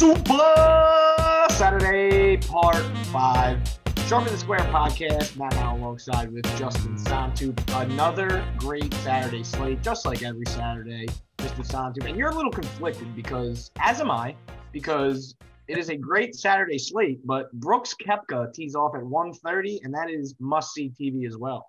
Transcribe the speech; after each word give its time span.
Super 0.00 1.46
Saturday, 1.50 2.38
part 2.38 2.82
five. 3.08 3.60
Sharp 4.06 4.24
and 4.24 4.34
the 4.34 4.38
Square 4.38 4.60
podcast. 4.72 5.36
Matt 5.36 5.54
now 5.56 5.76
alongside 5.76 6.32
with 6.32 6.46
Justin 6.56 6.96
Santu. 6.96 7.52
Another 7.76 8.42
great 8.56 8.94
Saturday 8.94 9.44
slate, 9.44 9.82
just 9.82 10.06
like 10.06 10.22
every 10.22 10.46
Saturday, 10.46 11.06
Mr. 11.36 11.70
Santu. 11.70 12.08
And 12.08 12.16
you're 12.16 12.30
a 12.30 12.34
little 12.34 12.50
conflicted 12.50 13.14
because, 13.14 13.70
as 13.78 14.00
am 14.00 14.10
I, 14.10 14.34
because 14.72 15.36
it 15.68 15.76
is 15.76 15.90
a 15.90 15.96
great 15.98 16.34
Saturday 16.34 16.78
slate, 16.78 17.20
but 17.26 17.52
Brooks 17.52 17.94
Koepka 18.02 18.54
tees 18.54 18.74
off 18.74 18.94
at 18.94 19.02
1.30, 19.02 19.80
and 19.84 19.92
that 19.92 20.08
is 20.08 20.34
must-see 20.40 20.94
TV 20.98 21.26
as 21.26 21.36
well. 21.36 21.68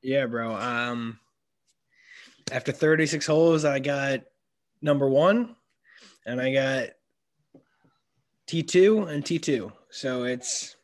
Yeah, 0.00 0.24
bro. 0.24 0.56
Um, 0.56 1.20
after 2.50 2.72
36 2.72 3.26
holes, 3.26 3.66
I 3.66 3.78
got 3.78 4.22
number 4.80 5.06
one, 5.06 5.54
and 6.24 6.40
I 6.40 6.50
got 6.50 6.88
T2 8.48 9.10
and 9.10 9.24
T2. 9.24 9.70
So 9.90 10.24
it's 10.24 10.76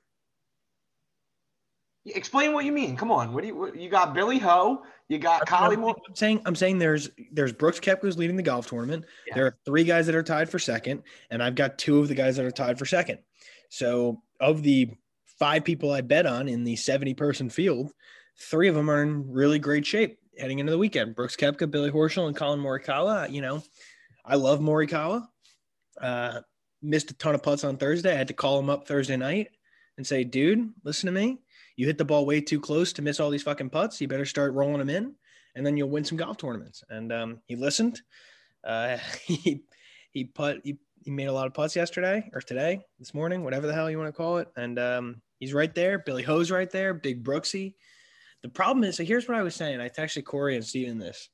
Explain 2.07 2.53
what 2.53 2.67
you 2.67 2.73
mean. 2.73 2.97
Come 2.97 3.11
on. 3.11 3.33
What 3.33 3.41
do 3.41 3.49
you 3.49 3.57
what, 3.57 3.77
you 3.77 3.89
got? 3.89 4.13
Billy 4.13 4.39
Ho. 4.39 4.83
You 5.09 5.19
got 5.19 5.47
Collymore. 5.47 5.95
I'm 6.07 6.15
saying 6.15 6.43
I'm 6.45 6.55
saying 6.55 6.79
there's 6.79 7.09
there's 7.33 7.53
Brooks 7.53 7.81
Koepka 7.81 8.03
who's 8.03 8.19
leading 8.19 8.37
the 8.37 8.43
golf 8.43 8.67
tournament. 8.67 9.07
Yeah. 9.27 9.35
There 9.35 9.47
are 9.47 9.57
three 9.65 9.85
guys 9.85 10.05
that 10.07 10.15
are 10.15 10.23
tied 10.23 10.51
for 10.51 10.59
second, 10.59 11.03
and 11.31 11.43
I've 11.43 11.55
got 11.55 11.79
two 11.79 11.99
of 12.01 12.09
the 12.09 12.15
guys 12.15 12.37
that 12.37 12.45
are 12.45 12.51
tied 12.51 12.79
for 12.79 12.85
second. 12.85 13.21
So 13.71 14.23
of 14.39 14.63
the 14.63 14.91
five 15.39 15.65
people 15.65 15.93
I 15.93 16.03
bet 16.03 16.27
on 16.27 16.47
in 16.47 16.63
the 16.65 16.77
70 16.77 17.15
person 17.15 17.49
field, 17.49 17.93
three 18.39 18.69
of 18.69 18.75
them 18.75 18.91
are 18.91 19.03
in 19.03 19.31
really 19.31 19.59
great 19.59 19.87
shape 19.87 20.19
heading 20.39 20.59
into 20.59 20.73
the 20.73 20.79
weekend. 20.79 21.15
Brooks 21.15 21.37
Koepka, 21.37 21.71
Billy 21.71 21.91
Horschel, 21.91 22.27
and 22.27 22.37
Collin 22.37 22.61
Morikawa. 22.61 23.31
You 23.31 23.41
know, 23.41 23.63
I 24.25 24.37
love 24.37 24.61
Morikawa. 24.61 25.27
Uh, 26.01 26.41
missed 26.85 27.11
a 27.11 27.15
ton 27.15 27.35
of 27.35 27.43
putts 27.43 27.65
on 27.65 27.77
Thursday. 27.77 28.13
I 28.13 28.19
had 28.19 28.29
to 28.29 28.35
call 28.35 28.59
him 28.59 28.71
up 28.71 28.87
Thursday 28.87 29.17
night 29.17 29.49
and 29.97 30.07
say, 30.07 30.25
dude, 30.25 30.73
listen 30.85 31.07
to 31.07 31.13
me. 31.13 31.39
You 31.77 31.87
hit 31.87 31.99
the 31.99 32.05
ball 32.05 32.27
way 32.27 32.41
too 32.41 32.61
close 32.61 32.93
to 32.95 33.03
miss 33.03 33.19
all 33.19 33.31
these 33.31 33.43
fucking 33.43 33.71
putts. 33.71 34.01
You 34.01 34.09
better 34.09 34.25
start 34.25 34.55
rolling 34.55 34.79
them 34.79 34.91
in, 34.91 35.15
and 35.57 35.67
then 35.67 35.77
you'll 35.77 35.91
win 35.91 36.05
some 36.05 36.19
golf 36.19 36.37
tournaments. 36.37 36.85
And 36.89 37.13
um, 37.13 37.41
he 37.47 37.57
listened. 37.57 38.01
Uh, 38.63 38.99
he 39.25 39.65
he 40.13 40.25
put 40.25 40.61
he, 40.65 40.79
he 41.05 41.11
made 41.11 41.27
a 41.27 41.33
lot 41.33 41.47
of 41.47 41.55
putts 41.55 41.77
yesterday 41.77 42.31
or 42.33 42.41
today, 42.41 42.81
this 42.99 43.15
morning, 43.15 43.43
whatever 43.43 43.67
the 43.67 43.75
hell 43.75 43.91
you 43.91 43.99
want 43.99 44.09
to 44.09 44.17
call 44.17 44.39
it. 44.39 44.49
And 44.57 44.79
um, 44.79 45.23
he's 45.39 45.53
right 45.53 45.75
there. 45.75 45.99
Billy 45.99 46.23
Ho's 46.23 46.51
right 46.51 46.71
there. 46.71 46.95
Big 46.95 47.25
Brooksy. 47.25 47.75
The 48.43 48.49
problem 48.49 48.85
is, 48.85 48.97
so 48.97 49.05
here's 49.05 49.27
what 49.27 49.39
I 49.39 49.43
was 49.43 49.55
saying. 49.55 49.81
I 49.81 49.89
texted 49.89 50.25
Corey 50.25 50.55
and 50.55 50.65
Steven 50.65 50.99
this. 50.99 51.31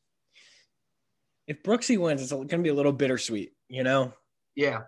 If 1.46 1.62
Brooksy 1.64 1.98
wins, 1.98 2.22
it's 2.22 2.30
going 2.30 2.48
to 2.48 2.58
be 2.58 2.68
a 2.68 2.74
little 2.74 2.92
bittersweet, 2.92 3.50
you 3.68 3.82
know, 3.82 4.12
Yeah. 4.54 4.82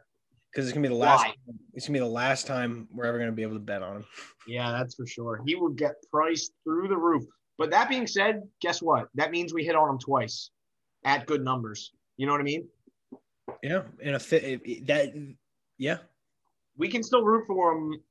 Because 0.53 0.67
it's 0.67 0.75
going 0.75 0.83
to 0.83 0.89
be 0.89 0.95
the 0.95 0.99
last. 0.99 1.25
Why? 1.25 1.35
It's 1.75 1.87
to 1.87 1.93
be 1.93 1.99
the 1.99 2.07
last 2.07 2.47
time 2.47 2.87
we're 2.93 3.07
ever 3.07 3.17
going 3.19 3.31
to 3.31 3.35
be 3.35 3.43
able 3.43 3.55
to 3.55 3.61
bet 3.61 3.83
on 3.83 3.97
him. 3.97 4.05
Yeah, 4.49 4.73
that's 4.73 4.97
for 4.97 5.07
sure. 5.07 5.41
He 5.47 5.55
will 5.55 5.69
get 5.69 5.93
priced 6.11 6.51
through 6.65 6.89
the 6.89 6.97
roof. 6.97 7.23
But 7.59 7.71
that 7.71 7.89
being 7.89 8.09
said, 8.09 8.43
guess 8.61 8.83
what? 8.83 9.07
That 9.15 9.31
means 9.31 9.55
we 9.55 9.63
hit 9.63 9.77
on 9.77 9.89
him 9.89 10.01
twice 10.01 10.51
at 11.05 11.27
good 11.27 11.45
numbers. 11.45 11.93
You 12.17 12.27
know 12.27 12.33
what 12.33 12.41
I 12.41 12.45
mean? 12.45 12.67
Yeah, 13.63 13.83
in 14.01 14.17
a 14.17 14.19
fit 14.19 14.87
that. 14.89 15.13
Yeah, 15.79 15.99
We 16.77 16.89
can 16.89 17.05
still 17.05 17.25
root 17.25 17.45
for 17.47 17.73
him. 17.73 18.03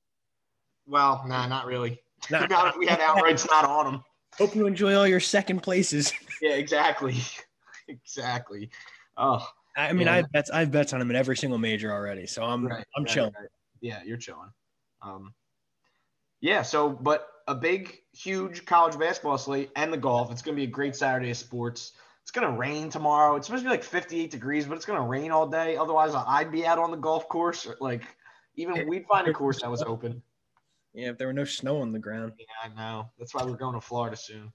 Well, 0.87 1.23
nah, 1.27 1.47
not 1.47 1.65
really. 1.65 2.01
Nah. 2.29 2.45
not 2.45 2.67
if 2.67 2.77
we 2.77 2.85
had 2.85 2.99
outrights 2.99 3.49
not 3.49 3.65
on 3.65 3.95
him. 3.95 4.03
Hope 4.37 4.55
you 4.55 4.67
enjoy 4.67 4.95
all 4.95 5.07
your 5.07 5.19
second 5.19 5.61
places. 5.61 6.13
Yeah, 6.41 6.53
exactly. 6.53 7.15
exactly. 7.89 8.69
Oh, 9.17 9.45
I 9.75 9.93
mean, 9.93 10.07
Yeah. 10.07 10.15
I've 10.15 10.31
bets 10.31 10.49
I've 10.49 10.71
bets 10.71 10.93
on 10.93 11.01
him 11.01 11.09
in 11.09 11.15
every 11.15 11.37
single 11.37 11.57
major 11.59 11.91
already, 11.91 12.27
so 12.27 12.43
I'm 12.43 12.67
right. 12.67 12.85
I'm 12.95 13.03
right, 13.03 13.13
chilling. 13.13 13.33
right. 13.39 13.49
Yeah, 13.81 14.01
you're 14.03 14.17
chilling. 14.17 14.51
Um, 15.01 15.33
yeah. 16.41 16.61
So, 16.61 16.89
but 16.89 17.27
a 17.47 17.55
big, 17.55 17.97
huge 18.13 18.65
college 18.65 18.97
basketball 18.97 19.37
slate 19.37 19.71
and 19.75 19.91
the 19.91 19.97
golf. 19.97 20.31
It's 20.31 20.41
going 20.41 20.55
to 20.55 20.59
be 20.59 20.65
a 20.65 20.71
great 20.71 20.95
Saturday 20.95 21.31
of 21.31 21.37
sports. 21.37 21.93
It's 22.21 22.31
going 22.31 22.49
to 22.49 22.57
rain 22.57 22.89
tomorrow. 22.89 23.35
It's 23.35 23.47
supposed 23.47 23.63
to 23.63 23.69
be 23.69 23.71
like 23.71 23.83
58 23.83 24.29
degrees, 24.29 24.65
but 24.67 24.75
it's 24.75 24.85
going 24.85 25.01
to 25.01 25.07
rain 25.07 25.31
all 25.31 25.47
day. 25.47 25.75
Otherwise, 25.75 26.13
I'd 26.15 26.51
be 26.51 26.65
out 26.65 26.77
on 26.77 26.91
the 26.91 26.97
golf 26.97 27.27
course. 27.27 27.65
Or 27.65 27.77
like, 27.81 28.03
even 28.55 28.87
we'd 28.87 29.05
find 29.07 29.27
a 29.27 29.33
course 29.33 29.61
that 29.61 29.71
was 29.71 29.81
open. 29.81 30.21
Yeah, 30.93 31.09
if 31.09 31.17
there 31.17 31.27
were 31.27 31.33
no 31.33 31.45
snow 31.45 31.81
on 31.81 31.91
the 31.91 31.99
ground. 31.99 32.33
Yeah, 32.37 32.45
I 32.63 32.67
know. 32.75 33.09
That's 33.17 33.33
why 33.33 33.43
we're 33.43 33.55
going 33.55 33.73
to 33.73 33.81
Florida 33.81 34.15
soon. 34.15 34.51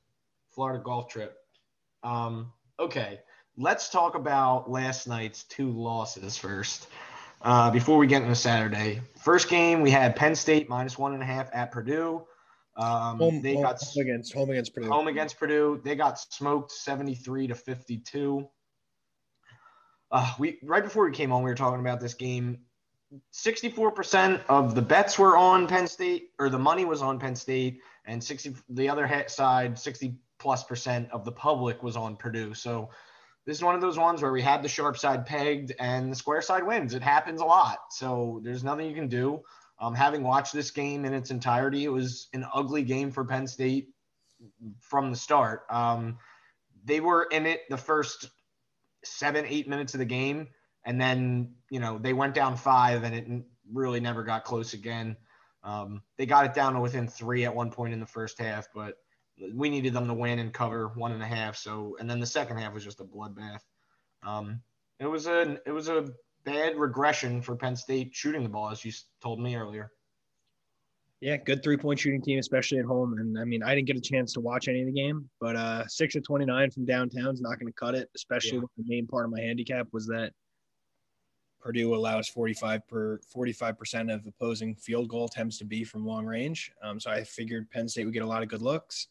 Florida 0.51 0.83
golf 0.83 1.09
trip. 1.09 1.37
Um, 2.03 2.53
okay, 2.79 3.21
let's 3.57 3.89
talk 3.89 4.15
about 4.15 4.71
last 4.71 5.09
night's 5.09 5.45
two 5.45 5.71
losses 5.71 6.37
first. 6.37 6.89
Uh, 7.43 7.71
before 7.71 7.99
we 7.99 8.07
get 8.07 8.23
into 8.23 8.35
Saturday, 8.35 9.01
first 9.19 9.49
game 9.49 9.81
we 9.81 9.91
had 9.91 10.17
Penn 10.17 10.35
State 10.35 10.69
minus 10.69 10.99
one 10.99 11.15
and 11.15 11.23
a 11.23 11.27
half 11.27 11.49
at 11.53 11.71
Purdue. 11.71 12.25
Um, 12.77 13.19
Home, 13.19 13.43
they 13.43 13.55
home 13.55 13.63
got 13.63 13.97
against 13.97 14.35
home 14.35 14.51
against 14.51 14.75
Purdue. 14.75 14.89
home 14.89 15.09
against 15.09 15.39
Purdue. 15.39 15.81
They 15.83 15.95
got 15.95 16.19
smoked 16.19 16.73
73 16.73 17.47
to 17.49 17.55
52. 17.55 18.49
Uh, 20.11 20.33
we 20.39 20.59
right 20.63 20.85
before 20.85 21.07
we 21.07 21.13
came 21.13 21.33
on, 21.33 21.43
we 21.43 21.51
were 21.51 21.57
talking 21.57 21.81
about 21.81 22.01
this 22.01 22.15
game. 22.15 22.59
64% 23.33 24.41
of 24.49 24.75
the 24.75 24.83
bets 24.83 25.19
were 25.19 25.37
on 25.37 25.69
Penn 25.69 25.87
State, 25.87 26.31
or 26.39 26.51
the 26.51 26.59
money 26.59 26.85
was 26.85 27.03
on 27.03 27.19
Penn 27.19 27.37
State, 27.37 27.81
and 28.05 28.23
60 28.23 28.57
the 28.69 28.89
other 28.89 29.25
side, 29.29 29.79
60 29.79 30.17
plus 30.39 30.65
percent 30.65 31.09
of 31.13 31.25
the 31.25 31.33
public 31.33 31.83
was 31.83 31.97
on 31.97 32.17
Purdue. 32.17 32.53
So 32.53 32.91
this 33.47 33.57
is 33.57 33.63
one 33.63 33.77
of 33.77 33.81
those 33.81 33.97
ones 33.97 34.23
where 34.23 34.33
we 34.33 34.43
had 34.43 34.63
the 34.63 34.69
sharp 34.69 34.99
side 34.99 35.25
pegged 35.25 35.73
and 35.79 36.11
the 36.11 36.17
square 36.17 36.43
side 36.43 36.67
wins. 36.67 36.95
It 36.95 37.03
happens 37.03 37.41
a 37.41 37.45
lot. 37.45 37.79
So 37.91 38.41
there's 38.43 38.65
nothing 38.65 38.89
you 38.89 38.95
can 38.95 39.09
do. 39.09 39.43
Um, 39.79 39.95
having 39.95 40.23
watched 40.23 40.53
this 40.53 40.71
game 40.71 41.05
in 41.05 41.15
its 41.15 41.31
entirety, 41.31 41.85
it 41.85 41.93
was 41.93 42.29
an 42.33 42.45
ugly 42.53 42.83
game 42.83 43.13
for 43.13 43.25
Penn 43.25 43.47
State 43.47 43.89
from 44.81 45.11
the 45.11 45.17
start. 45.17 45.63
Um, 45.71 46.19
they 46.85 47.01
were 47.01 47.29
in 47.31 47.47
it 47.47 47.61
the 47.71 47.77
first 47.77 48.31
seven, 49.05 49.45
eight 49.47 49.69
minutes 49.69 49.95
of 49.95 49.99
the 49.99 50.07
game, 50.07 50.49
and 50.85 51.01
then 51.01 51.55
you 51.71 51.81
know 51.81 51.99
they 51.99 52.13
went 52.13 52.35
down 52.35 52.57
five, 52.57 53.03
and 53.03 53.15
it 53.15 53.27
really 53.73 54.01
never 54.01 54.25
got 54.25 54.45
close 54.45 54.73
again. 54.73 55.17
Um, 55.63 56.03
they 56.17 56.27
got 56.27 56.47
it 56.47 56.55
down 56.55 56.75
to 56.75 56.81
within 56.81 57.09
three 57.09 57.45
at 57.45 57.55
one 57.55 57.71
point 57.71 57.93
in 57.93 58.01
the 58.01 58.07
first 58.07 58.39
half, 58.39 58.69
but 58.75 58.95
we 59.55 59.69
needed 59.69 59.93
them 59.93 60.07
to 60.07 60.15
win 60.15 60.39
and 60.39 60.53
cover 60.53 60.89
one 60.89 61.13
and 61.13 61.23
a 61.23 61.27
half. 61.27 61.57
So, 61.57 61.97
and 62.01 62.09
then 62.09 62.21
the 62.21 62.27
second 62.27 62.59
half 62.59 62.73
was 62.73 62.85
just 62.85 63.01
a 63.01 63.05
bloodbath. 63.05 63.61
Um, 64.23 64.61
it 64.99 65.07
was 65.07 65.27
a 65.27 65.59
it 65.67 65.73
was 65.73 65.89
a 65.89 66.09
bad 66.45 66.77
regression 66.77 67.43
for 67.43 67.55
Penn 67.57 67.77
State 67.77 68.15
shooting 68.15 68.43
the 68.43 68.49
ball, 68.49 68.71
as 68.71 68.85
you 68.85 68.93
told 69.23 69.41
me 69.41 69.57
earlier. 69.57 69.91
Yeah, 71.21 71.37
good 71.39 71.63
three 71.63 71.77
point 71.79 71.99
shooting 71.99 72.21
team, 72.23 72.39
especially 72.39 72.79
at 72.79 72.85
home. 72.85 73.15
And 73.19 73.39
I 73.39 73.45
mean, 73.45 73.63
I 73.63 73.75
didn't 73.75 73.87
get 73.87 73.97
a 73.97 74.01
chance 74.01 74.33
to 74.35 74.41
watch 74.41 74.69
any 74.69 74.81
of 74.81 74.87
the 74.87 74.93
game, 74.93 75.29
but 75.41 75.57
uh, 75.57 75.87
six 75.87 76.15
of 76.15 76.25
29 76.25 76.71
from 76.71 76.85
downtown 76.85 77.33
is 77.33 77.41
not 77.41 77.59
going 77.59 77.73
to 77.73 77.79
cut 77.79 77.95
it, 77.95 78.09
especially 78.15 78.57
Yeah. 78.59 78.61
when 78.61 78.69
the 78.77 78.85
main 78.87 79.07
part 79.07 79.25
of 79.25 79.31
my 79.31 79.41
handicap 79.41 79.87
was 79.93 80.07
that 80.09 80.33
Purdue 81.67 81.97
allows 81.97 82.29
45 82.29 82.87
per 82.87 83.19
45% 83.35 84.15
of 84.15 84.25
opposing 84.25 84.77
field 84.77 85.09
goal 85.09 85.25
attempts 85.25 85.59
to 85.59 85.65
be 85.65 85.83
from 85.83 86.07
long 86.07 86.25
range. 86.25 86.71
Um, 86.81 87.01
so 87.01 87.11
I 87.11 87.25
figured 87.25 87.69
Penn 87.73 87.89
State 87.89 88.05
would 88.05 88.15
get 88.15 88.23
a 88.23 88.27
lot 88.27 88.45
of 88.45 88.49
good 88.49 88.63
looks. 88.63 89.09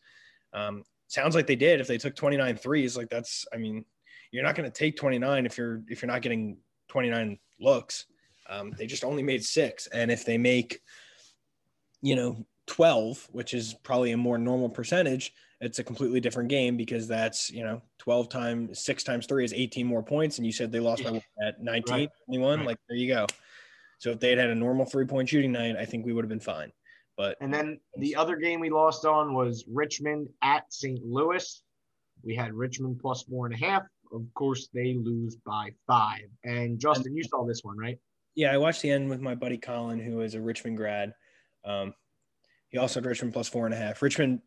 Um, 0.53 0.85
sounds 1.07 1.35
like 1.35 1.47
they 1.47 1.57
did. 1.57 1.81
If 1.81 1.88
they 1.88 1.97
took 1.97 2.16
29 2.16 2.55
threes, 2.55 2.95
like 2.95 3.09
that's, 3.09 3.45
I 3.53 3.57
mean, 3.57 3.83
you're 4.31 4.45
not 4.45 4.55
going 4.55 4.71
to 4.71 4.73
take 4.73 4.95
29 4.95 5.45
if 5.45 5.57
you're 5.57 5.81
if 5.89 6.01
you're 6.01 6.11
not 6.11 6.21
getting 6.21 6.57
29 6.88 7.38
looks. 7.59 8.05
Um, 8.49 8.73
they 8.77 8.87
just 8.87 9.03
only 9.03 9.22
made 9.22 9.43
six, 9.43 9.87
and 9.87 10.09
if 10.09 10.23
they 10.23 10.37
make 10.37 10.79
you 12.01 12.16
know 12.16 12.45
12 12.67 13.29
which 13.31 13.53
is 13.53 13.73
probably 13.83 14.11
a 14.11 14.17
more 14.17 14.37
normal 14.37 14.69
percentage 14.69 15.33
it's 15.61 15.79
a 15.79 15.83
completely 15.83 16.19
different 16.19 16.49
game 16.49 16.75
because 16.77 17.07
that's 17.07 17.49
you 17.49 17.63
know 17.63 17.81
12 17.99 18.29
times 18.29 18.79
6 18.84 19.03
times 19.03 19.25
3 19.25 19.46
is 19.46 19.53
18 19.53 19.87
more 19.87 20.03
points 20.03 20.37
and 20.37 20.46
you 20.46 20.52
said 20.52 20.72
they 20.72 20.79
lost 20.79 21.03
by 21.03 21.22
at 21.46 21.61
19 21.61 21.93
Right. 21.93 22.09
21 22.25 22.57
Right. 22.59 22.67
like 22.67 22.78
there 22.90 22.97
you 22.97 23.13
go 23.13 23.25
so 23.99 24.11
if 24.11 24.19
they 24.19 24.29
had 24.29 24.37
had 24.40 24.49
a 24.49 24.55
normal 24.55 24.85
three 24.85 25.05
point 25.05 25.29
shooting 25.29 25.52
night 25.53 25.75
i 25.78 25.85
think 25.85 26.05
we 26.05 26.11
would 26.13 26.23
have 26.25 26.29
been 26.29 26.40
fine 26.40 26.72
but 27.17 27.37
And 27.40 27.53
then 27.53 27.79
the 27.97 28.13
other 28.17 28.35
game 28.35 28.59
we 28.59 28.69
lost 28.69 29.05
on 29.05 29.34
was 29.34 29.63
Richmond 29.72 30.28
at 30.41 30.66
St. 30.73 30.99
Louis. 31.05 31.63
We 32.25 32.35
had 32.35 32.53
Richmond 32.53 32.99
plus 32.99 33.23
four 33.23 33.46
and 33.46 33.55
a 33.55 33.57
half. 33.57 33.84
Of 34.11 34.25
course, 34.34 34.67
they 34.73 34.96
lose 34.96 35.37
by 35.37 35.69
five. 35.87 36.28
And 36.43 36.78
Justin, 36.78 37.16
you 37.16 37.23
saw 37.23 37.46
this 37.46 37.61
one, 37.63 37.78
right? 37.78 37.97
yeah 38.35 38.52
i 38.52 38.57
watched 38.57 38.81
the 38.81 38.91
end 38.91 39.09
with 39.09 39.22
my 39.22 39.34
buddy 39.34 39.57
colin 39.57 39.97
who 39.97 40.19
is 40.19 40.35
a 40.35 40.41
richmond 40.41 40.75
grad 40.75 41.13
um, 41.63 41.93
he 42.67 42.78
also 42.78 42.99
had 42.99 43.05
richmond 43.05 43.31
plus 43.31 43.47
four 43.47 43.63
and 43.66 43.73
a 43.73 43.78
half 43.78 44.02
richmond 44.02 44.41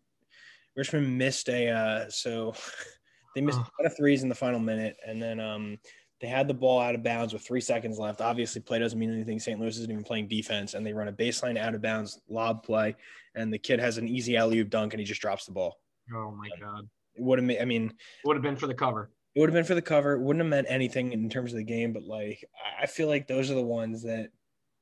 richmond 0.78 1.18
missed 1.18 1.48
a 1.50 1.68
uh, 1.68 2.08
so 2.08 2.54
they 3.34 3.42
missed 3.42 3.58
Oh. 3.58 3.62
a 3.62 3.82
lot 3.82 3.90
of 3.90 3.96
threes 3.96 4.22
in 4.22 4.28
the 4.30 4.34
final 4.34 4.60
minute 4.60 4.96
and 5.06 5.20
then 5.22 5.38
um, 5.40 5.78
they 6.20 6.26
had 6.28 6.48
the 6.48 6.54
ball 6.54 6.80
out 6.80 6.94
of 6.94 7.02
bounds 7.02 7.32
with 7.32 7.42
three 7.46 7.60
seconds 7.60 7.98
left 7.98 8.20
obviously 8.20 8.60
play 8.62 8.78
doesn't 8.78 8.98
mean 8.98 9.12
anything 9.12 9.38
st 9.38 9.60
louis 9.60 9.76
isn't 9.76 9.90
even 9.90 10.02
playing 10.04 10.26
defense 10.28 10.72
and 10.74 10.86
they 10.86 10.92
run 10.94 11.08
a 11.08 11.12
baseline 11.12 11.58
out 11.58 11.74
of 11.74 11.82
bounds 11.82 12.20
lob 12.28 12.62
play 12.64 12.94
and 13.34 13.52
the 13.52 13.58
kid 13.58 13.78
has 13.78 13.98
an 13.98 14.08
easy 14.08 14.36
alley 14.36 14.58
oop 14.60 14.70
dunk 14.70 14.92
and 14.94 15.00
he 15.00 15.04
just 15.06 15.20
drops 15.20 15.44
the 15.44 15.52
ball 15.52 15.76
Oh 16.14 16.30
my 16.30 16.48
God. 16.60 16.88
it 17.16 17.22
would 17.22 17.38
have 17.38 17.44
made 17.46 17.60
i 17.60 17.64
mean 17.66 17.92
Would 18.24 18.36
have 18.36 18.42
been 18.42 18.56
for 18.56 18.66
the 18.66 18.74
cover. 18.74 19.10
It 19.34 19.40
would 19.40 19.50
have 19.50 19.54
been 19.54 19.64
for 19.64 19.74
the 19.76 19.82
cover. 19.82 20.14
It 20.14 20.20
wouldn't 20.20 20.42
have 20.42 20.50
meant 20.50 20.66
anything 20.70 21.12
in 21.12 21.28
terms 21.28 21.52
of 21.52 21.58
the 21.58 21.62
game, 21.64 21.92
but 21.92 22.02
like 22.02 22.42
I 22.80 22.86
feel 22.86 23.06
like 23.06 23.28
those 23.28 23.50
are 23.52 23.54
the 23.54 23.62
ones 23.62 24.02
that 24.02 24.30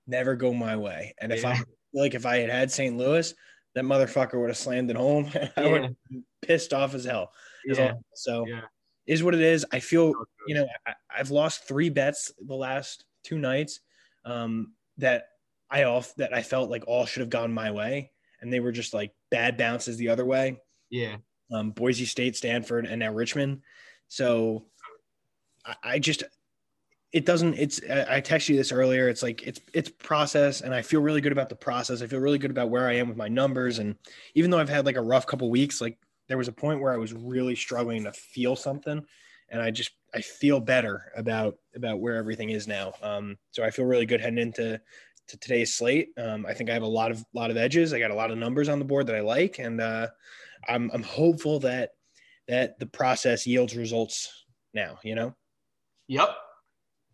never 0.07 0.35
go 0.35 0.55
my 0.55 0.77
way. 0.77 1.15
And 1.21 1.31
if 1.31 1.43
Yeah. 1.43 1.51
I 1.51 1.63
like 1.93 2.15
if 2.15 2.25
I 2.25 2.39
had 2.39 2.49
had 2.49 2.71
St. 2.71 2.97
Louis, 2.97 3.35
that 3.77 3.85
motherfucker 3.85 4.41
would 4.41 4.49
have 4.49 4.57
slammed 4.57 4.91
it 4.91 4.97
home. 4.97 5.31
I 5.57 5.67
would 5.67 5.83
have 5.83 5.95
been 6.11 6.25
pissed 6.41 6.73
off 6.73 6.95
as 6.95 7.05
hell. 7.05 7.31
Yeah. 7.67 7.93
So 8.15 8.47
Yeah. 8.47 8.63
is 9.07 9.23
what 9.23 9.35
it 9.35 9.43
is. 9.43 9.67
I 9.71 9.81
feel 9.81 10.15
you 10.49 10.55
know 10.55 10.67
I, 10.87 10.95
I've 11.15 11.31
lost 11.31 11.69
three 11.69 11.91
bets 11.91 12.33
the 12.45 12.55
last 12.55 13.05
two 13.23 13.39
nights 13.39 13.81
um, 14.25 14.73
that 14.97 15.27
I 15.71 15.85
off 15.85 16.15
that 16.17 16.33
I 16.33 16.43
felt 16.43 16.71
like 16.71 16.85
all 16.87 17.05
should 17.05 17.21
have 17.21 17.29
gone 17.29 17.53
my 17.53 17.71
way, 17.71 18.13
and 18.41 18.51
they 18.51 18.61
were 18.61 18.73
just 18.73 18.95
like 18.95 19.13
bad 19.31 19.59
bounces 19.59 19.99
the 19.99 20.09
other 20.09 20.25
way. 20.25 20.59
Yeah. 20.89 21.17
Um, 21.53 21.71
Boise 21.73 22.07
State, 22.07 22.35
Stanford, 22.35 22.87
and 22.87 23.01
now 23.01 23.13
Richmond. 23.13 23.61
So 24.09 24.65
I, 25.67 25.75
I 25.85 25.99
just 25.99 26.23
it 27.17 27.25
doesn't. 27.25 27.55
It's 27.55 27.81
I 27.89 28.21
texted 28.21 28.51
you 28.51 28.57
this 28.57 28.73
earlier. 28.73 29.09
It's 29.09 29.23
like 29.23 29.43
it's 29.43 29.59
it's 29.73 29.89
process, 29.89 30.61
and 30.61 30.75
I 30.75 30.83
feel 30.83 31.01
really 31.01 31.23
good 31.23 31.33
about 31.33 31.49
the 31.49 31.57
process. 31.57 32.03
I 32.03 32.07
feel 32.07 32.21
really 32.21 32.37
good 32.37 32.51
about 32.51 32.69
where 32.69 32.87
I 32.87 32.97
am 32.97 33.09
with 33.09 33.17
my 33.17 33.27
numbers, 33.27 33.79
and 33.79 33.97
even 34.35 34.51
though 34.51 34.59
I've 34.59 34.69
had 34.69 34.85
like 34.85 34.97
a 34.97 35.03
rough 35.03 35.27
couple 35.27 35.49
weeks, 35.49 35.81
like 35.81 35.97
there 36.29 36.37
was 36.37 36.49
a 36.49 36.53
point 36.53 36.83
where 36.83 36.93
I 36.93 36.99
was 36.99 37.15
really 37.15 37.57
struggling 37.57 38.05
to 38.05 38.13
feel 38.13 38.55
something, 38.55 39.03
and 39.49 39.63
I 39.63 39.71
just 39.71 39.93
I 40.15 40.21
feel 40.21 40.61
better 40.61 41.11
about 41.17 41.57
about 41.75 42.01
where 42.01 42.17
everything 42.17 42.51
is 42.51 42.69
now. 42.69 42.93
Um, 43.01 43.39
so 43.51 43.65
I 43.65 43.71
feel 43.71 43.87
really 43.87 44.05
good 44.05 44.21
heading 44.21 44.39
into 44.39 44.79
to 45.29 45.37
today's 45.39 45.75
slate. 45.75 46.11
Um, 46.19 46.45
I 46.45 46.53
think 46.53 46.69
I 46.69 46.75
have 46.75 46.83
a 46.83 46.87
lot 46.87 47.11
of 47.11 47.25
lot 47.33 47.51
of 47.51 47.57
edges. 47.57 47.95
I 47.95 47.99
got 47.99 48.11
a 48.11 48.15
lot 48.15 48.31
of 48.31 48.37
numbers 48.37 48.69
on 48.69 48.79
the 48.79 48.85
board 48.85 49.07
that 49.07 49.17
I 49.17 49.21
like, 49.21 49.59
and 49.59 49.81
uh, 49.81 50.09
I'm 50.69 50.91
I'm 50.93 51.03
hopeful 51.03 51.61
that 51.61 51.93
that 52.47 52.79
the 52.79 52.87
process 52.87 53.47
yields 53.47 53.75
results 53.75 54.45
now. 54.75 54.99
You 55.03 55.15
know. 55.15 55.35
Yep. 56.09 56.29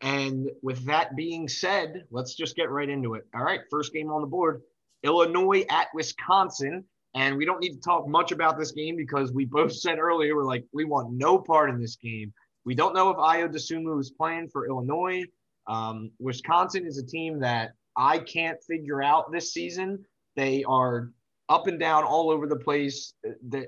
And 0.03 0.51
with 0.63 0.85
that 0.87 1.15
being 1.15 1.49
said, 1.49 2.05
let's 2.11 2.35
just 2.35 2.57
get 2.57 2.71
right 2.71 2.89
into 2.89 3.15
it. 3.15 3.25
All 3.35 3.45
right, 3.45 3.61
first 3.71 3.93
game 3.93 4.11
on 4.11 4.21
the 4.21 4.27
board 4.27 4.63
Illinois 5.03 5.65
at 5.71 5.89
Wisconsin. 5.95 6.85
And 7.15 7.37
we 7.37 7.45
don't 7.45 7.61
need 7.61 7.75
to 7.75 7.81
talk 7.81 8.09
much 8.09 8.33
about 8.33 8.59
this 8.59 8.73
game 8.73 8.97
because 8.97 9.33
we 9.33 9.45
both 9.45 9.73
said 9.73 9.99
earlier, 9.99 10.35
we're 10.35 10.45
like, 10.45 10.65
we 10.73 10.85
want 10.85 11.13
no 11.13 11.39
part 11.39 11.71
in 11.71 11.81
this 11.81 11.97
game. 11.97 12.33
We 12.65 12.75
don't 12.75 12.95
know 12.95 13.11
if 13.11 13.17
Ayo 13.17 13.53
Dosumu 13.53 14.01
is 14.01 14.11
playing 14.11 14.49
for 14.49 14.67
Illinois. 14.67 15.25
Um, 15.67 16.11
Wisconsin 16.19 16.87
is 16.87 16.99
a 16.99 17.07
team 17.07 17.39
that 17.41 17.73
I 17.97 18.19
can't 18.19 18.59
figure 18.67 19.03
out 19.03 19.31
this 19.31 19.53
season. 19.53 20.05
They 20.37 20.65
are 20.65 21.11
up 21.49 21.67
and 21.67 21.79
down 21.79 22.05
all 22.05 22.31
over 22.31 22.47
the 22.47 22.57
place. 22.57 23.13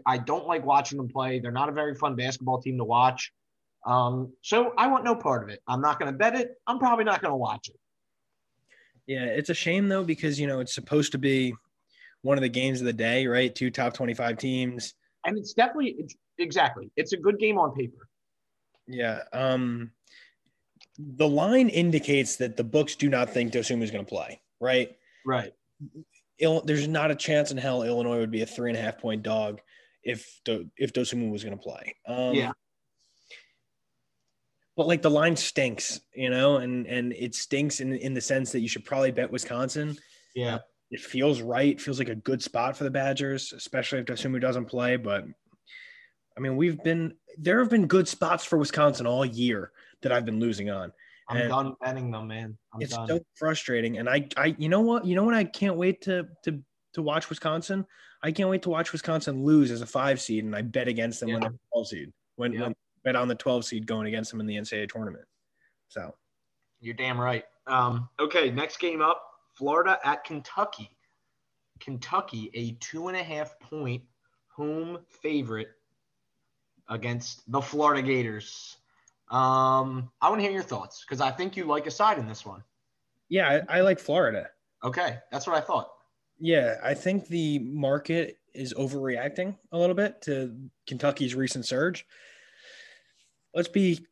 I 0.07 0.19
don't 0.19 0.47
like 0.47 0.65
watching 0.65 0.97
them 0.97 1.09
play. 1.09 1.39
They're 1.39 1.53
not 1.53 1.69
a 1.69 1.73
very 1.73 1.95
fun 1.95 2.17
basketball 2.17 2.63
team 2.63 2.79
to 2.79 2.85
watch. 2.85 3.31
Um, 3.87 4.33
so 4.43 4.73
I 4.79 4.87
want 4.87 5.05
no 5.05 5.15
part 5.15 5.43
of 5.43 5.51
it. 5.51 5.61
I'm 5.69 5.81
not 5.81 5.99
going 5.99 6.11
to 6.11 6.17
bet 6.17 6.35
it. 6.35 6.53
I'm 6.67 6.79
probably 6.79 7.05
not 7.05 7.21
going 7.21 7.33
to 7.33 7.37
watch 7.37 7.69
it. 7.69 7.77
Yeah, 9.07 9.25
it's 9.25 9.51
a 9.51 9.55
shame 9.55 9.89
though 9.89 10.05
because 10.05 10.41
you 10.41 10.47
know 10.47 10.61
it's 10.61 10.75
supposed 10.75 11.13
to 11.13 11.19
be 11.19 11.55
one 12.23 12.39
of 12.39 12.43
the 12.43 12.49
games 12.49 12.81
of 12.81 12.87
the 12.87 12.93
day, 12.93 13.27
right? 13.27 13.55
Two 13.55 13.71
top 13.71 13.93
twenty-five 13.93 14.39
teams. 14.39 14.95
And 15.27 15.37
it's 15.37 15.53
definitely 15.53 15.97
it's, 15.99 16.15
exactly. 16.39 16.91
It's 16.97 17.13
a 17.13 17.19
good 17.19 17.39
game 17.39 17.59
on 17.59 17.75
paper. 17.75 18.09
Yeah. 18.87 19.21
Um, 19.33 19.91
the 20.99 21.29
line 21.29 21.69
indicates 21.69 22.37
that 22.37 22.57
the 22.57 22.65
books 22.65 22.95
do 22.95 23.11
not 23.11 23.29
think 23.31 23.53
Dosumu 23.53 23.83
is 23.83 23.91
going 23.91 24.05
to 24.05 24.09
play, 24.09 24.41
right? 24.61 24.97
Right. 25.27 25.53
Il- 26.39 26.63
there's 26.63 26.89
not 26.89 27.11
a 27.11 27.15
chance 27.15 27.51
in 27.51 27.59
hell 27.59 27.83
Illinois 27.83 28.19
would 28.19 28.31
be 28.31 28.43
a 28.43 28.47
three 28.47 28.71
and 28.71 28.79
a 28.79 28.83
half 28.83 28.99
point 28.99 29.23
dog 29.23 29.61
if 30.03 30.41
Do- 30.45 30.71
if 30.79 30.95
Dosumu 30.95 31.31
was 31.31 31.45
going 31.45 31.57
to 31.57 31.63
play. 31.63 31.97
Um, 32.07 32.35
Yeah. 32.35 32.53
But 34.77 34.89
like 34.89 35.03
the 35.03 35.11
line 35.11 35.37
stinks, 35.37 36.01
you 36.15 36.31
know, 36.31 36.57
and 36.57 36.87
and 36.87 37.13
it 37.13 37.35
stinks 37.35 37.81
in 37.81 37.95
in 37.95 38.13
the 38.15 38.21
sense 38.21 38.51
that 38.53 38.61
you 38.61 38.69
should 38.69 38.85
probably 38.85 39.13
bet 39.13 39.31
Wisconsin. 39.31 39.97
Yeah. 40.35 40.59
It 40.91 41.01
feels 41.01 41.41
right. 41.41 41.81
Feels 41.81 41.99
like 41.99 42.09
a 42.09 42.15
good 42.15 42.43
spot 42.43 42.77
for 42.77 42.85
the 42.85 42.91
Badgers, 42.91 43.53
especially 43.53 44.01
if 44.01 44.07
Dosumu 44.07 44.41
doesn't 44.41 44.67
play. 44.67 44.97
But 44.97 45.25
I 46.37 46.41
mean, 46.41 46.57
we've 46.57 46.83
been 46.83 47.15
there 47.39 47.61
have 47.61 47.71
been 47.71 47.87
good 47.87 48.09
spots 48.09 48.45
for 48.45 48.59
Wisconsin 48.59 49.07
all 49.07 49.25
year 49.25 49.71
that 50.03 50.13
I've 50.13 50.25
been 50.25 50.41
losing 50.41 50.71
on. 50.71 50.93
I'm 51.29 51.37
And- 51.39 51.49
done 51.49 51.75
betting 51.81 52.11
them, 52.11 52.29
man. 52.29 52.59
I'm 52.73 52.83
it's 52.83 52.95
done. 52.95 53.09
so 53.09 53.21
frustrating. 53.37 53.99
And 53.99 54.09
I, 54.11 54.29
I, 54.37 54.55
you 54.59 54.69
know 54.69 54.83
what, 54.83 55.07
you 55.07 55.15
know 55.15 55.25
what, 55.25 55.35
I 55.35 55.45
can't 55.45 55.77
wait 55.77 56.03
to 56.03 56.29
to 56.45 56.61
to 56.95 57.03
watch 57.03 57.29
Wisconsin. 57.31 57.87
I 58.23 58.31
can't 58.33 58.49
wait 58.51 58.63
to 58.63 58.71
watch 58.71 58.93
Wisconsin 58.93 59.43
lose 59.45 59.71
as 59.71 59.81
a 59.83 59.87
five 59.87 60.21
seed, 60.21 60.45
and 60.45 60.55
I 60.55 60.63
bet 60.63 60.87
against 60.89 61.21
them 61.21 61.31
when 61.31 61.41
they're 61.41 61.53
a 61.75 61.85
seed. 61.85 62.13
When, 62.37 62.53
Yeah. 62.53 62.61
when 62.63 62.75
bet 63.05 63.17
on 63.17 63.29
the 63.29 63.35
twelve 63.35 63.65
seed 63.65 63.87
going 63.87 64.07
against 64.07 64.31
them 64.31 64.41
in 64.41 64.47
the 64.47 64.57
NCAA 64.57 64.89
tournament. 64.91 65.25
So 65.89 66.15
You're 66.81 66.95
damn 66.95 67.21
right. 67.21 67.45
Um, 67.67 68.09
okay, 68.19 68.51
next 68.51 68.79
game 68.79 69.01
up 69.01 69.23
Florida 69.55 69.99
at 70.05 70.25
Kentucky. 70.25 70.91
Kentucky, 71.81 72.51
a 72.55 72.73
two 72.85 73.09
and 73.09 73.17
a 73.17 73.23
half 73.23 73.59
point 73.61 74.03
home 74.49 74.99
favorite 75.09 75.69
against 76.89 77.51
the 77.51 77.61
Florida 77.61 78.03
Gators. 78.03 78.77
Um, 79.31 80.11
I 80.21 80.29
want 80.29 80.41
to 80.41 80.43
hear 80.43 80.53
your 80.53 80.63
thoughts 80.63 81.05
because 81.07 81.21
I 81.21 81.31
think 81.31 81.57
you 81.57 81.65
like 81.65 81.87
a 81.87 81.91
side 81.91 82.19
in 82.19 82.27
this 82.27 82.45
one. 82.45 82.63
yeah, 83.29 83.63
I, 83.69 83.79
I 83.79 83.81
like 83.81 83.99
Florida. 83.99 84.49
Okay, 84.85 85.19
that's 85.33 85.47
what 85.47 85.57
I 85.57 85.61
thought. 85.61 85.91
Yeah, 86.39 86.77
I 86.83 86.95
think 86.95 87.27
the 87.29 87.59
market 87.61 88.39
is 88.55 88.75
overreacting 88.75 89.57
a 89.73 89.79
little 89.79 89.95
bit 89.95 90.21
to 90.23 90.55
Kentucky's 90.87 91.35
recent 91.35 91.65
surge. 91.67 92.07
Let's 93.55 93.69
be 93.69 94.05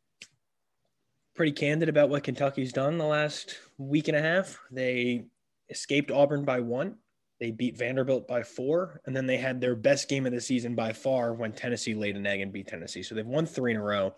pretty 1.35 1.51
candid 1.51 1.89
about 1.89 2.09
what 2.09 2.23
Kentucky's 2.23 2.71
done 2.71 2.97
the 2.97 3.05
last 3.05 3.57
week 3.77 4.07
and 4.07 4.15
a 4.15 4.21
half. 4.21 4.57
They 4.71 5.25
escaped 5.69 6.11
Auburn 6.11 6.45
by 6.45 6.61
one. 6.61 6.95
They 7.39 7.51
beat 7.51 7.77
Vanderbilt 7.77 8.25
by 8.25 8.43
four, 8.43 9.01
and 9.05 9.13
then 9.13 9.25
they 9.25 9.35
had 9.35 9.59
their 9.59 9.75
best 9.75 10.07
game 10.07 10.25
of 10.25 10.31
the 10.31 10.39
season 10.39 10.75
by 10.75 10.93
far 10.93 11.33
when 11.33 11.51
Tennessee 11.51 11.93
laid 11.93 12.15
an 12.15 12.25
egg 12.25 12.39
and 12.39 12.53
beat 12.53 12.67
Tennessee. 12.67 13.03
So 13.03 13.15
they've 13.15 13.25
won 13.25 13.45
three 13.45 13.71
in 13.71 13.77
a 13.77 13.83
row. 13.83 14.15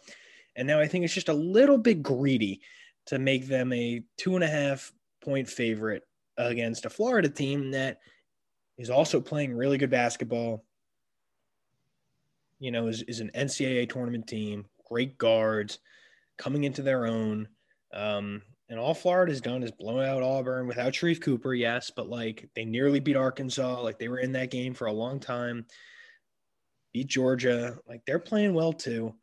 And 0.56 0.68
now 0.68 0.80
I 0.80 0.88
think 0.88 1.04
it's 1.04 1.13
just 1.13 1.30
a 1.30 1.33
little 1.33 1.80
bit 1.80 2.04
greedy 2.04 2.62
to 3.07 3.18
make 3.18 3.48
them 3.48 3.74
a 3.74 4.04
two 4.18 4.36
and 4.36 4.44
a 4.44 4.48
half 4.48 4.92
point 5.24 5.50
favorite 5.50 6.04
against 6.38 6.86
a 6.86 6.89
Florida 6.89 7.30
team 7.30 7.72
that 7.72 7.98
is 8.77 8.92
also 8.92 9.19
playing 9.19 9.56
really 9.56 9.80
good 9.80 9.89
basketball. 9.89 10.63
You 12.60 12.72
know, 12.72 12.88
is, 12.88 13.01
is 13.04 13.22
an 13.22 13.31
NCAA 13.33 13.89
tournament 13.89 14.27
team, 14.27 14.65
great 14.86 15.18
guards, 15.18 15.80
coming 16.38 16.63
into 16.63 16.82
their 16.82 17.06
own. 17.06 17.48
Um, 17.94 18.42
and 18.70 18.80
all 18.80 18.94
Florida's 18.94 19.42
done 19.42 19.63
is 19.63 19.72
blow 19.72 20.00
out 20.01 20.24
Auburn 20.24 20.68
without 20.68 20.94
Sharife 20.94 21.22
Cooper, 21.22 21.54
yes, 21.54 21.92
but 21.96 22.10
like 22.10 22.50
they 22.56 22.65
nearly 22.65 23.00
beat 23.00 23.15
Arkansas. 23.15 23.82
Like 23.82 24.00
they 24.00 24.08
were 24.08 24.20
in 24.20 24.32
that 24.34 24.51
game 24.51 24.74
for 24.74 24.88
a 24.88 24.94
long 24.94 25.20
time. 25.20 25.65
Beat 26.94 27.08
Georgia. 27.08 27.77
Like 27.88 28.01
they're 28.06 28.20
playing 28.20 28.54
well 28.54 28.74
too. 28.74 29.13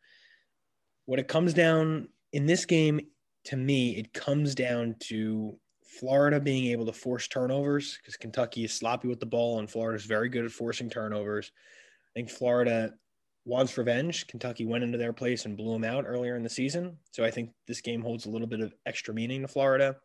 What 1.06 1.18
it 1.18 1.26
comes 1.26 1.54
down 1.54 2.08
in 2.32 2.46
this 2.46 2.64
game, 2.64 3.00
to 3.46 3.56
me, 3.56 3.96
it 3.96 4.12
comes 4.12 4.54
down 4.54 4.94
to 5.00 5.58
Florida 5.98 6.38
being 6.38 6.66
able 6.66 6.86
to 6.86 6.92
force 6.92 7.26
turnovers 7.26 7.98
because 7.98 8.16
Kentucky 8.16 8.64
is 8.64 8.72
sloppy 8.72 9.08
with 9.08 9.18
the 9.18 9.26
ball 9.26 9.58
and 9.58 9.68
Florida 9.68 9.98
is 9.98 10.06
very 10.06 10.28
good 10.28 10.44
at 10.44 10.52
forcing 10.52 10.88
turnovers. 10.88 11.50
I 11.54 12.10
think 12.14 12.30
Florida 12.30 12.94
wants 13.44 13.76
revenge. 13.76 14.26
Kentucky 14.26 14.64
went 14.64 14.84
into 14.84 14.98
their 14.98 15.12
place 15.12 15.44
and 15.44 15.56
blew 15.56 15.72
them 15.72 15.84
out 15.84 16.04
earlier 16.06 16.36
in 16.36 16.42
the 16.42 16.48
season. 16.48 16.96
So 17.10 17.24
I 17.24 17.30
think 17.30 17.50
this 17.66 17.80
game 17.80 18.02
holds 18.02 18.26
a 18.26 18.30
little 18.30 18.46
bit 18.46 18.60
of 18.60 18.74
extra 18.86 19.12
meaning 19.12 19.42
to 19.42 19.48
Florida. 19.48 19.96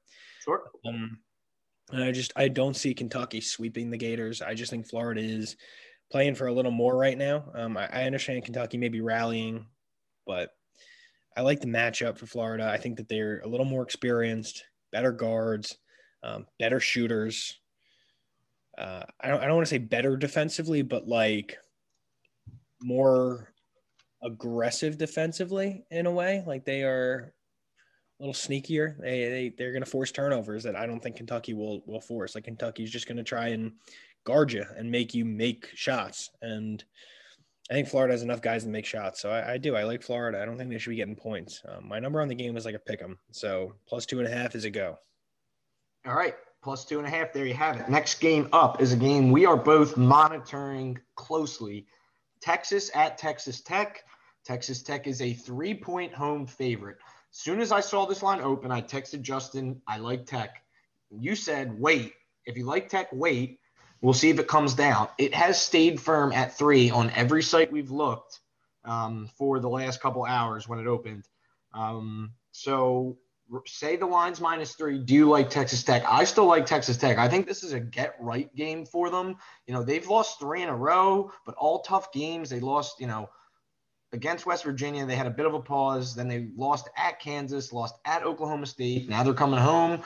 Sure. 0.44 0.64
Um, 0.86 1.20
and 1.92 2.04
I 2.04 2.12
just 2.12 2.34
I 2.36 2.48
don't 2.48 2.76
see 2.76 2.94
Kentucky 2.94 3.42
sweeping 3.42 3.90
the 3.90 3.98
Gators. 3.98 4.42
I 4.42 4.54
just 4.54 4.72
think 4.72 4.88
Florida 4.88 5.22
is 5.22 5.56
playing 6.12 6.36
for 6.36 6.48
a 6.48 6.54
little 6.54 6.72
more 6.72 6.98
right 6.98 7.18
now. 7.18 7.46
Um, 7.54 7.78
I, 7.78 7.88
I 7.88 8.04
understand 8.04 8.44
Kentucky 8.44 8.78
may 8.78 8.90
be 8.90 9.02
rallying, 9.02 9.68
but 10.26 10.50
I 11.36 11.42
like 11.42 11.62
the 11.62 11.68
matchup 11.68 12.18
for 12.18 12.26
Florida. 12.26 12.70
I 12.70 12.78
think 12.78 12.98
that 12.98 13.08
they're 13.08 13.42
a 13.42 13.48
little 13.48 13.66
more 13.66 13.84
experienced, 13.84 14.66
better 14.92 15.12
guards, 15.12 15.78
um, 16.24 16.48
better 16.60 16.80
shooters. 16.80 17.60
Uh, 18.78 19.04
I 19.22 19.28
don't 19.28 19.42
I 19.42 19.46
don't 19.46 19.56
want 19.56 19.68
to 19.68 19.70
say 19.70 19.78
better 19.78 20.18
defensively, 20.18 20.82
but 20.82 21.08
like 21.08 21.58
more 22.82 23.54
aggressive 24.24 24.98
defensively 24.98 25.86
in 25.92 26.06
a 26.06 26.12
way. 26.12 26.44
Like 26.46 26.66
they 26.66 26.84
are 26.84 27.34
a 28.20 28.24
little 28.24 28.34
sneakier. 28.34 29.00
They 29.00 29.30
they 29.30 29.54
they're 29.58 29.72
going 29.72 29.84
to 29.84 29.90
force 29.90 30.12
turnovers 30.12 30.64
that 30.64 30.76
I 30.76 30.86
don't 30.86 31.02
think 31.02 31.18
Kentucky 31.18 31.54
will 31.54 31.82
will 31.86 32.02
force. 32.02 32.36
Like 32.36 32.46
Kentucky's 32.46 32.92
just 32.92 33.08
going 33.08 33.18
to 33.18 33.24
try 33.24 33.50
and 33.50 33.74
guard 34.26 34.52
you 34.52 34.66
and 34.76 34.92
make 34.92 35.14
you 35.14 35.24
make 35.24 35.70
shots. 35.76 36.30
And 36.42 36.84
I 37.70 37.74
think 37.74 37.88
Florida 37.88 38.14
has 38.14 38.24
enough 38.24 38.42
guys 38.42 38.64
to 38.64 38.70
make 38.70 38.86
shots. 38.86 39.22
So 39.22 39.30
I, 39.30 39.54
I 39.54 39.58
do. 39.58 39.76
I 39.76 39.84
like 39.84 40.02
Florida. 40.02 40.42
I 40.42 40.46
don't 40.46 40.58
think 40.58 40.70
they 40.70 40.78
should 40.78 40.92
be 40.92 40.96
getting 40.96 41.16
points. 41.16 41.62
Um, 41.68 41.88
my 41.88 42.00
number 42.00 42.22
on 42.22 42.28
the 42.28 42.36
game 42.36 42.56
is 42.58 42.66
like 42.66 42.76
a 42.76 42.80
pick 42.80 43.02
'em. 43.02 43.18
So 43.32 43.74
plus 43.88 44.06
two 44.06 44.20
and 44.20 44.28
a 44.28 44.32
half 44.32 44.56
is 44.56 44.66
a 44.66 44.70
go. 44.70 44.98
All 46.06 46.16
right, 46.16 46.36
plus 46.64 46.86
two 46.86 47.00
and 47.00 47.08
a 47.08 47.10
half. 47.10 47.34
There 47.34 47.46
you 47.46 47.54
have 47.54 47.78
it. 47.78 47.90
Next 47.90 48.20
game 48.20 48.48
up 48.54 48.82
is 48.82 48.94
a 48.94 48.98
game 48.98 49.32
we 49.32 49.46
are 49.46 49.58
both 49.58 49.98
monitoring 49.98 50.98
closely. 51.16 51.86
Texas 52.42 52.92
at 52.94 53.18
Texas 53.18 53.62
Tech. 53.62 54.04
Texas 54.46 54.82
Tech 54.82 55.08
is 55.08 55.22
a 55.22 55.34
three 55.34 55.74
point 55.74 56.14
home 56.14 56.46
favorite. 56.46 56.98
As 57.32 57.38
soon 57.38 57.60
as 57.60 57.72
I 57.72 57.82
saw 57.82 58.06
this 58.06 58.24
line 58.24 58.42
open, 58.42 58.72
I 58.72 58.82
texted 58.82 59.22
Justin, 59.22 59.82
I 59.88 59.98
like 59.98 60.26
Tech. 60.26 60.64
You 61.12 61.36
said, 61.36 61.80
wait. 61.80 62.14
If 62.46 62.58
you 62.58 62.66
like 62.66 62.90
Tech, 62.90 63.10
wait. 63.12 63.60
We'll 64.02 64.14
see 64.14 64.30
if 64.30 64.40
it 64.40 64.48
comes 64.48 64.74
down. 64.74 65.10
It 65.18 65.34
has 65.34 65.62
stayed 65.62 66.00
firm 66.00 66.32
at 66.32 66.58
three 66.58 66.90
on 66.92 67.10
every 67.12 67.42
site 67.42 67.72
we've 67.72 67.92
looked 67.92 68.40
um, 68.86 69.30
for 69.38 69.60
the 69.60 69.70
last 69.70 70.02
couple 70.02 70.24
hours 70.24 70.68
when 70.68 70.80
it 70.80 70.88
opened. 70.88 71.28
Um, 71.74 72.32
so 72.52 73.18
say 73.66 73.96
the 73.96 74.06
line's 74.06 74.42
minus 74.42 74.74
three. 74.74 75.00
Do 75.00 75.14
you 75.14 75.30
like 75.30 75.50
Texas 75.50 75.84
Tech? 75.84 76.04
I 76.08 76.24
still 76.24 76.46
like 76.46 76.66
Texas 76.66 76.98
Tech. 76.98 77.18
I 77.18 77.28
think 77.28 77.48
this 77.48 77.64
is 77.64 77.74
a 77.74 77.80
get 77.80 78.16
right 78.20 78.54
game 78.56 78.86
for 78.86 79.10
them. 79.10 79.36
You 79.66 79.74
know, 79.74 79.84
they've 79.84 80.08
lost 80.08 80.40
three 80.40 80.64
in 80.64 80.70
a 80.70 80.76
row, 80.76 81.32
but 81.46 81.56
all 81.56 81.80
tough 81.82 82.12
games. 82.12 82.50
They 82.50 82.60
lost, 82.60 83.00
you 83.00 83.08
know, 83.08 83.30
against 84.12 84.46
West 84.46 84.64
Virginia. 84.64 85.06
They 85.06 85.16
had 85.16 85.28
a 85.28 85.32
bit 85.32 85.46
of 85.46 85.54
a 85.54 85.62
pause. 85.62 86.16
Then 86.16 86.28
they 86.28 86.50
lost 86.56 86.90
at 86.98 87.20
Kansas, 87.20 87.72
lost 87.72 87.96
at 88.06 88.24
Oklahoma 88.24 88.66
State. 88.66 89.10
Now 89.10 89.24
they're 89.24 89.34
coming 89.34 89.60
home 89.60 90.02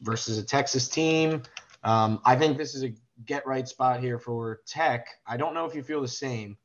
versus 0.00 0.38
a 0.38 0.42
Texas 0.42 0.88
team. 0.88 1.42
Um, 1.84 2.20
I 2.24 2.36
think 2.36 2.58
this 2.58 2.74
is 2.74 2.84
a 2.84 2.94
get 3.24 3.46
right 3.46 3.66
spot 3.66 4.00
here 4.00 4.18
for 4.18 4.60
Tech. 4.66 5.06
I 5.26 5.36
don't 5.36 5.54
know 5.54 5.66
if 5.66 5.74
you 5.74 5.82
feel 5.82 6.00
the 6.00 6.08
same. 6.08 6.56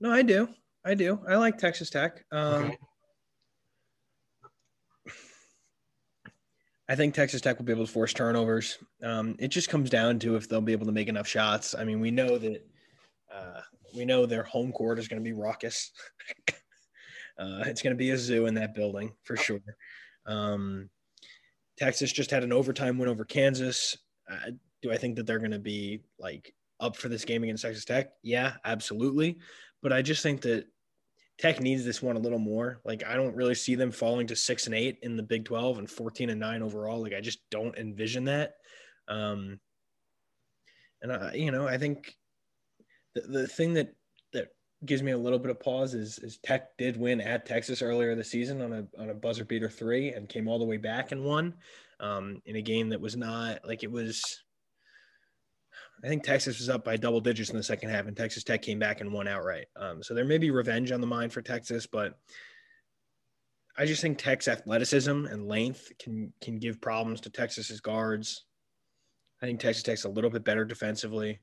No, 0.00 0.12
I 0.12 0.22
do. 0.22 0.48
I 0.84 0.94
do. 0.94 1.20
I 1.26 1.36
like 1.36 1.56
Texas 1.58 1.90
Tech. 1.90 2.24
Um, 2.30 2.64
okay. 2.64 2.78
I 6.88 6.96
think 6.96 7.14
Texas 7.14 7.40
Tech 7.40 7.58
will 7.58 7.64
be 7.64 7.72
able 7.72 7.86
to 7.86 7.92
force 7.92 8.12
turnovers. 8.12 8.78
Um, 9.02 9.36
it 9.38 9.48
just 9.48 9.70
comes 9.70 9.88
down 9.88 10.18
to 10.20 10.36
if 10.36 10.48
they'll 10.48 10.60
be 10.60 10.72
able 10.72 10.86
to 10.86 10.92
make 10.92 11.08
enough 11.08 11.26
shots. 11.26 11.74
I 11.74 11.84
mean, 11.84 12.00
we 12.00 12.10
know 12.10 12.36
that 12.36 12.66
uh, 13.34 13.60
we 13.94 14.04
know 14.04 14.26
their 14.26 14.42
home 14.42 14.70
court 14.72 14.98
is 14.98 15.08
going 15.08 15.22
to 15.22 15.24
be 15.24 15.32
raucous. 15.32 15.92
uh, 17.38 17.64
it's 17.66 17.80
going 17.80 17.94
to 17.94 17.98
be 17.98 18.10
a 18.10 18.18
zoo 18.18 18.46
in 18.46 18.54
that 18.54 18.74
building 18.74 19.12
for 19.22 19.36
sure. 19.36 19.60
Um, 20.26 20.90
Texas 21.78 22.12
just 22.12 22.30
had 22.30 22.44
an 22.44 22.52
overtime 22.52 22.98
win 22.98 23.08
over 23.08 23.24
Kansas. 23.24 23.96
Uh, 24.30 24.50
do 24.82 24.92
I 24.92 24.96
think 24.96 25.16
that 25.16 25.26
they're 25.26 25.38
going 25.38 25.50
to 25.50 25.58
be 25.58 26.02
like 26.18 26.54
up 26.80 26.96
for 26.96 27.08
this 27.08 27.24
game 27.24 27.42
against 27.42 27.62
Texas 27.62 27.84
Tech? 27.84 28.12
Yeah, 28.22 28.54
absolutely. 28.64 29.38
But 29.82 29.92
I 29.92 30.02
just 30.02 30.22
think 30.22 30.42
that 30.42 30.66
Tech 31.38 31.60
needs 31.60 31.84
this 31.84 32.00
one 32.00 32.16
a 32.16 32.20
little 32.20 32.38
more. 32.38 32.80
Like 32.84 33.04
I 33.04 33.14
don't 33.14 33.34
really 33.34 33.54
see 33.54 33.74
them 33.74 33.90
falling 33.90 34.26
to 34.28 34.36
six 34.36 34.66
and 34.66 34.74
eight 34.74 34.98
in 35.02 35.16
the 35.16 35.22
Big 35.22 35.44
Twelve 35.44 35.78
and 35.78 35.90
fourteen 35.90 36.30
and 36.30 36.40
nine 36.40 36.62
overall. 36.62 37.02
Like 37.02 37.14
I 37.14 37.20
just 37.20 37.40
don't 37.50 37.76
envision 37.76 38.24
that. 38.24 38.54
Um, 39.08 39.58
and 41.02 41.12
I, 41.12 41.34
you 41.34 41.50
know, 41.50 41.66
I 41.66 41.76
think 41.76 42.14
the, 43.14 43.22
the 43.22 43.48
thing 43.48 43.74
that 43.74 43.94
that 44.32 44.48
gives 44.86 45.02
me 45.02 45.12
a 45.12 45.18
little 45.18 45.38
bit 45.38 45.50
of 45.50 45.60
pause 45.60 45.94
is 45.94 46.18
is 46.20 46.38
Tech 46.38 46.76
did 46.78 46.96
win 46.96 47.20
at 47.20 47.46
Texas 47.46 47.82
earlier 47.82 48.14
this 48.14 48.30
season 48.30 48.62
on 48.62 48.72
a 48.72 48.86
on 49.00 49.10
a 49.10 49.14
buzzer 49.14 49.44
beater 49.44 49.68
three 49.68 50.10
and 50.10 50.28
came 50.28 50.46
all 50.48 50.58
the 50.58 50.64
way 50.64 50.76
back 50.76 51.10
and 51.10 51.24
won 51.24 51.54
um, 52.00 52.40
in 52.46 52.56
a 52.56 52.62
game 52.62 52.88
that 52.90 53.00
was 53.00 53.16
not 53.16 53.60
like 53.66 53.82
it 53.82 53.90
was 53.90 54.43
I 56.02 56.08
think 56.08 56.22
Texas 56.22 56.58
was 56.58 56.68
up 56.68 56.84
by 56.84 56.96
double 56.96 57.20
digits 57.20 57.50
in 57.50 57.56
the 57.56 57.62
second 57.62 57.90
half, 57.90 58.06
and 58.06 58.16
Texas 58.16 58.44
Tech 58.44 58.62
came 58.62 58.78
back 58.78 59.00
and 59.00 59.12
won 59.12 59.28
outright. 59.28 59.66
Um, 59.76 60.02
so 60.02 60.12
there 60.14 60.24
may 60.24 60.38
be 60.38 60.50
revenge 60.50 60.92
on 60.92 61.00
the 61.00 61.06
mind 61.06 61.32
for 61.32 61.40
Texas, 61.40 61.86
but 61.86 62.18
I 63.76 63.86
just 63.86 64.02
think 64.02 64.18
Tech's 64.18 64.48
athleticism 64.48 65.26
and 65.26 65.48
length 65.48 65.92
can 65.98 66.32
can 66.40 66.58
give 66.58 66.80
problems 66.80 67.20
to 67.22 67.30
Texas's 67.30 67.80
guards. 67.80 68.44
I 69.42 69.46
think 69.46 69.60
Texas 69.60 69.82
Tech's 69.82 70.04
a 70.04 70.08
little 70.08 70.30
bit 70.30 70.44
better 70.44 70.64
defensively, 70.64 71.40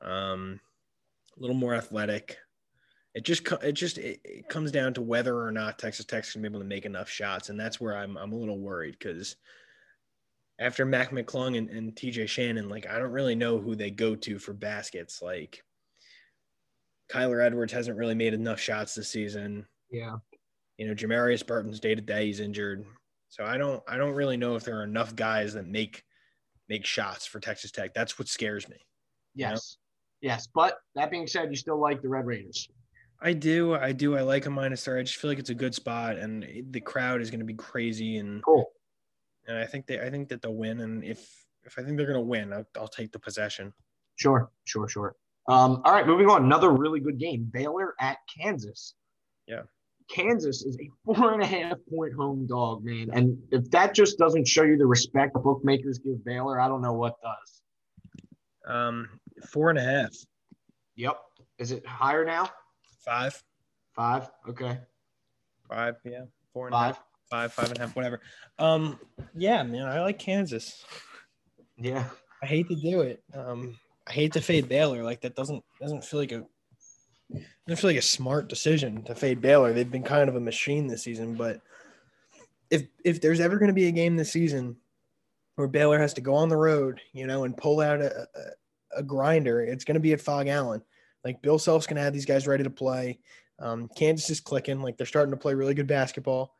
um, 0.00 0.60
a 1.36 1.40
little 1.40 1.56
more 1.56 1.74
athletic. 1.74 2.38
It 3.14 3.24
just 3.24 3.46
it 3.62 3.72
just 3.72 3.98
it, 3.98 4.20
it 4.24 4.48
comes 4.48 4.72
down 4.72 4.94
to 4.94 5.02
whether 5.02 5.38
or 5.38 5.52
not 5.52 5.78
Texas 5.78 6.06
Tech's 6.06 6.32
gonna 6.32 6.48
be 6.48 6.52
able 6.52 6.60
to 6.60 6.66
make 6.66 6.86
enough 6.86 7.10
shots, 7.10 7.50
and 7.50 7.60
that's 7.60 7.80
where 7.80 7.96
I'm 7.96 8.16
I'm 8.16 8.32
a 8.32 8.38
little 8.38 8.58
worried 8.58 8.96
because 8.98 9.36
after 10.62 10.84
Mac 10.84 11.10
McClung 11.10 11.58
and, 11.58 11.68
and 11.70 11.94
TJ 11.94 12.28
Shannon, 12.28 12.68
like 12.68 12.86
I 12.88 12.98
don't 12.98 13.10
really 13.10 13.34
know 13.34 13.58
who 13.58 13.74
they 13.74 13.90
go 13.90 14.14
to 14.14 14.38
for 14.38 14.52
baskets. 14.52 15.20
Like 15.20 15.62
Kyler 17.10 17.44
Edwards 17.44 17.72
hasn't 17.72 17.98
really 17.98 18.14
made 18.14 18.32
enough 18.32 18.60
shots 18.60 18.94
this 18.94 19.10
season. 19.10 19.66
Yeah. 19.90 20.16
You 20.78 20.86
know, 20.86 20.94
Jamarius 20.94 21.46
Burton's 21.46 21.80
day 21.80 21.94
to 21.94 22.00
day 22.00 22.26
he's 22.26 22.40
injured. 22.40 22.86
So 23.28 23.44
I 23.44 23.58
don't 23.58 23.82
I 23.88 23.96
don't 23.96 24.14
really 24.14 24.36
know 24.36 24.54
if 24.54 24.62
there 24.62 24.78
are 24.78 24.84
enough 24.84 25.16
guys 25.16 25.54
that 25.54 25.66
make 25.66 26.04
make 26.68 26.86
shots 26.86 27.26
for 27.26 27.40
Texas 27.40 27.72
Tech. 27.72 27.92
That's 27.92 28.18
what 28.18 28.28
scares 28.28 28.68
me. 28.68 28.76
Yes. 29.34 29.48
You 30.22 30.28
know? 30.28 30.34
Yes. 30.34 30.48
But 30.54 30.78
that 30.94 31.10
being 31.10 31.26
said, 31.26 31.50
you 31.50 31.56
still 31.56 31.80
like 31.80 32.02
the 32.02 32.08
Red 32.08 32.24
Raiders. 32.24 32.68
I 33.20 33.32
do. 33.32 33.74
I 33.74 33.92
do. 33.92 34.16
I 34.16 34.20
like 34.20 34.46
a 34.46 34.50
minus 34.50 34.84
three. 34.84 35.00
I 35.00 35.02
just 35.02 35.16
feel 35.16 35.30
like 35.30 35.38
it's 35.38 35.50
a 35.50 35.54
good 35.54 35.74
spot 35.74 36.18
and 36.18 36.46
the 36.70 36.80
crowd 36.80 37.20
is 37.20 37.30
going 37.30 37.40
to 37.40 37.46
be 37.46 37.54
crazy 37.54 38.18
and 38.18 38.42
cool 38.44 38.70
and 39.46 39.56
I 39.58 39.66
think 39.66 39.86
they 39.86 40.00
I 40.00 40.10
think 40.10 40.28
that 40.28 40.42
they'll 40.42 40.54
win. 40.54 40.80
And 40.80 41.04
if 41.04 41.44
if 41.64 41.78
I 41.78 41.82
think 41.82 41.96
they're 41.96 42.06
going 42.06 42.18
to 42.18 42.20
win, 42.20 42.52
I'll, 42.52 42.66
I'll, 42.76 42.88
take 42.88 43.12
the 43.12 43.18
possession. 43.18 43.72
Sure, 44.16 44.50
sure, 44.64 44.88
sure. 44.88 45.14
Um, 45.48 45.82
all 45.84 45.92
right, 45.92 46.06
moving 46.06 46.28
on. 46.28 46.44
Another 46.44 46.70
really 46.70 47.00
good 47.00 47.18
game. 47.18 47.48
Baylor 47.52 47.94
at 48.00 48.18
Kansas. 48.36 48.94
Yeah. 49.46 49.62
Kansas 50.08 50.62
is 50.62 50.76
a 50.80 50.90
four 51.04 51.32
and 51.32 51.42
a 51.42 51.46
half 51.46 51.78
point 51.90 52.14
home 52.14 52.46
dog, 52.46 52.84
man. 52.84 53.10
And 53.12 53.38
if 53.50 53.70
that 53.70 53.94
just 53.94 54.18
doesn't 54.18 54.46
show 54.46 54.62
you 54.62 54.76
the 54.76 54.86
respect 54.86 55.34
bookmakers 55.34 55.98
give 55.98 56.24
Baylor, 56.24 56.60
I 56.60 56.68
don't 56.68 56.82
know 56.82 56.94
what 56.94 57.16
does. 57.22 57.62
Um, 58.66 59.08
four 59.46 59.70
and 59.70 59.78
a 59.78 59.82
half. 59.82 60.10
Yep. 60.96 61.18
Is 61.58 61.72
it 61.72 61.86
higher 61.86 62.24
now? 62.24 62.50
Five. 63.04 63.42
Five. 63.94 64.30
Okay. 64.48 64.78
Five. 65.68 65.96
Yeah. 66.04 66.24
Four 66.52 66.66
and 66.66 66.74
Five. 66.74 66.98
Five, 67.32 67.54
five 67.54 67.70
and 67.70 67.78
a 67.78 67.80
half, 67.80 67.96
whatever. 67.96 68.20
Um, 68.58 69.00
yeah, 69.34 69.62
man, 69.62 69.88
I 69.88 70.02
like 70.02 70.18
Kansas. 70.18 70.84
Yeah, 71.78 72.04
I 72.42 72.46
hate 72.46 72.68
to 72.68 72.74
do 72.74 73.00
it. 73.00 73.22
Um, 73.32 73.78
I 74.06 74.12
hate 74.12 74.34
to 74.34 74.42
fade 74.42 74.68
Baylor. 74.68 75.02
Like 75.02 75.22
that 75.22 75.34
doesn't 75.34 75.64
doesn't 75.80 76.04
feel 76.04 76.20
like 76.20 76.32
a 76.32 76.44
doesn't 77.66 77.80
feel 77.80 77.88
like 77.88 77.96
a 77.96 78.02
smart 78.02 78.48
decision 78.48 79.02
to 79.04 79.14
fade 79.14 79.40
Baylor. 79.40 79.72
They've 79.72 79.90
been 79.90 80.02
kind 80.02 80.28
of 80.28 80.36
a 80.36 80.40
machine 80.40 80.86
this 80.86 81.04
season, 81.04 81.34
but 81.34 81.62
if 82.68 82.82
if 83.02 83.22
there's 83.22 83.40
ever 83.40 83.56
going 83.56 83.68
to 83.70 83.72
be 83.72 83.86
a 83.86 83.92
game 83.92 84.14
this 84.14 84.30
season 84.30 84.76
where 85.54 85.68
Baylor 85.68 85.98
has 85.98 86.12
to 86.12 86.20
go 86.20 86.34
on 86.34 86.50
the 86.50 86.56
road, 86.58 87.00
you 87.14 87.26
know, 87.26 87.44
and 87.44 87.56
pull 87.56 87.80
out 87.80 88.02
a, 88.02 88.28
a, 88.34 88.98
a 88.98 89.02
grinder, 89.02 89.62
it's 89.62 89.86
going 89.86 89.94
to 89.94 90.00
be 90.00 90.12
at 90.12 90.20
Phog 90.20 90.48
Allen. 90.48 90.82
Like 91.24 91.40
Bill 91.40 91.58
Self's 91.58 91.86
going 91.86 91.96
to 91.96 92.02
have 92.02 92.12
these 92.12 92.26
guys 92.26 92.46
ready 92.46 92.64
to 92.64 92.68
play. 92.68 93.20
Um, 93.58 93.88
Kansas 93.96 94.28
is 94.28 94.40
clicking. 94.40 94.82
Like 94.82 94.98
they're 94.98 95.06
starting 95.06 95.32
to 95.32 95.40
play 95.40 95.54
really 95.54 95.72
good 95.72 95.86
basketball. 95.86 96.52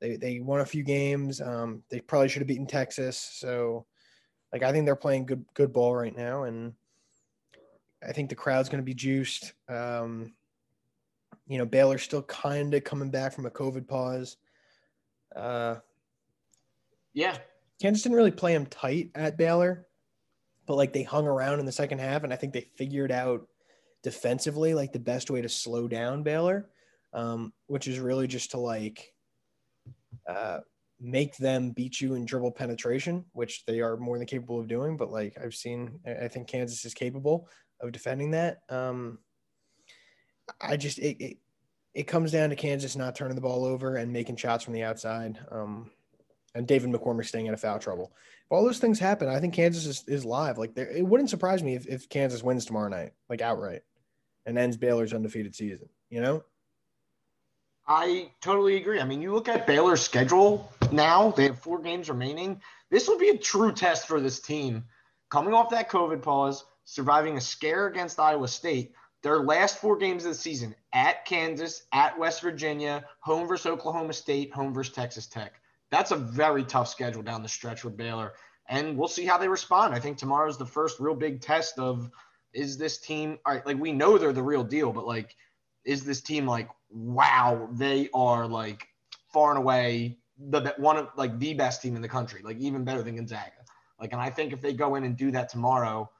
They 0.00 0.16
they 0.16 0.40
won 0.40 0.60
a 0.60 0.66
few 0.66 0.82
games. 0.82 1.40
Um, 1.40 1.82
they 1.90 2.00
probably 2.00 2.28
should 2.28 2.42
have 2.42 2.48
beaten 2.48 2.66
Texas. 2.66 3.18
So, 3.18 3.86
like 4.52 4.62
I 4.62 4.72
think 4.72 4.84
they're 4.84 4.96
playing 4.96 5.26
good 5.26 5.44
good 5.54 5.72
ball 5.72 5.94
right 5.94 6.16
now, 6.16 6.44
and 6.44 6.74
I 8.06 8.12
think 8.12 8.28
the 8.28 8.34
crowd's 8.34 8.68
going 8.68 8.82
to 8.82 8.86
be 8.86 8.94
juiced. 8.94 9.54
Um, 9.68 10.34
you 11.46 11.58
know, 11.58 11.66
Baylor's 11.66 12.02
still 12.02 12.22
kind 12.22 12.74
of 12.74 12.84
coming 12.84 13.10
back 13.10 13.32
from 13.32 13.46
a 13.46 13.50
COVID 13.50 13.86
pause. 13.86 14.36
Uh, 15.34 15.76
yeah, 17.14 17.38
Kansas 17.80 18.02
didn't 18.02 18.16
really 18.16 18.30
play 18.30 18.52
them 18.52 18.66
tight 18.66 19.10
at 19.14 19.38
Baylor, 19.38 19.86
but 20.66 20.76
like 20.76 20.92
they 20.92 21.02
hung 21.02 21.26
around 21.26 21.60
in 21.60 21.66
the 21.66 21.72
second 21.72 22.00
half, 22.00 22.24
and 22.24 22.32
I 22.32 22.36
think 22.36 22.52
they 22.52 22.68
figured 22.76 23.12
out 23.12 23.48
defensively 24.02 24.74
like 24.74 24.92
the 24.92 24.98
best 24.98 25.30
way 25.30 25.42
to 25.42 25.48
slow 25.48 25.88
down 25.88 26.22
Baylor, 26.22 26.68
um, 27.12 27.52
which 27.66 27.88
is 27.88 27.98
really 27.98 28.26
just 28.26 28.52
to 28.52 28.58
like 28.58 29.12
uh, 30.28 30.58
make 31.00 31.36
them 31.36 31.70
beat 31.70 32.00
you 32.00 32.14
in 32.14 32.24
dribble 32.24 32.52
penetration, 32.52 33.24
which 33.32 33.64
they 33.66 33.80
are 33.80 33.96
more 33.96 34.18
than 34.18 34.26
capable 34.26 34.60
of 34.60 34.68
doing. 34.68 34.96
But 34.96 35.10
like 35.10 35.36
I've 35.42 35.54
seen, 35.54 36.00
I 36.06 36.28
think 36.28 36.48
Kansas 36.48 36.84
is 36.84 36.94
capable 36.94 37.48
of 37.80 37.92
defending 37.92 38.30
that. 38.32 38.58
Um, 38.68 39.18
I 40.60 40.76
just 40.76 40.98
it, 40.98 41.16
it, 41.22 41.36
it 41.94 42.06
comes 42.06 42.32
down 42.32 42.50
to 42.50 42.56
Kansas 42.56 42.96
not 42.96 43.14
turning 43.14 43.34
the 43.34 43.40
ball 43.40 43.64
over 43.64 43.96
and 43.96 44.12
making 44.12 44.36
shots 44.36 44.64
from 44.64 44.74
the 44.74 44.84
outside. 44.84 45.38
Um, 45.50 45.90
and 46.54 46.66
David 46.66 46.90
McCormack 46.90 47.26
staying 47.26 47.48
out 47.48 47.54
of 47.54 47.60
foul 47.60 47.78
trouble. 47.78 48.12
If 48.44 48.52
all 48.52 48.64
those 48.64 48.78
things 48.78 48.98
happen, 48.98 49.28
I 49.28 49.40
think 49.40 49.52
Kansas 49.52 49.84
is, 49.86 50.04
is 50.06 50.24
live. 50.24 50.56
Like 50.56 50.76
it 50.76 51.04
wouldn't 51.04 51.30
surprise 51.30 51.62
me 51.62 51.74
if, 51.74 51.86
if 51.86 52.08
Kansas 52.08 52.42
wins 52.42 52.64
tomorrow 52.64 52.88
night, 52.88 53.10
like 53.28 53.42
outright, 53.42 53.82
and 54.46 54.56
ends 54.56 54.76
Baylor's 54.76 55.12
undefeated 55.12 55.54
season. 55.54 55.88
You 56.08 56.22
know? 56.22 56.44
I 57.88 58.30
totally 58.40 58.76
agree. 58.76 59.00
I 59.00 59.04
mean, 59.04 59.22
you 59.22 59.32
look 59.32 59.48
at 59.48 59.66
Baylor's 59.66 60.02
schedule 60.02 60.72
now, 60.90 61.30
they 61.30 61.44
have 61.44 61.60
four 61.60 61.80
games 61.80 62.08
remaining. 62.08 62.60
This 62.90 63.08
will 63.08 63.18
be 63.18 63.28
a 63.28 63.38
true 63.38 63.72
test 63.72 64.08
for 64.08 64.20
this 64.20 64.40
team. 64.40 64.84
Coming 65.30 65.54
off 65.54 65.70
that 65.70 65.90
COVID 65.90 66.22
pause, 66.22 66.64
surviving 66.84 67.36
a 67.36 67.40
scare 67.40 67.86
against 67.86 68.18
Iowa 68.18 68.48
State, 68.48 68.92
their 69.22 69.38
last 69.38 69.78
four 69.78 69.96
games 69.96 70.24
of 70.24 70.32
the 70.32 70.38
season 70.38 70.74
at 70.92 71.24
Kansas, 71.24 71.84
at 71.92 72.18
West 72.18 72.42
Virginia, 72.42 73.04
home 73.20 73.48
versus 73.48 73.66
Oklahoma 73.66 74.12
State, 74.12 74.52
home 74.52 74.72
versus 74.72 74.94
Texas 74.94 75.26
Tech. 75.26 75.60
That's 75.90 76.10
a 76.10 76.16
very 76.16 76.64
tough 76.64 76.88
schedule 76.88 77.22
down 77.22 77.42
the 77.42 77.48
stretch 77.48 77.84
with 77.84 77.96
Baylor. 77.96 78.34
And 78.68 78.96
we'll 78.96 79.08
see 79.08 79.24
how 79.24 79.38
they 79.38 79.48
respond. 79.48 79.94
I 79.94 80.00
think 80.00 80.18
tomorrow's 80.18 80.58
the 80.58 80.66
first 80.66 80.98
real 80.98 81.14
big 81.14 81.40
test 81.40 81.78
of 81.78 82.10
is 82.52 82.78
this 82.78 82.98
team 82.98 83.38
all 83.44 83.54
right, 83.54 83.66
like 83.66 83.78
we 83.78 83.92
know 83.92 84.18
they're 84.18 84.32
the 84.32 84.42
real 84.42 84.64
deal, 84.64 84.92
but 84.92 85.06
like 85.06 85.36
is 85.84 86.04
this 86.04 86.20
team 86.20 86.46
like, 86.46 86.68
wow, 86.90 87.68
they 87.72 88.08
are 88.14 88.46
like 88.46 88.86
far 89.32 89.50
and 89.50 89.58
away 89.58 90.18
the 90.38 90.74
one 90.78 90.96
of 90.96 91.08
like 91.16 91.38
the 91.38 91.54
best 91.54 91.82
team 91.82 91.96
in 91.96 92.02
the 92.02 92.08
country, 92.08 92.40
like 92.44 92.58
even 92.58 92.84
better 92.84 93.02
than 93.02 93.16
Gonzaga. 93.16 93.50
Like, 93.98 94.12
and 94.12 94.20
I 94.20 94.30
think 94.30 94.52
if 94.52 94.60
they 94.60 94.72
go 94.72 94.96
in 94.96 95.04
and 95.04 95.16
do 95.16 95.30
that 95.30 95.48
tomorrow, 95.48 96.10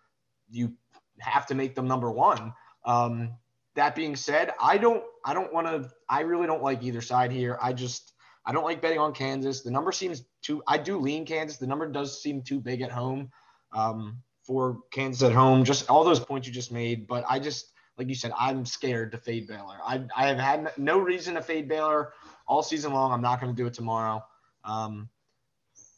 you 0.48 0.72
have 1.18 1.46
to 1.46 1.54
make 1.54 1.74
them 1.74 1.86
number 1.86 2.10
one. 2.10 2.52
Um, 2.84 3.34
that 3.74 3.94
being 3.94 4.16
said, 4.16 4.52
I 4.60 4.78
don't, 4.78 5.02
I 5.24 5.34
don't 5.34 5.52
want 5.52 5.66
to, 5.66 5.90
I 6.08 6.20
really 6.20 6.46
don't 6.46 6.62
like 6.62 6.82
either 6.82 7.02
side 7.02 7.30
here. 7.30 7.58
I 7.60 7.74
just, 7.74 8.14
I 8.46 8.52
don't 8.52 8.64
like 8.64 8.80
betting 8.80 8.98
on 8.98 9.12
Kansas. 9.12 9.62
The 9.62 9.70
number 9.70 9.92
seems 9.92 10.24
too, 10.40 10.62
I 10.66 10.78
do 10.78 10.98
lean 10.98 11.26
Kansas. 11.26 11.58
The 11.58 11.66
number 11.66 11.86
does 11.86 12.22
seem 12.22 12.42
too 12.42 12.60
big 12.60 12.80
at 12.80 12.90
home 12.90 13.30
um, 13.74 14.22
for 14.44 14.78
Kansas 14.92 15.22
at 15.22 15.32
home. 15.32 15.64
Just 15.64 15.90
all 15.90 16.04
those 16.04 16.20
points 16.20 16.46
you 16.46 16.54
just 16.54 16.72
made. 16.72 17.06
But 17.06 17.24
I 17.28 17.38
just, 17.38 17.72
like 17.98 18.08
you 18.08 18.14
said, 18.14 18.32
I'm 18.38 18.66
scared 18.66 19.12
to 19.12 19.18
fade 19.18 19.46
Baylor. 19.46 19.78
I, 19.84 20.04
I 20.14 20.26
have 20.26 20.38
had 20.38 20.72
no 20.76 20.98
reason 20.98 21.34
to 21.34 21.42
fade 21.42 21.68
Baylor 21.68 22.12
all 22.46 22.62
season 22.62 22.92
long. 22.92 23.12
I'm 23.12 23.22
not 23.22 23.40
going 23.40 23.54
to 23.54 23.56
do 23.56 23.66
it 23.66 23.74
tomorrow. 23.74 24.22
Um, 24.64 25.08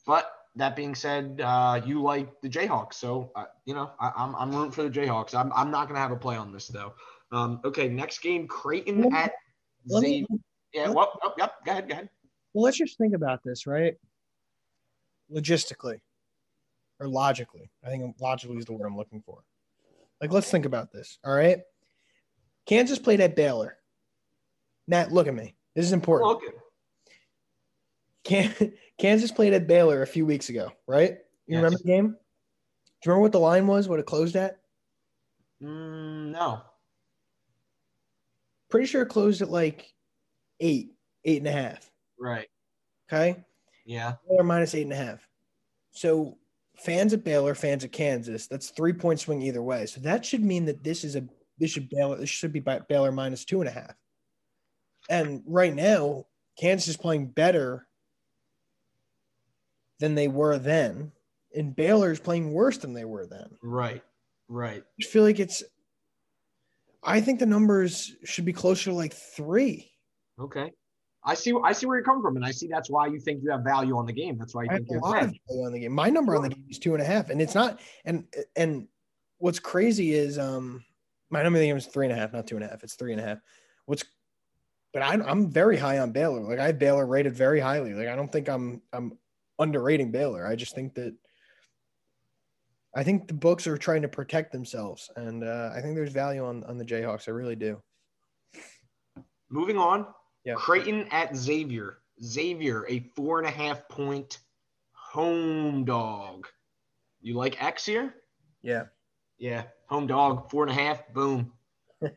but 0.07 0.33
that 0.57 0.77
being 0.77 0.95
said, 0.95 1.41
uh, 1.43 1.81
you 1.85 2.03
like 2.03 2.41
the 2.41 2.49
Jayhawks, 2.49 2.95
so 2.95 3.31
uh, 3.35 3.45
you 3.65 3.75
know 3.75 3.91
I, 4.01 4.09
am 4.09 4.35
I'm, 4.35 4.37
I'm 4.37 4.55
rooting 4.55 4.73
for 4.73 4.83
the 4.83 4.91
Jayhawks. 4.91 5.35
I'm 5.35 5.53
I'm 5.55 5.71
not 5.71 5.85
going 5.85 5.95
to 5.95 6.01
have 6.01 6.13
a 6.13 6.17
play 6.17 6.37
on 6.37 6.53
this 6.53 6.69
though. 6.69 6.95
Um, 7.31 7.61
okay, 7.65 7.89
next 7.89 8.21
game, 8.21 8.47
Creighton 8.47 9.15
at 9.15 9.33
Xavier. 9.89 10.27
Yeah, 10.73 10.91
well, 10.91 11.19
oh, 11.23 11.33
yep. 11.39 11.53
Go 11.65 11.73
ahead, 11.73 11.89
go 11.89 11.93
ahead. 11.93 12.09
Well, 12.53 12.65
let's 12.65 12.79
just 12.79 12.99
think 12.99 13.15
about 13.15 13.41
this, 13.45 13.67
right? 13.67 13.95
Logistically, 15.33 16.01
or 17.01 17.09
logically. 17.09 17.71
I 17.85 17.89
think 17.91 18.17
logically 18.21 18.57
is 18.57 18.65
the 18.65 18.73
word 18.73 18.87
I'm 18.87 18.97
looking 18.97 19.23
for. 19.23 19.39
Like, 20.21 20.33
let's 20.33 20.51
think 20.51 20.65
about 20.65 20.93
this. 20.93 21.19
All 21.25 21.33
right. 21.35 21.61
Kansas 22.69 22.99
played 22.99 23.21
at 23.21 23.35
Baylor. 23.35 23.79
Matt, 24.87 25.11
look 25.11 25.27
at 25.27 25.35
me. 25.35 25.57
This 25.75 25.87
is 25.87 25.93
important. 25.93 26.43
Can- 28.25 28.75
Kansas 28.99 29.33
played 29.33 29.55
at 29.55 29.67
Baylor 29.67 30.03
a 30.03 30.07
few 30.07 30.27
weeks 30.27 30.51
ago, 30.51 30.71
right? 30.87 31.19
You 31.47 31.55
yes. 31.55 31.57
remember 31.57 31.79
the 31.79 31.85
game? 31.85 32.07
Do 32.07 32.13
you 32.13 33.13
remember 33.13 33.23
what 33.23 33.33
the 33.33 33.41
line 33.41 33.67
was? 33.67 33.89
What 33.89 34.01
it 34.01 34.07
closed 34.07 34.37
at? 34.37 34.59
Mm, 35.63 36.33
no. 36.33 36.61
Pretty 38.71 38.87
sure 38.87 39.03
it 39.03 39.09
closed 39.09 39.41
at 39.41 39.51
like 39.51 39.91
eight, 40.61 40.91
eight 41.25 41.39
and 41.39 41.47
a 41.47 41.53
half. 41.53 41.91
Right. 42.21 42.49
Okay. 43.11 43.45
Yeah. 43.87 44.15
Or 44.27 44.45
minus 44.45 44.75
eight 44.75 44.83
and 44.83 44.93
a 44.93 44.97
half. 44.97 45.27
So 45.93 46.37
fans 46.77 47.15
at 47.15 47.25
Baylor, 47.25 47.55
fans 47.55 47.85
at 47.85 47.93
Kansas, 47.93 48.47
that's 48.47 48.71
three 48.71 48.93
point 48.93 49.21
swing 49.21 49.41
either 49.41 49.63
way. 49.63 49.87
So 49.87 50.01
that 50.01 50.27
should 50.27 50.45
mean 50.45 50.67
that 50.67 50.85
this 50.85 51.05
is 51.05 51.17
a 51.17 51.27
this 51.59 51.71
should 51.71 51.89
bail. 51.89 52.17
this 52.17 52.29
should 52.29 52.53
be 52.53 52.61
Baylor 52.61 53.13
minus 53.13 53.45
two 53.45 53.61
and 53.61 53.69
a 53.69 53.73
half. 53.73 53.95
And 55.11 55.43
right 55.47 55.75
now, 55.75 56.27
Kansas 56.59 56.89
is 56.89 56.97
playing 56.97 57.29
better 57.29 57.87
than 60.01 60.15
they 60.15 60.29
were 60.29 60.59
then, 60.59 61.13
and 61.57 61.75
Baylor 61.75 62.13
is 62.13 62.21
playing 62.21 62.53
worse 62.53 62.79
than 62.79 62.93
they 62.93 63.05
were 63.05 63.27
then. 63.27 63.51
Right. 63.63 64.03
Right. 64.49 64.83
I 65.01 65.05
feel 65.05 65.23
like 65.23 65.41
it's. 65.41 65.63
I 67.03 67.21
think 67.21 67.39
the 67.39 67.47
numbers 67.47 68.15
should 68.25 68.45
be 68.45 68.53
closer 68.53 68.91
to 68.91 68.97
like 68.97 69.15
three. 69.15 69.91
Okay. 70.41 70.73
I 71.25 71.35
see. 71.35 71.53
I 71.65 71.73
see 71.73 71.87
where 71.87 71.97
you're 71.97 72.05
coming 72.05 72.23
from, 72.23 72.37
and 72.37 72.45
I 72.45 72.51
see 72.51 72.69
that's 72.69 72.91
why 72.91 73.07
you 73.07 73.21
think 73.21 73.43
you 73.43 73.51
have 73.51 73.63
value 73.63 73.97
on 73.97 74.07
the 74.07 74.13
game. 74.13 74.39
That's 74.39 74.55
why 74.55 74.65
you 74.65 74.71
I 74.71 74.77
think 74.77 74.89
you're 74.91 75.01
value 75.01 75.39
on 75.51 75.73
the 75.73 75.81
game. 75.81 75.93
My 75.93 76.11
number 76.11 76.33
sure. 76.33 76.37
on 76.37 76.49
the 76.49 76.55
game 76.55 76.65
is 76.69 76.79
two 76.79 76.95
and 76.95 77.03
a 77.03 77.07
half, 77.07 77.31
and 77.31 77.41
it's 77.41 77.55
not. 77.55 77.81
And 78.05 78.25
and 78.57 78.89
what's 79.39 79.59
crazy 79.59 80.15
is 80.15 80.39
um 80.39 80.85
my 81.31 81.43
number 81.43 81.59
of 81.59 81.61
the 81.61 81.67
game 81.67 81.77
is 81.77 81.87
three 81.87 82.07
and 82.07 82.13
a 82.13 82.17
half, 82.17 82.33
not 82.33 82.47
two 82.47 82.57
and 82.57 82.65
a 82.65 82.69
half. 82.69 82.83
It's 82.83 82.95
three 82.95 83.13
and 83.13 83.21
a 83.21 83.25
half. 83.25 83.39
What's 83.87 84.05
but 84.93 85.03
I'm 85.03 85.23
I'm 85.23 85.51
very 85.51 85.77
high 85.77 85.99
on 85.99 86.13
Baylor. 86.13 86.41
Like 86.41 86.59
I 86.59 86.67
have 86.67 86.79
Baylor 86.79 87.07
rated 87.07 87.35
very 87.35 87.61
highly. 87.61 87.95
Like 87.95 88.09
I 88.09 88.17
don't 88.17 88.33
think 88.33 88.49
I'm 88.49 88.83
I'm 88.93 89.19
underrating 89.59 90.11
Baylor. 90.11 90.47
I 90.47 90.57
just 90.57 90.75
think 90.75 90.95
that 90.95 91.15
I 92.95 93.05
think 93.05 93.29
the 93.29 93.35
books 93.35 93.67
are 93.67 93.77
trying 93.77 94.03
to 94.03 94.09
protect 94.09 94.51
themselves, 94.51 95.11
and 95.17 95.45
uh, 95.45 95.71
I 95.75 95.81
think 95.81 95.95
there's 95.95 96.13
value 96.13 96.45
on 96.45 96.65
on 96.65 96.79
the 96.79 96.85
Jayhawks. 96.85 97.29
I 97.29 97.33
really 97.33 97.57
do. 97.57 97.81
Moving 99.51 99.79
on, 99.79 100.07
yeah. 100.45 100.55
Creighton 100.55 101.07
at 101.11 101.37
Xavier. 101.37 101.99
Xavier, 102.23 102.87
a 102.89 103.01
four 103.15 103.39
and 103.39 103.47
a 103.47 103.51
half 103.51 103.89
point 103.89 104.39
home 104.93 105.85
dog. 105.85 106.47
You 107.21 107.35
like 107.35 107.63
X 107.63 107.85
here? 107.85 108.15
Yeah. 108.63 108.85
Yeah. 109.39 109.65
Home 109.87 110.07
dog, 110.07 110.51
four 110.51 110.65
and 110.65 110.71
a 110.71 110.75
half. 110.75 111.09
Boom. 111.13 111.53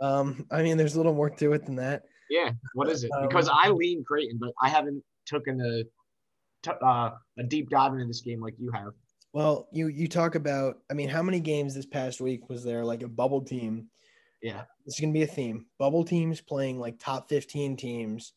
um, 0.00 0.46
I 0.50 0.62
mean, 0.62 0.76
there's 0.76 0.94
a 0.94 0.96
little 0.98 1.14
more 1.14 1.30
to 1.30 1.52
it 1.52 1.64
than 1.66 1.76
that. 1.76 2.04
Yeah. 2.30 2.50
What 2.74 2.88
is 2.88 3.04
it? 3.04 3.10
Um, 3.12 3.28
because 3.28 3.48
I 3.52 3.70
lean 3.70 4.04
Creighton, 4.04 4.38
but 4.38 4.52
I 4.60 4.68
haven't 4.68 5.02
taken 5.26 5.60
a 5.60 5.84
uh, 6.84 7.12
a 7.38 7.42
deep 7.44 7.70
dive 7.70 7.92
into 7.92 8.06
this 8.06 8.20
game 8.20 8.40
like 8.40 8.54
you 8.58 8.70
have. 8.72 8.92
Well, 9.32 9.68
you 9.72 9.88
you 9.88 10.08
talk 10.08 10.34
about. 10.34 10.78
I 10.90 10.94
mean, 10.94 11.08
how 11.08 11.22
many 11.22 11.40
games 11.40 11.74
this 11.74 11.86
past 11.86 12.20
week 12.20 12.48
was 12.48 12.64
there 12.64 12.84
like 12.84 13.02
a 13.02 13.08
bubble 13.08 13.42
team 13.42 13.88
yeah. 14.42 14.62
This 14.84 14.94
is 14.94 15.00
going 15.00 15.12
to 15.12 15.18
be 15.18 15.24
a 15.24 15.26
theme. 15.26 15.66
Bubble 15.78 16.04
teams 16.04 16.40
playing 16.40 16.78
like 16.78 16.98
top 16.98 17.28
15 17.28 17.76
teams 17.76 18.32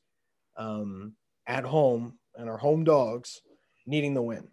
um, 0.57 1.13
at 1.47 1.63
home 1.63 2.17
and 2.35 2.49
our 2.49 2.57
home 2.57 2.83
dogs 2.83 3.41
needing 3.85 4.13
the 4.13 4.21
win. 4.21 4.47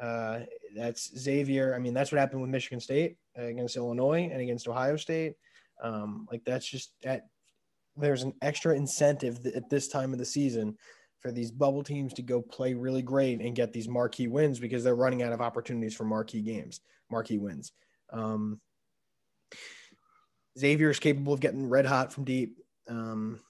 Uh, 0.00 0.40
that's 0.74 1.16
Xavier. 1.18 1.74
I 1.74 1.78
mean, 1.78 1.94
that's 1.94 2.12
what 2.12 2.18
happened 2.18 2.42
with 2.42 2.50
Michigan 2.50 2.80
State 2.80 3.16
against 3.36 3.76
Illinois 3.76 4.28
and 4.30 4.40
against 4.40 4.68
Ohio 4.68 4.96
State. 4.96 5.34
Um, 5.82 6.26
like 6.30 6.42
that's 6.44 6.66
just 6.66 6.92
that 7.02 7.26
there's 7.96 8.22
an 8.22 8.34
extra 8.42 8.74
incentive 8.74 9.44
at 9.46 9.70
this 9.70 9.88
time 9.88 10.12
of 10.12 10.18
the 10.18 10.24
season 10.24 10.76
for 11.20 11.30
these 11.30 11.50
bubble 11.50 11.82
teams 11.82 12.12
to 12.14 12.22
go 12.22 12.42
play 12.42 12.74
really 12.74 13.02
great 13.02 13.40
and 13.40 13.56
get 13.56 13.72
these 13.72 13.88
marquee 13.88 14.26
wins 14.26 14.58
because 14.58 14.84
they're 14.84 14.94
running 14.94 15.22
out 15.22 15.32
of 15.32 15.40
opportunities 15.40 15.94
for 15.94 16.04
marquee 16.04 16.42
games, 16.42 16.80
marquee 17.10 17.38
wins. 17.38 17.72
Um, 18.12 18.60
Xavier 20.58 20.90
is 20.90 20.98
capable 20.98 21.32
of 21.32 21.40
getting 21.40 21.68
red 21.68 21.86
hot 21.86 22.12
from 22.12 22.24
deep. 22.24 22.58
Um, 22.88 23.40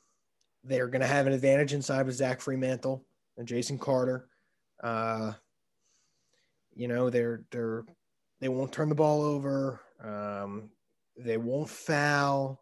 they're 0.62 0.88
going 0.88 1.02
to 1.02 1.06
have 1.06 1.26
an 1.26 1.32
advantage 1.32 1.72
inside 1.72 2.06
with 2.06 2.14
Zach 2.14 2.40
Freemantle 2.40 3.02
and 3.36 3.48
Jason 3.48 3.78
Carter. 3.78 4.28
Uh, 4.82 5.32
you 6.74 6.88
know, 6.88 7.10
they're 7.10 7.42
they're 7.50 7.84
they 8.40 8.48
won't 8.48 8.72
turn 8.72 8.88
the 8.88 8.94
ball 8.94 9.22
over. 9.22 9.80
Um, 10.02 10.70
they 11.16 11.36
won't 11.36 11.70
foul. 11.70 12.60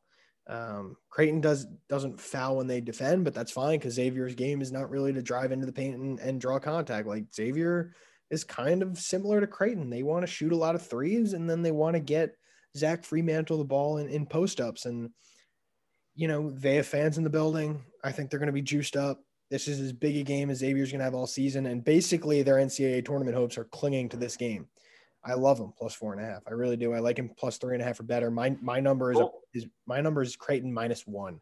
Um, 0.49 0.97
Creighton 1.09 1.41
does 1.41 1.67
doesn't 1.89 2.21
foul 2.21 2.57
when 2.57 2.67
they 2.67 2.81
defend, 2.81 3.25
but 3.25 3.35
that's 3.35 3.53
fine 3.53 3.79
because 3.79 3.95
Xavier's 3.95 4.35
game 4.35 4.61
is 4.61 4.73
not 4.73 4.91
really 4.91 5.13
to 5.13 5.23
drive 5.23 5.53
into 5.53 5.67
the 5.67 5.73
paint 5.73 5.97
and, 5.97 6.19
and 6.21 6.41
draw 6.41 6.59
contact. 6.59 7.07
Like 7.07 7.33
Xavier 7.35 7.95
is 8.31 8.45
kind 8.45 8.83
of 8.83 8.99
similar 8.99 9.41
to 9.41 9.47
Creighton. 9.47 9.91
They 9.91 10.03
want 10.03 10.23
to 10.25 10.33
shoot 10.33 10.53
a 10.53 10.57
lot 10.57 10.75
of 10.75 10.87
threes 10.87 11.35
and 11.35 11.49
then 11.49 11.63
they 11.63 11.71
want 11.71 11.95
to 11.95 12.01
get 12.01 12.35
Zach 12.77 13.03
Freemantle 13.03 13.59
the 13.59 13.65
ball 13.65 13.99
in, 13.99 14.09
in 14.09 14.27
post 14.27 14.61
ups. 14.61 14.87
And, 14.87 15.11
you 16.15 16.29
know, 16.29 16.51
they 16.51 16.77
have 16.77 16.87
fans 16.87 17.19
in 17.19 17.25
the 17.25 17.31
building. 17.31 17.85
I 18.03 18.11
think 18.11 18.31
they're 18.31 18.39
going 18.39 18.47
to 18.47 18.53
be 18.53 18.63
juiced 18.63 18.97
up. 18.97 19.21
This 19.53 19.69
is 19.69 19.81
as 19.81 19.93
big 19.93 20.17
a 20.17 20.23
game 20.23 20.49
as 20.49 20.61
Xavier's 20.61 20.91
going 20.91 21.01
to 21.01 21.05
have 21.05 21.15
all 21.15 21.27
season. 21.27 21.67
And 21.67 21.85
basically, 21.85 22.43
their 22.43 22.55
NCAA 22.55 23.05
tournament 23.05 23.37
hopes 23.37 23.59
are 23.59 23.65
clinging 23.65 24.09
to 24.09 24.17
this 24.17 24.35
game. 24.35 24.67
I 25.23 25.35
love 25.35 25.59
him 25.59 25.75
plus 25.77 25.93
four 25.93 26.15
and 26.15 26.23
a 26.23 26.25
half. 26.25 26.41
I 26.49 26.53
really 26.53 26.79
do. 26.79 26.95
I 26.95 27.01
like 27.01 27.19
him 27.19 27.31
plus 27.37 27.59
three 27.59 27.75
and 27.75 27.83
a 27.83 27.85
half 27.85 28.01
or 28.01 28.05
better. 28.05 28.31
My 28.31 28.57
my 28.63 28.81
number 28.81 29.13
is, 29.13 29.21
a, 29.21 29.29
is 29.53 29.67
my 29.85 30.01
number 30.01 30.23
is 30.23 30.37
Creighton 30.37 30.73
minus 30.73 31.07
one. 31.07 31.39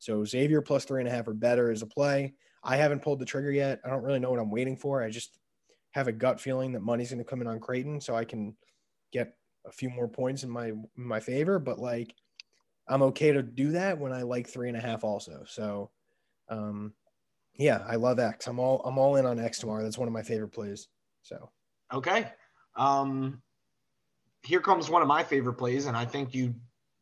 So 0.00 0.24
Xavier 0.24 0.60
plus 0.60 0.84
three 0.84 1.02
and 1.02 1.08
a 1.08 1.12
half 1.12 1.28
or 1.28 1.34
better 1.34 1.70
is 1.70 1.82
a 1.82 1.86
play. 1.86 2.34
I 2.64 2.76
haven't 2.76 3.02
pulled 3.02 3.20
the 3.20 3.26
trigger 3.26 3.52
yet. 3.52 3.80
I 3.84 3.90
don't 3.90 4.02
really 4.02 4.18
know 4.18 4.32
what 4.32 4.40
I'm 4.40 4.50
waiting 4.50 4.76
for. 4.76 5.00
I 5.00 5.08
just 5.08 5.38
have 5.92 6.08
a 6.08 6.12
gut 6.12 6.40
feeling 6.40 6.72
that 6.72 6.80
money's 6.80 7.10
going 7.10 7.22
to 7.22 7.30
come 7.30 7.42
in 7.42 7.46
on 7.46 7.60
Creighton, 7.60 8.00
so 8.00 8.16
I 8.16 8.24
can 8.24 8.56
get 9.12 9.36
a 9.64 9.70
few 9.70 9.88
more 9.88 10.08
points 10.08 10.42
in 10.42 10.50
my 10.50 10.66
in 10.70 10.88
my 10.96 11.20
favor, 11.20 11.60
but 11.60 11.78
like 11.78 12.12
I'm 12.88 13.02
okay 13.02 13.30
to 13.30 13.42
do 13.42 13.70
that 13.70 14.00
when 14.00 14.12
I 14.12 14.22
like 14.22 14.48
three 14.48 14.66
and 14.66 14.76
a 14.76 14.80
half 14.80 15.04
also. 15.04 15.44
So 15.46 15.90
um 16.48 16.92
yeah, 17.56 17.84
I 17.86 17.96
love 17.96 18.18
X. 18.18 18.46
I'm 18.46 18.58
all 18.58 18.82
I'm 18.84 18.98
all 18.98 19.16
in 19.16 19.26
on 19.26 19.38
X 19.38 19.58
tomorrow. 19.58 19.82
That's 19.82 19.98
one 19.98 20.08
of 20.08 20.14
my 20.14 20.22
favorite 20.22 20.52
plays. 20.52 20.88
So 21.22 21.50
okay. 21.92 22.30
Um 22.76 23.42
here 24.44 24.60
comes 24.60 24.90
one 24.90 25.02
of 25.02 25.08
my 25.08 25.22
favorite 25.22 25.54
plays, 25.54 25.86
and 25.86 25.96
I 25.96 26.04
think 26.04 26.34
you 26.34 26.54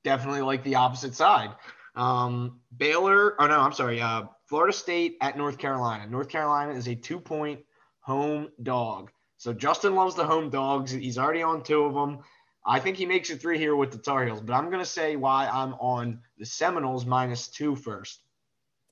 definitely 0.05 0.43
like 0.43 0.63
the 0.65 0.75
opposite 0.75 1.15
side. 1.15 1.51
Um 1.97 2.61
Baylor, 2.77 3.41
oh 3.41 3.47
no, 3.47 3.61
I'm 3.61 3.73
sorry, 3.73 4.01
uh 4.01 4.25
Florida 4.47 4.73
State 4.73 5.17
at 5.21 5.39
North 5.39 5.59
Carolina. 5.59 6.07
North 6.07 6.29
Carolina 6.29 6.73
is 6.73 6.89
a 6.89 6.95
two 6.95 7.21
point 7.21 7.61
home 8.01 8.49
dog. 8.63 9.11
So 9.37 9.53
Justin 9.53 9.95
loves 9.95 10.15
the 10.17 10.25
home 10.25 10.51
dogs. 10.51 10.91
He's 10.91 11.17
already 11.17 11.43
on 11.43 11.63
two 11.63 11.85
of 11.85 11.95
them. 11.95 12.19
I 12.67 12.79
think 12.79 12.97
he 12.97 13.07
makes 13.07 13.31
it 13.31 13.41
three 13.41 13.59
here 13.59 13.75
with 13.75 13.91
the 13.91 13.99
Tar 13.99 14.27
Heels, 14.27 14.43
but 14.43 14.53
I'm 14.53 14.67
going 14.67 14.83
to 14.83 14.85
say 14.85 15.17
why 15.17 15.49
I'm 15.49 15.73
on 15.75 16.21
the 16.37 16.45
Seminoles 16.45 17.07
minus 17.07 17.49
two 17.49 17.75
first. 17.75 18.23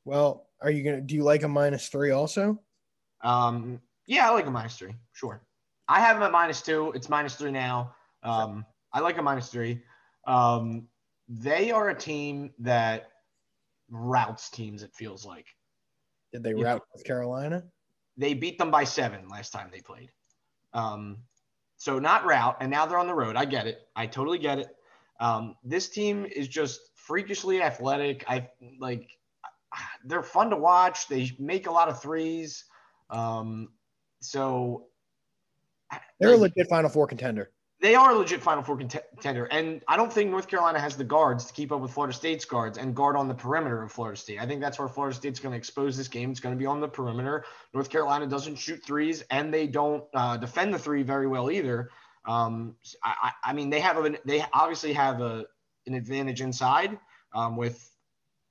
Well, 0.08 0.46
are 0.62 0.70
you 0.70 0.82
going 0.82 0.96
to, 0.96 1.02
do 1.02 1.14
you 1.14 1.22
like 1.22 1.42
a 1.42 1.48
minus 1.48 1.88
three 1.88 2.12
also? 2.12 2.58
Um, 3.22 3.78
yeah, 4.06 4.26
I 4.26 4.32
like 4.32 4.46
a 4.46 4.50
minus 4.50 4.78
three. 4.78 4.94
Sure. 5.12 5.42
I 5.86 6.00
have 6.00 6.16
him 6.16 6.22
at 6.22 6.32
minus 6.32 6.62
two. 6.62 6.92
It's 6.94 7.10
minus 7.10 7.34
three 7.34 7.50
now. 7.50 7.94
Um, 8.22 8.64
I 8.90 9.00
like 9.00 9.18
a 9.18 9.22
minus 9.22 9.50
three. 9.50 9.82
Um, 10.26 10.88
they 11.28 11.70
are 11.70 11.90
a 11.90 11.94
team 11.94 12.52
that 12.60 13.10
routes 13.90 14.48
teams. 14.48 14.82
It 14.82 14.94
feels 14.94 15.26
like 15.26 15.46
Did 16.32 16.42
they 16.42 16.54
route 16.54 16.82
North 16.94 17.04
Carolina? 17.04 17.64
they 18.16 18.32
beat 18.32 18.58
them 18.58 18.70
by 18.70 18.84
seven 18.84 19.28
last 19.28 19.50
time 19.50 19.68
they 19.70 19.80
played. 19.80 20.10
Um, 20.72 21.18
so 21.76 21.98
not 21.98 22.24
route, 22.24 22.56
and 22.60 22.70
now 22.70 22.86
they're 22.86 22.98
on 22.98 23.06
the 23.06 23.14
road. 23.14 23.36
I 23.36 23.44
get 23.44 23.66
it. 23.66 23.82
I 23.94 24.06
totally 24.06 24.38
get 24.38 24.58
it. 24.58 24.68
Um, 25.20 25.54
this 25.62 25.90
team 25.90 26.24
is 26.24 26.48
just 26.48 26.80
freakishly 26.94 27.60
athletic. 27.60 28.24
I 28.26 28.48
like. 28.80 29.17
They're 30.04 30.22
fun 30.22 30.50
to 30.50 30.56
watch. 30.56 31.08
They 31.08 31.30
make 31.38 31.66
a 31.66 31.70
lot 31.70 31.88
of 31.88 32.00
threes. 32.00 32.64
Um, 33.10 33.68
so 34.20 34.86
They're 36.20 36.32
a 36.32 36.36
legit 36.36 36.68
Final 36.68 36.90
Four 36.90 37.06
contender. 37.06 37.50
they 37.80 37.94
are 37.94 38.10
a 38.10 38.14
legit 38.16 38.42
Final 38.42 38.62
Four 38.62 38.76
contender, 38.76 39.44
and 39.46 39.82
I 39.86 39.96
don't 39.96 40.12
think 40.12 40.30
North 40.30 40.48
Carolina 40.48 40.80
has 40.80 40.96
the 40.96 41.04
guards 41.04 41.44
to 41.46 41.52
keep 41.52 41.70
up 41.70 41.80
with 41.80 41.92
Florida 41.92 42.12
State's 42.12 42.44
guards 42.44 42.76
and 42.76 42.94
guard 42.94 43.14
on 43.16 43.28
the 43.28 43.34
perimeter 43.34 43.82
of 43.82 43.92
Florida 43.92 44.16
State. 44.18 44.40
I 44.40 44.46
think 44.46 44.60
that's 44.60 44.78
where 44.78 44.88
Florida 44.88 45.14
State's 45.14 45.38
going 45.38 45.52
to 45.52 45.58
expose 45.58 45.96
this 45.96 46.08
game. 46.08 46.30
It's 46.30 46.40
going 46.40 46.54
to 46.54 46.58
be 46.58 46.66
on 46.66 46.80
the 46.80 46.88
perimeter. 46.88 47.44
North 47.72 47.88
Carolina 47.88 48.26
doesn't 48.26 48.56
shoot 48.56 48.82
threes, 48.84 49.22
and 49.30 49.54
they 49.54 49.66
don't 49.66 50.04
uh, 50.14 50.36
defend 50.36 50.74
the 50.74 50.78
three 50.78 51.02
very 51.02 51.28
well 51.28 51.50
either. 51.50 51.90
Um, 52.26 52.74
I, 53.04 53.32
I 53.44 53.52
mean, 53.52 53.70
they 53.70 53.80
have 53.80 53.96
a, 54.04 54.18
they 54.24 54.44
obviously 54.52 54.92
have 54.94 55.20
a 55.20 55.46
an 55.86 55.94
advantage 55.94 56.42
inside 56.42 56.98
um, 57.32 57.56
with 57.56 57.90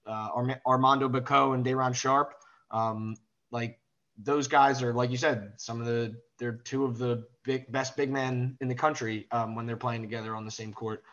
uh, 0.08 0.30
Arm- 0.34 0.62
Armando 0.66 1.10
Bacot 1.10 1.54
and 1.54 1.64
Day'Ron 1.64 1.94
Sharpe. 1.94 2.34
Um, 2.72 3.16
like 3.52 3.80
those 4.18 4.48
guys 4.48 4.82
are, 4.82 4.94
like 4.94 5.12
you 5.12 5.18
said, 5.18 5.54
some 5.58 5.80
of 5.80 5.86
the 5.86 6.16
they're 6.40 6.54
two 6.54 6.86
of 6.86 6.98
the 6.98 7.26
big 7.44 7.72
best 7.72 7.96
big 7.98 8.12
men 8.12 8.58
in 8.62 8.68
the 8.68 8.76
country 8.76 9.28
um, 9.32 9.56
when 9.56 9.66
they're 9.66 9.78
playing 9.78 10.02
together 10.02 10.36
on 10.36 10.46
the 10.46 10.52
same 10.52 10.74
court. 10.74 11.04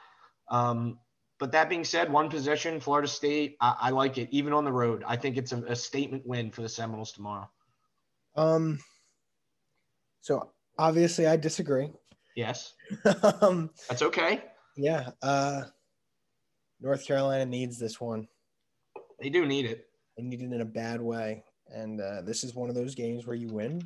Um, 0.49 0.99
but 1.39 1.53
that 1.53 1.69
being 1.69 1.85
said, 1.85 2.13
one 2.13 2.29
possession, 2.29 2.81
Florida 2.81 3.09
State, 3.09 3.57
I, 3.61 3.77
I 3.81 3.91
like 3.91 4.19
it 4.19 4.29
even 4.31 4.53
on 4.53 4.65
the 4.65 4.73
road. 4.73 5.03
I 5.07 5.17
think 5.17 5.37
it's 5.37 5.53
a, 5.53 5.63
a 5.65 5.77
statement 5.77 6.27
win 6.27 6.51
for 6.51 6.63
the 6.63 6.69
Seminoles 6.69 7.13
tomorrow. 7.13 7.49
Um, 8.37 8.79
so 10.21 10.51
obviously 10.79 11.27
I 11.27 11.37
disagree. 11.37 11.91
Yes, 12.37 12.75
um, 13.41 13.71
that's 13.89 14.03
okay. 14.03 14.45
yeah. 14.77 15.11
Uh, 15.23 15.65
North 16.81 17.07
Carolina 17.07 17.47
needs 17.47 17.79
this 17.79 18.01
one. 18.01 18.29
They 19.25 19.31
do 19.31 19.47
need 19.47 19.65
it. 19.65 19.87
They 20.19 20.23
need 20.23 20.43
it 20.43 20.53
in 20.53 20.61
a 20.61 20.67
bad 20.67 21.01
way, 21.01 21.45
and 21.69 21.99
uh, 21.99 22.21
this 22.21 22.45
is 22.45 22.55
one 22.55 22.69
of 22.69 22.75
those 22.75 22.95
games 22.95 23.27
where 23.27 23.35
you 23.35 23.49
win, 23.49 23.81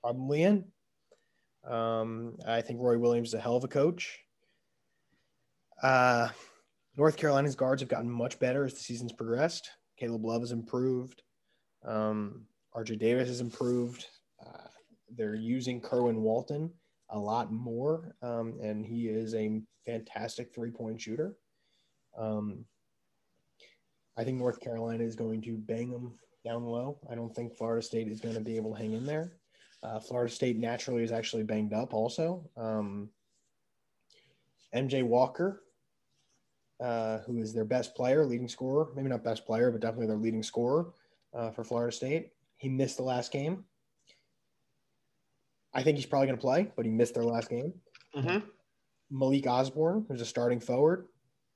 probably 0.00 0.42
in. 0.42 0.64
Um, 1.68 2.38
I 2.46 2.62
think 2.62 2.80
Roy 2.80 2.96
Williams 2.96 3.28
is 3.28 3.34
a 3.34 3.40
hell 3.40 3.56
of 3.56 3.64
a 3.64 3.68
coach. 3.68 4.18
Uh, 5.82 6.30
North 6.96 7.18
Carolina's 7.18 7.54
guards 7.54 7.82
have 7.82 7.90
gotten 7.90 8.10
much 8.10 8.38
better 8.38 8.64
as 8.64 8.72
the 8.72 8.80
season's 8.80 9.12
progressed. 9.12 9.68
Caleb 9.98 10.24
Love 10.24 10.40
has 10.40 10.52
improved. 10.52 11.20
Um, 11.86 12.46
RJ 12.74 12.98
Davis 12.98 13.28
has 13.28 13.42
improved. 13.42 14.06
Uh, 14.46 14.68
they're 15.14 15.34
using 15.34 15.78
Kerwin 15.78 16.22
Walton 16.22 16.72
a 17.10 17.18
lot 17.18 17.52
more, 17.52 18.16
um, 18.22 18.54
and 18.62 18.86
he 18.86 19.08
is 19.08 19.34
a 19.34 19.60
fantastic 19.84 20.54
three 20.54 20.70
point 20.70 20.98
shooter. 20.98 21.36
Um, 22.16 22.64
I 24.16 24.24
think 24.24 24.38
North 24.38 24.60
Carolina 24.60 25.04
is 25.04 25.16
going 25.16 25.42
to 25.42 25.56
bang 25.56 25.90
them 25.90 26.12
down 26.44 26.64
low. 26.64 26.98
I 27.10 27.14
don't 27.14 27.34
think 27.34 27.56
Florida 27.56 27.82
State 27.82 28.08
is 28.08 28.20
going 28.20 28.34
to 28.34 28.40
be 28.40 28.56
able 28.56 28.74
to 28.74 28.80
hang 28.80 28.92
in 28.92 29.04
there. 29.04 29.32
Uh, 29.82 29.98
Florida 29.98 30.32
State 30.32 30.58
naturally 30.58 31.02
is 31.02 31.12
actually 31.12 31.42
banged 31.42 31.72
up 31.72 31.92
also. 31.92 32.48
Um, 32.56 33.10
MJ 34.74 35.02
Walker, 35.02 35.62
uh, 36.80 37.18
who 37.18 37.38
is 37.38 37.52
their 37.52 37.64
best 37.64 37.94
player, 37.94 38.24
leading 38.24 38.48
scorer, 38.48 38.88
maybe 38.94 39.08
not 39.08 39.24
best 39.24 39.46
player, 39.46 39.70
but 39.70 39.80
definitely 39.80 40.06
their 40.06 40.16
leading 40.16 40.42
scorer 40.42 40.92
uh, 41.34 41.50
for 41.50 41.64
Florida 41.64 41.94
State. 41.94 42.30
He 42.56 42.68
missed 42.68 42.96
the 42.96 43.02
last 43.02 43.32
game. 43.32 43.64
I 45.74 45.82
think 45.82 45.96
he's 45.96 46.06
probably 46.06 46.28
going 46.28 46.38
to 46.38 46.40
play, 46.42 46.72
but 46.76 46.84
he 46.84 46.90
missed 46.90 47.14
their 47.14 47.24
last 47.24 47.50
game. 47.50 47.72
hmm 48.14 48.38
Malik 49.10 49.46
Osborne, 49.46 50.06
who's 50.08 50.20
a 50.22 50.26
starting 50.26 50.60
forward, 50.60 51.06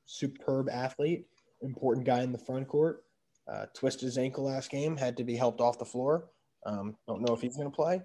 superb 0.05 0.69
athlete, 0.69 1.27
important 1.63 2.07
guy 2.07 2.23
in 2.23 2.33
the 2.33 2.39
front 2.39 2.69
court. 2.69 3.05
Uh, 3.47 3.65
twisted 3.75 4.05
his 4.05 4.19
ankle 4.19 4.45
last 4.45 4.71
game, 4.71 4.97
had 4.97 5.17
to 5.17 5.25
be 5.25 5.35
helped 5.35 5.61
off 5.61 5.79
the 5.79 5.85
floor. 5.85 6.27
Um, 6.67 6.97
don't 7.07 7.23
know 7.23 7.35
if 7.35 7.41
he's 7.41 7.57
going 7.57 7.71
to 7.71 7.75
play. 7.75 8.03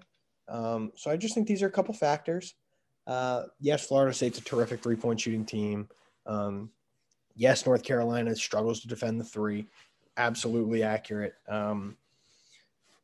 Um, 0.48 0.90
so 0.96 1.10
I 1.10 1.18
just 1.18 1.34
think 1.34 1.46
these 1.46 1.62
are 1.62 1.66
a 1.66 1.72
couple 1.72 1.92
factors. 1.92 2.54
Uh, 3.06 3.44
yes, 3.60 3.86
Florida 3.86 4.14
State's 4.14 4.38
a 4.38 4.42
terrific 4.42 4.82
three 4.82 4.96
point 4.96 5.20
shooting 5.20 5.44
team. 5.44 5.88
Um, 6.26 6.70
yes, 7.34 7.66
North 7.66 7.82
Carolina 7.82 8.34
struggles 8.36 8.80
to 8.80 8.88
defend 8.88 9.20
the 9.20 9.24
three. 9.24 9.66
Absolutely 10.16 10.82
accurate. 10.82 11.34
Um, 11.46 11.98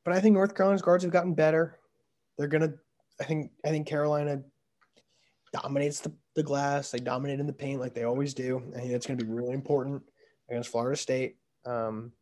but 0.05 0.15
I 0.15 0.21
think 0.21 0.33
North 0.33 0.55
Carolina's 0.55 0.83
guards 0.83 1.05
have 1.05 1.13
gotten 1.13 1.35
better. 1.35 1.79
They're 2.39 2.49
gonna. 2.49 2.73
I 3.21 3.25
think. 3.25 3.51
I 3.67 3.69
think 3.69 3.87
Carolina 3.87 4.43
dominates 5.53 6.01
the, 6.01 6.13
the 6.37 6.43
glass. 6.43 6.91
They 6.91 7.01
dominate 7.01 7.41
in 7.41 7.47
the 7.47 7.53
paint 7.53 7.81
like 7.81 7.93
they 7.93 8.05
always 8.05 8.33
do. 8.33 8.63
I 8.75 8.81
think 8.81 8.93
that's 8.93 9.07
going 9.07 9.19
to 9.19 9.25
be 9.25 9.31
really 9.31 9.53
important 9.53 10.03
against 10.51 10.71
Florida 10.71 10.97
State 10.97 11.37
um, 11.65 12.13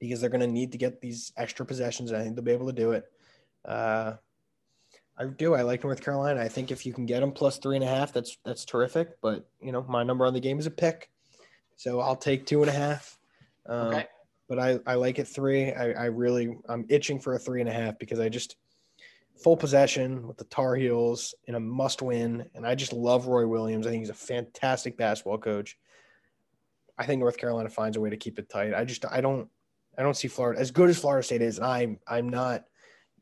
because 0.00 0.20
they're 0.20 0.30
going 0.30 0.40
to 0.40 0.46
need 0.46 0.72
to 0.72 0.78
get 0.78 1.00
these 1.00 1.32
extra 1.36 1.64
possessions. 1.64 2.10
And 2.10 2.20
I 2.20 2.24
think 2.24 2.36
they'll 2.36 2.44
be 2.44 2.52
able 2.52 2.66
to 2.66 2.72
do 2.72 2.92
it. 2.92 3.04
Uh, 3.64 4.14
I 5.16 5.26
do. 5.26 5.54
I 5.54 5.62
like 5.62 5.84
North 5.84 6.02
Carolina. 6.02 6.40
I 6.40 6.48
think 6.48 6.72
if 6.72 6.84
you 6.84 6.92
can 6.92 7.06
get 7.06 7.20
them 7.20 7.32
plus 7.32 7.58
three 7.58 7.76
and 7.76 7.84
a 7.84 7.88
half, 7.88 8.12
that's 8.12 8.36
that's 8.44 8.64
terrific. 8.64 9.20
But 9.22 9.48
you 9.60 9.70
know, 9.70 9.84
my 9.88 10.02
number 10.02 10.26
on 10.26 10.34
the 10.34 10.40
game 10.40 10.58
is 10.58 10.66
a 10.66 10.72
pick, 10.72 11.08
so 11.76 12.00
I'll 12.00 12.16
take 12.16 12.46
two 12.46 12.62
and 12.62 12.68
a 12.68 12.74
half. 12.74 13.16
Um, 13.66 13.88
Okay. 13.88 14.06
But 14.46 14.58
I, 14.58 14.78
I 14.86 14.94
like 14.96 15.18
it 15.18 15.26
three. 15.26 15.72
I, 15.72 15.92
I 15.92 16.04
really 16.06 16.54
I'm 16.68 16.84
itching 16.90 17.18
for 17.18 17.34
a 17.34 17.38
three 17.38 17.60
and 17.60 17.68
a 17.68 17.72
half 17.72 17.98
because 17.98 18.20
I 18.20 18.28
just 18.28 18.56
full 19.42 19.56
possession 19.56 20.26
with 20.26 20.36
the 20.36 20.44
Tar 20.44 20.74
Heels 20.74 21.34
in 21.46 21.54
a 21.54 21.60
must 21.60 22.02
win. 22.02 22.44
And 22.54 22.66
I 22.66 22.74
just 22.74 22.92
love 22.92 23.26
Roy 23.26 23.46
Williams. 23.46 23.86
I 23.86 23.90
think 23.90 24.02
he's 24.02 24.10
a 24.10 24.14
fantastic 24.14 24.96
basketball 24.96 25.38
coach. 25.38 25.78
I 26.98 27.06
think 27.06 27.20
North 27.20 27.36
Carolina 27.36 27.68
finds 27.68 27.96
a 27.96 28.00
way 28.00 28.10
to 28.10 28.16
keep 28.16 28.38
it 28.38 28.48
tight. 28.48 28.74
I 28.74 28.84
just 28.84 29.04
I 29.10 29.20
don't 29.20 29.48
I 29.98 30.02
don't 30.02 30.16
see 30.16 30.28
Florida 30.28 30.60
as 30.60 30.70
good 30.70 30.90
as 30.90 30.98
Florida 30.98 31.24
State 31.24 31.42
is. 31.42 31.58
And 31.58 31.66
I'm 31.66 31.98
I'm 32.06 32.28
not. 32.28 32.64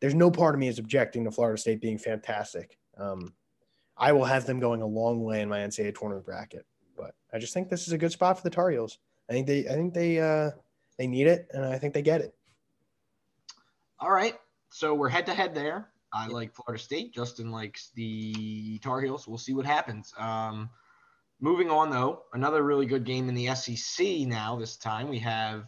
There's 0.00 0.14
no 0.14 0.30
part 0.30 0.54
of 0.54 0.58
me 0.58 0.68
is 0.68 0.78
objecting 0.78 1.24
to 1.24 1.30
Florida 1.30 1.60
State 1.60 1.80
being 1.80 1.98
fantastic. 1.98 2.76
Um, 2.98 3.34
I 3.96 4.12
will 4.12 4.24
have 4.24 4.46
them 4.46 4.58
going 4.58 4.82
a 4.82 4.86
long 4.86 5.22
way 5.22 5.40
in 5.42 5.48
my 5.48 5.60
NCAA 5.60 5.96
tournament 5.96 6.26
bracket, 6.26 6.66
but 6.96 7.14
I 7.32 7.38
just 7.38 7.54
think 7.54 7.68
this 7.68 7.86
is 7.86 7.92
a 7.92 7.98
good 7.98 8.10
spot 8.10 8.36
for 8.36 8.42
the 8.42 8.50
Tar 8.50 8.70
Heels. 8.70 8.98
I 9.30 9.32
think 9.32 9.46
they 9.46 9.68
I 9.68 9.72
think 9.72 9.94
they 9.94 10.18
uh, 10.18 10.50
they 10.98 11.06
need 11.06 11.26
it, 11.26 11.48
and 11.52 11.64
I 11.64 11.78
think 11.78 11.94
they 11.94 12.02
get 12.02 12.20
it. 12.20 12.34
All 14.00 14.10
right. 14.10 14.34
So 14.70 14.94
we're 14.94 15.08
head 15.08 15.26
to 15.26 15.34
head 15.34 15.54
there. 15.54 15.88
I 16.12 16.26
like 16.26 16.54
Florida 16.54 16.82
State. 16.82 17.14
Justin 17.14 17.50
likes 17.50 17.90
the 17.94 18.78
Tar 18.80 19.00
Heels. 19.00 19.26
We'll 19.26 19.38
see 19.38 19.54
what 19.54 19.64
happens. 19.64 20.12
Um, 20.18 20.68
moving 21.42 21.70
on, 21.70 21.90
though, 21.90 22.22
another 22.32 22.62
really 22.62 22.86
good 22.86 23.04
game 23.04 23.28
in 23.28 23.34
the 23.34 23.54
SEC 23.54 24.06
now. 24.20 24.56
This 24.56 24.76
time 24.76 25.08
we 25.08 25.18
have 25.18 25.66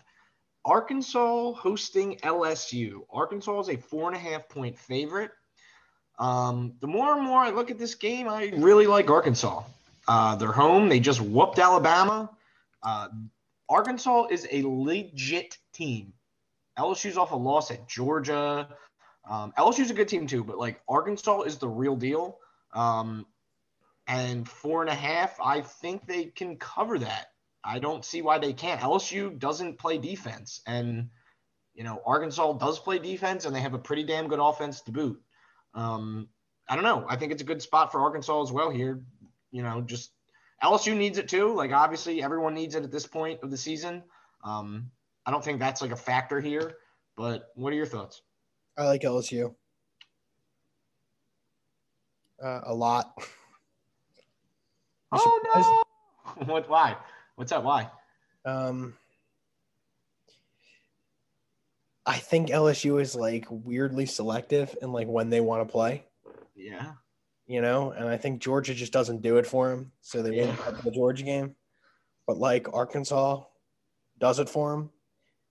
Arkansas 0.65 1.53
hosting 1.53 2.17
LSU. 2.21 3.01
Arkansas 3.11 3.61
is 3.61 3.69
a 3.69 3.77
four 3.77 4.09
and 4.09 4.17
a 4.17 4.19
half 4.19 4.49
point 4.49 4.79
favorite. 4.79 5.33
Um, 6.19 6.75
the 6.81 6.87
more 6.87 7.13
and 7.13 7.23
more 7.23 7.41
I 7.41 7.51
look 7.51 7.71
at 7.73 7.79
this 7.79 7.97
game, 7.97 8.29
I 8.29 8.53
really 8.57 8.87
like 8.87 9.11
Arkansas. 9.11 9.65
Uh, 10.07 10.37
they're 10.37 10.53
home. 10.53 10.89
They 10.89 11.01
just 11.01 11.21
whooped 11.21 11.59
Alabama. 11.59 12.31
Uh, 12.83 13.09
Arkansas 13.69 14.29
is 14.31 14.47
a 14.51 14.63
legit 14.65 15.59
team. 15.73 16.13
LSU's 16.79 17.19
off 17.19 17.33
a 17.33 17.37
loss 17.37 17.71
at 17.73 17.89
Georgia. 17.89 18.69
Um, 19.29 19.53
LSU's 19.59 19.91
a 19.91 19.95
good 19.95 20.09
team 20.09 20.27
too, 20.27 20.45
but 20.45 20.57
like 20.57 20.81
Arkansas 20.89 21.43
is 21.43 21.59
the 21.59 21.69
real 21.69 21.97
deal. 21.97 22.39
Um, 22.73 23.27
and 24.07 24.49
four 24.49 24.83
and 24.83 24.91
a 24.91 24.95
half, 24.95 25.41
I 25.41 25.61
think 25.61 26.07
they 26.07 26.27
can 26.27 26.57
cover 26.57 26.99
that. 26.99 27.27
I 27.65 27.79
don't 27.79 28.05
see 28.05 28.21
why 28.21 28.39
they 28.39 28.53
can't. 28.53 28.81
LSU 28.81 29.39
doesn't 29.39 29.79
play 29.79 29.99
defense, 29.99 30.61
and 30.67 31.09
you 31.75 31.85
know 31.85 32.03
Arkansas 32.05 32.53
does 32.55 32.79
play 32.79 32.99
defense, 32.99 33.45
and 33.47 33.55
they 33.55 33.61
have 33.61 33.75
a 33.75 33.79
pretty 33.79 34.05
damn 34.05 34.29
good 34.29 34.39
offense 34.39 34.83
to 34.83 34.93
boot. 34.93 35.21
Um, 35.75 36.29
I 36.69 36.75
don't 36.75 36.85
know. 36.85 37.07
I 37.09 37.17
think 37.17 37.33
it's 37.33 37.43
a 37.43 37.47
good 37.47 37.63
spot 37.63 37.91
for 37.91 38.01
Arkansas 38.01 38.43
as 38.43 38.53
well 38.53 38.71
here. 38.71 39.03
You 39.51 39.63
know, 39.63 39.81
just 39.81 40.11
LSU 40.63 40.97
needs 40.97 41.19
it 41.19 41.29
too. 41.29 41.55
Like 41.55 41.73
obviously 41.73 42.23
everyone 42.23 42.55
needs 42.55 42.75
it 42.75 42.85
at 42.85 42.93
this 42.93 43.07
point 43.07 43.41
of 43.43 43.51
the 43.51 43.57
season. 43.57 44.03
Um, 44.43 44.91
I 45.25 45.31
don't 45.31 45.45
think 45.45 45.59
that's 45.59 45.81
like 45.81 45.91
a 45.93 45.97
factor 45.97 46.41
here. 46.41 46.77
But 47.17 47.51
what 47.55 47.73
are 47.73 47.77
your 47.77 47.87
thoughts? 47.87 48.23
I 48.77 48.87
like 48.87 49.03
LSU 49.03 49.55
uh, 52.43 52.61
a 52.65 52.75
lot. 52.75 53.13
Oh 55.15 55.85
no! 56.37 56.45
what? 56.53 56.69
Why? 56.69 56.97
What's 57.37 57.51
that? 57.51 57.63
Why? 57.65 57.91
Um, 58.45 58.95
I 62.07 62.19
think 62.19 62.49
LSU 62.49 63.01
is 63.01 63.15
like 63.15 63.47
weirdly 63.51 64.07
selective 64.07 64.77
in 64.83 64.93
like 64.93 65.07
when 65.09 65.31
they 65.31 65.41
want 65.41 65.67
to 65.67 65.73
play, 65.73 66.05
Yeah. 66.55 66.93
you 67.47 67.63
know, 67.63 67.93
and 67.93 68.07
I 68.07 68.19
think 68.19 68.43
Georgia 68.43 68.75
just 68.75 68.93
doesn't 68.93 69.23
do 69.23 69.39
it 69.39 69.47
for 69.47 69.71
them. 69.71 69.91
So 70.03 70.23
they 70.23 70.31
win 70.31 70.49
Yeah. 70.49 70.71
the 70.85 70.91
Georgia 70.91 71.25
game. 71.25 71.57
but 72.27 72.39
like 72.39 72.73
Arkansas 72.73 73.43
does 74.19 74.39
it 74.39 74.49
for 74.49 74.71
them. 74.73 74.91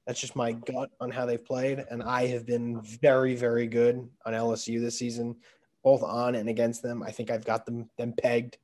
That's 0.07 0.19
just 0.19 0.35
my 0.35 0.53
gut 0.53 0.89
on 0.99 1.11
how 1.11 1.25
they've 1.27 1.43
played, 1.45 1.85
and 1.89 2.01
I 2.01 2.25
have 2.27 2.45
been 2.47 2.81
very, 2.81 3.35
very 3.35 3.67
good 3.67 4.09
on 4.25 4.33
LSU 4.33 4.79
this 4.81 4.97
season, 4.97 5.35
both 5.83 6.01
on 6.01 6.33
and 6.35 6.49
against 6.49 6.81
them. 6.81 7.03
I 7.03 7.11
think 7.11 7.29
I've 7.29 7.45
got 7.45 7.65
them 7.67 7.89
them 7.97 8.13
pegged. 8.13 8.57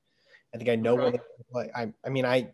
I 0.54 0.58
think 0.58 0.70
I 0.70 0.76
know 0.76 1.00
okay. 1.00 1.18
what 1.18 1.22
like. 1.54 1.72
I 1.76 1.94
I 2.06 2.10
mean 2.10 2.26
I 2.26 2.52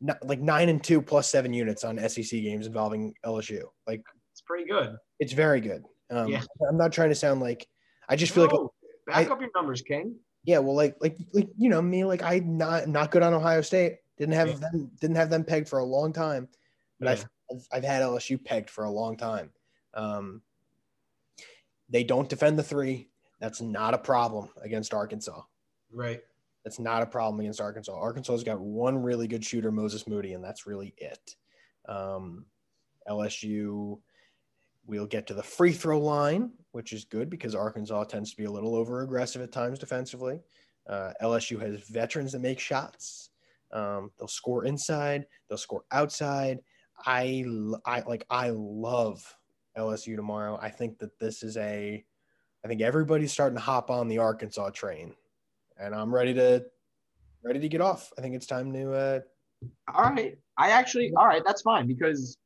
not, 0.00 0.24
like 0.26 0.40
nine 0.40 0.68
and 0.68 0.82
two 0.82 1.00
plus 1.00 1.28
seven 1.30 1.52
units 1.52 1.84
on 1.84 1.98
SEC 2.08 2.30
games 2.30 2.66
involving 2.66 3.14
LSU. 3.24 3.62
Like 3.86 4.02
it's 4.32 4.42
pretty 4.42 4.68
good. 4.68 4.96
It's 5.18 5.32
very 5.32 5.60
good. 5.60 5.84
Um, 6.10 6.28
yeah. 6.28 6.42
I'm 6.68 6.76
not 6.76 6.92
trying 6.92 7.08
to 7.08 7.14
sound 7.14 7.40
like 7.40 7.66
I 8.08 8.16
just 8.16 8.32
feel 8.32 8.46
no, 8.46 8.72
like 9.06 9.16
back 9.16 9.30
I, 9.30 9.32
up 9.32 9.40
your 9.40 9.50
numbers, 9.54 9.82
King. 9.82 10.16
Yeah, 10.44 10.58
well, 10.58 10.76
like 10.76 10.96
like 11.00 11.18
like 11.32 11.48
you 11.56 11.68
know 11.68 11.82
me, 11.82 12.04
like 12.04 12.22
I 12.22 12.40
not 12.40 12.88
not 12.88 13.10
good 13.10 13.22
on 13.22 13.34
Ohio 13.34 13.62
State. 13.62 13.98
Didn't 14.18 14.34
have 14.34 14.48
yeah. 14.48 14.54
them 14.54 14.90
didn't 15.00 15.16
have 15.16 15.30
them 15.30 15.44
pegged 15.44 15.68
for 15.68 15.78
a 15.78 15.84
long 15.84 16.12
time, 16.12 16.48
but 17.00 17.06
yeah. 17.06 17.12
I've, 17.12 17.26
I've, 17.50 17.68
I've 17.72 17.84
had 17.84 18.02
LSU 18.02 18.42
pegged 18.42 18.70
for 18.70 18.84
a 18.84 18.90
long 18.90 19.16
time. 19.16 19.50
Um, 19.94 20.42
they 21.88 22.04
don't 22.04 22.28
defend 22.28 22.58
the 22.58 22.62
three. 22.62 23.08
That's 23.40 23.60
not 23.60 23.94
a 23.94 23.98
problem 23.98 24.48
against 24.62 24.94
Arkansas. 24.94 25.42
Right. 25.92 26.22
That's 26.66 26.80
not 26.80 27.02
a 27.02 27.06
problem 27.06 27.38
against 27.38 27.60
Arkansas. 27.60 27.96
Arkansas's 27.96 28.42
got 28.42 28.60
one 28.60 29.00
really 29.00 29.28
good 29.28 29.44
shooter, 29.44 29.70
Moses 29.70 30.08
Moody, 30.08 30.32
and 30.32 30.42
that's 30.42 30.66
really 30.66 30.92
it. 30.98 31.36
Um, 31.88 32.44
LSU 33.08 33.98
We'll 34.86 35.06
get 35.06 35.26
to 35.26 35.34
the 35.34 35.42
free 35.42 35.72
throw 35.72 35.98
line, 35.98 36.52
which 36.70 36.92
is 36.92 37.04
good 37.04 37.28
because 37.28 37.54
Arkansas 37.56 38.04
tends 38.04 38.30
to 38.30 38.36
be 38.36 38.44
a 38.44 38.50
little 38.50 38.76
over 38.76 39.02
aggressive 39.02 39.42
at 39.42 39.50
times 39.50 39.80
defensively. 39.80 40.40
Uh, 40.88 41.12
LSU 41.20 41.60
has 41.60 41.80
veterans 41.88 42.32
that 42.32 42.38
make 42.38 42.60
shots. 42.60 43.30
Um, 43.72 44.12
they'll 44.16 44.28
score 44.28 44.64
inside, 44.64 45.26
they'll 45.48 45.58
score 45.58 45.82
outside. 45.90 46.60
I, 47.04 47.44
I 47.84 48.02
like, 48.02 48.24
I 48.30 48.50
love 48.50 49.36
LSU 49.76 50.14
tomorrow. 50.14 50.56
I 50.62 50.70
think 50.70 50.98
that 51.00 51.18
this 51.18 51.42
is 51.42 51.56
a, 51.56 52.04
I 52.64 52.68
think 52.68 52.80
everybody's 52.80 53.32
starting 53.32 53.56
to 53.56 53.62
hop 53.62 53.90
on 53.90 54.06
the 54.06 54.18
Arkansas 54.18 54.70
train, 54.70 55.14
and 55.78 55.94
I'm 55.94 56.14
ready 56.14 56.34
to, 56.34 56.64
ready 57.44 57.60
to 57.60 57.68
get 57.68 57.80
off. 57.80 58.12
I 58.18 58.20
think 58.20 58.34
it's 58.34 58.46
time 58.46 58.72
to. 58.72 58.92
Uh, 58.92 59.20
all 59.94 60.04
right, 60.04 60.36
I 60.58 60.70
actually, 60.70 61.12
all 61.16 61.26
right, 61.26 61.42
that's 61.44 61.62
fine 61.62 61.86
because 61.86 62.36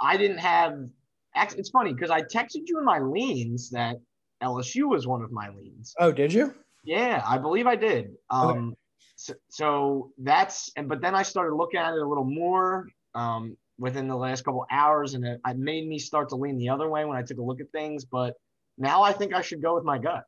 I 0.00 0.16
didn't 0.16 0.38
have 0.38 0.88
it's 1.36 1.70
funny 1.70 1.92
because 1.92 2.10
I 2.10 2.22
texted 2.22 2.62
you 2.66 2.78
in 2.78 2.84
my 2.84 2.98
leans 2.98 3.70
that 3.70 3.96
LSU 4.42 4.88
was 4.88 5.06
one 5.06 5.22
of 5.22 5.32
my 5.32 5.48
leans. 5.50 5.94
Oh, 5.98 6.12
did 6.12 6.32
you? 6.32 6.54
Yeah, 6.84 7.22
I 7.26 7.38
believe 7.38 7.66
I 7.66 7.76
did. 7.76 8.12
Um, 8.30 8.48
okay. 8.50 8.76
so, 9.16 9.34
so, 9.48 10.12
that's 10.18 10.70
and 10.76 10.88
but 10.88 11.00
then 11.00 11.14
I 11.14 11.22
started 11.22 11.54
looking 11.56 11.80
at 11.80 11.94
it 11.94 12.00
a 12.00 12.06
little 12.06 12.24
more 12.24 12.88
um, 13.14 13.56
within 13.78 14.06
the 14.06 14.16
last 14.16 14.44
couple 14.44 14.64
hours, 14.70 15.14
and 15.14 15.24
it, 15.24 15.40
it 15.46 15.58
made 15.58 15.88
me 15.88 15.98
start 15.98 16.28
to 16.30 16.36
lean 16.36 16.58
the 16.58 16.68
other 16.68 16.88
way 16.88 17.04
when 17.04 17.16
I 17.16 17.22
took 17.22 17.38
a 17.38 17.42
look 17.42 17.60
at 17.60 17.70
things. 17.72 18.04
But 18.04 18.34
now 18.76 19.02
I 19.02 19.12
think 19.12 19.34
I 19.34 19.40
should 19.40 19.62
go 19.62 19.74
with 19.74 19.84
my 19.84 19.98
gut. 19.98 20.24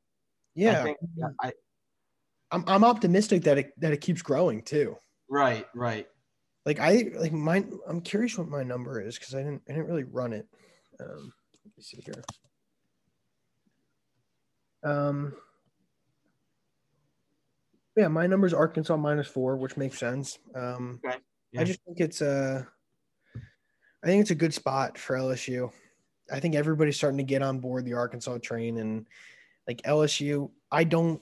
Yeah, 0.54 0.80
I 0.80 0.82
think, 0.82 0.98
I, 1.42 1.52
I'm 2.50 2.64
I'm 2.66 2.84
optimistic 2.84 3.42
that 3.44 3.58
it 3.58 3.80
that 3.80 3.92
it 3.92 4.00
keeps 4.00 4.22
growing 4.22 4.62
too. 4.62 4.96
Right, 5.28 5.66
right. 5.74 6.06
Like 6.64 6.80
I 6.80 7.10
like 7.16 7.32
mine. 7.32 7.78
I'm 7.88 8.00
curious 8.00 8.38
what 8.38 8.48
my 8.48 8.62
number 8.62 9.00
is 9.00 9.18
because 9.18 9.34
I 9.34 9.38
didn't 9.38 9.62
I 9.68 9.72
didn't 9.72 9.88
really 9.88 10.04
run 10.04 10.32
it. 10.32 10.46
Um, 11.00 11.32
let 11.64 11.76
me 11.76 11.82
see 11.82 12.02
here. 12.04 12.24
Um, 14.82 15.34
yeah, 17.96 18.08
my 18.08 18.26
number 18.26 18.46
is 18.46 18.54
Arkansas 18.54 18.96
minus 18.96 19.26
four, 19.26 19.56
which 19.56 19.76
makes 19.76 19.98
sense. 19.98 20.38
Um, 20.54 21.00
okay. 21.04 21.16
yeah. 21.52 21.62
I 21.62 21.64
just 21.64 21.80
think 21.84 22.00
it's 22.00 22.20
a, 22.20 22.66
I 23.34 24.06
think 24.06 24.20
it's 24.20 24.30
a 24.30 24.36
good 24.36 24.54
spot 24.54 24.98
for 24.98 25.16
LSU. 25.16 25.70
I 26.30 26.40
think 26.40 26.54
everybody's 26.54 26.96
starting 26.96 27.18
to 27.18 27.24
get 27.24 27.42
on 27.42 27.58
board 27.58 27.84
the 27.84 27.94
Arkansas 27.94 28.38
train, 28.38 28.78
and 28.78 29.06
like 29.66 29.82
LSU, 29.82 30.50
I 30.70 30.84
don't. 30.84 31.20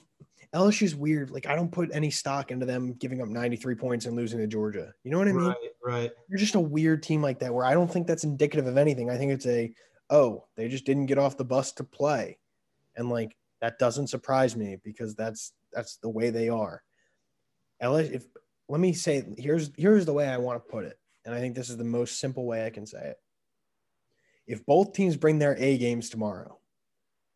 LSU's 0.55 0.95
weird. 0.95 1.31
Like 1.31 1.47
I 1.47 1.55
don't 1.55 1.71
put 1.71 1.89
any 1.93 2.09
stock 2.09 2.49
into 2.49 2.65
them 2.65 2.93
giving 2.93 3.21
up 3.21 3.27
93 3.27 3.75
points 3.75 4.05
and 4.05 4.15
losing 4.15 4.39
to 4.39 4.47
Georgia. 4.47 4.93
You 5.03 5.11
know 5.11 5.17
what 5.17 5.27
I 5.27 5.33
mean? 5.33 5.47
Right, 5.47 5.71
right. 5.83 6.11
You're 6.29 6.39
just 6.39 6.55
a 6.55 6.59
weird 6.59 7.03
team 7.03 7.21
like 7.21 7.39
that 7.39 7.53
where 7.53 7.65
I 7.65 7.73
don't 7.73 7.91
think 7.91 8.07
that's 8.07 8.23
indicative 8.23 8.65
of 8.65 8.77
anything. 8.77 9.09
I 9.09 9.17
think 9.17 9.33
it's 9.33 9.45
a 9.45 9.73
oh, 10.09 10.45
they 10.55 10.69
just 10.69 10.85
didn't 10.85 11.07
get 11.07 11.17
off 11.17 11.35
the 11.35 11.43
bus 11.43 11.73
to 11.73 11.83
play. 11.83 12.37
And 12.95 13.09
like 13.09 13.35
that 13.59 13.79
doesn't 13.79 14.07
surprise 14.07 14.55
me 14.55 14.77
because 14.81 15.13
that's 15.13 15.51
that's 15.73 15.97
the 15.97 16.09
way 16.09 16.29
they 16.29 16.47
are. 16.47 16.81
LSU 17.83 18.13
if 18.13 18.25
let 18.69 18.79
me 18.79 18.93
say 18.93 19.25
here's 19.37 19.71
here's 19.75 20.05
the 20.05 20.13
way 20.13 20.29
I 20.29 20.37
want 20.37 20.63
to 20.63 20.71
put 20.71 20.85
it. 20.85 20.97
And 21.25 21.35
I 21.35 21.39
think 21.39 21.55
this 21.55 21.69
is 21.69 21.75
the 21.75 21.83
most 21.83 22.19
simple 22.19 22.45
way 22.45 22.65
I 22.65 22.69
can 22.69 22.85
say 22.85 23.09
it. 23.09 23.17
If 24.47 24.65
both 24.65 24.93
teams 24.93 25.17
bring 25.17 25.39
their 25.39 25.57
A 25.57 25.77
games 25.77 26.09
tomorrow, 26.09 26.59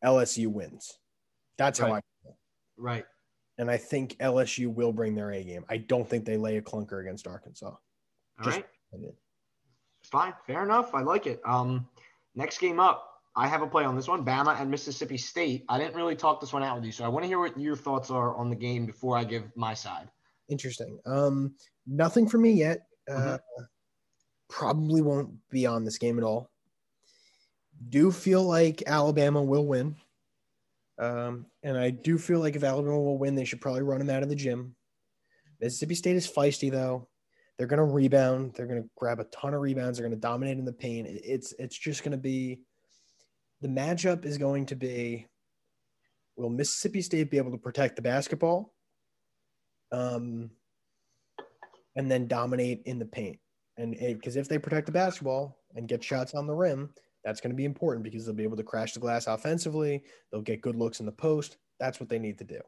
LSU 0.05 0.47
wins. 0.47 0.97
That's 1.58 1.82
right. 1.82 1.89
how 1.89 1.95
I 1.95 2.01
Right. 2.80 3.06
And 3.58 3.70
I 3.70 3.78
think 3.78 4.18
LSU 4.20 4.74
will 4.74 4.94
bring 4.94 5.15
their 5.15 5.32
A 5.32 5.44
game. 5.44 5.65
I 5.70 5.78
don't 5.78 6.08
think 6.08 6.26
they 6.26 6.38
lay 6.38 6.58
a 6.58 6.62
clunker 6.62 7.02
against 7.02 7.28
Arkansas. 7.28 7.68
All 7.68 7.80
Just 8.44 8.58
right. 8.58 9.13
Fine. 10.04 10.34
Fair 10.48 10.63
enough. 10.63 10.96
I 10.96 11.02
like 11.02 11.28
it. 11.28 11.42
Um, 11.46 11.88
next 12.36 12.60
game 12.60 12.80
up, 12.80 13.06
I 13.36 13.48
have 13.48 13.62
a 13.62 13.68
play 13.68 13.84
on 13.84 13.96
this 13.96 14.08
one, 14.08 14.26
Bama 14.26 14.60
and 14.60 14.72
Mississippi 14.72 15.18
State. 15.18 15.65
I 15.70 15.78
didn't 15.78 15.96
really 15.96 16.15
talk 16.15 16.42
this 16.42 16.54
one 16.54 16.63
out 16.63 16.78
with 16.78 16.86
you, 16.86 16.92
so 16.92 17.04
I 17.04 17.08
want 17.10 17.24
to 17.24 17.28
hear 17.28 17.39
what 17.39 17.60
your 17.60 17.76
thoughts 17.76 18.10
are 18.10 18.36
on 18.36 18.50
the 18.50 18.56
game 18.56 18.86
before 18.86 19.18
I 19.18 19.24
give 19.24 19.44
my 19.56 19.74
side. 19.74 20.08
Interesting. 20.48 21.00
Um, 21.06 21.54
nothing 21.86 22.28
for 22.28 22.38
me 22.38 22.52
yet. 22.52 22.88
Uh, 23.10 23.13
mm-hmm. 23.13 23.63
Probably 24.50 25.02
won't 25.02 25.30
be 25.50 25.65
on 25.65 25.86
this 25.86 25.98
game 25.98 26.18
at 26.18 26.24
all. 26.24 26.50
Do 27.89 28.12
feel 28.12 28.44
like 28.44 28.84
Alabama 28.88 29.44
will 29.44 29.65
win. 29.65 29.96
Um, 30.99 31.45
and 31.63 31.77
I 31.77 31.91
do 31.91 32.17
feel 32.17 32.39
like 32.39 32.55
if 32.55 32.63
Alabama 32.63 32.99
will 32.99 33.17
win, 33.17 33.35
they 33.35 33.45
should 33.45 33.62
probably 33.62 33.83
run 33.83 34.01
him 34.01 34.09
out 34.09 34.23
of 34.23 34.29
the 34.29 34.35
gym. 34.35 34.75
Mississippi 35.62 35.95
State 35.95 36.15
is 36.15 36.29
feisty 36.29 36.69
though. 36.69 37.07
They're 37.57 37.67
going 37.67 37.77
to 37.77 37.83
rebound. 37.83 38.53
They're 38.55 38.67
going 38.67 38.83
to 38.83 38.89
grab 38.95 39.19
a 39.19 39.25
ton 39.25 39.53
of 39.53 39.62
rebounds. 39.62 39.97
They're 39.97 40.07
going 40.07 40.17
to 40.17 40.21
dominate 40.21 40.57
in 40.57 40.65
the 40.65 40.73
paint. 40.73 41.07
It's 41.09 41.53
it's 41.59 41.77
just 41.77 42.03
going 42.03 42.12
to 42.12 42.17
be 42.17 42.62
the 43.62 43.67
matchup 43.67 44.25
is 44.25 44.38
going 44.38 44.65
to 44.67 44.75
be 44.75 45.27
will 46.38 46.49
Mississippi 46.49 47.01
State 47.01 47.29
be 47.29 47.38
able 47.38 47.51
to 47.51 47.57
protect 47.57 47.97
the 47.97 48.01
basketball? 48.01 48.73
Um, 49.91 50.51
and 51.95 52.09
then 52.09 52.27
dominate 52.27 52.81
in 52.85 52.99
the 52.99 53.05
paint. 53.05 53.39
And 53.77 53.97
because 53.99 54.35
if 54.35 54.47
they 54.47 54.57
protect 54.57 54.85
the 54.85 54.91
basketball 54.91 55.57
and 55.75 55.88
get 55.88 56.03
shots 56.03 56.33
on 56.33 56.47
the 56.47 56.53
rim, 56.53 56.89
that's 57.23 57.41
going 57.41 57.51
to 57.51 57.58
be 57.58 57.65
important 57.65 58.03
because 58.03 58.25
they'll 58.25 58.36
be 58.36 58.43
able 58.43 58.58
to 58.58 58.63
crash 58.63 58.93
the 58.93 58.99
glass 58.99 59.27
offensively. 59.27 60.03
They'll 60.32 60.41
get 60.41 60.62
good 60.62 60.75
looks 60.75 60.99
in 60.99 61.05
the 61.05 61.12
post. 61.12 61.58
That's 61.79 61.99
what 61.99 62.10
they 62.10 62.19
need 62.19 62.38
to 62.39 62.43
do. 62.43 62.60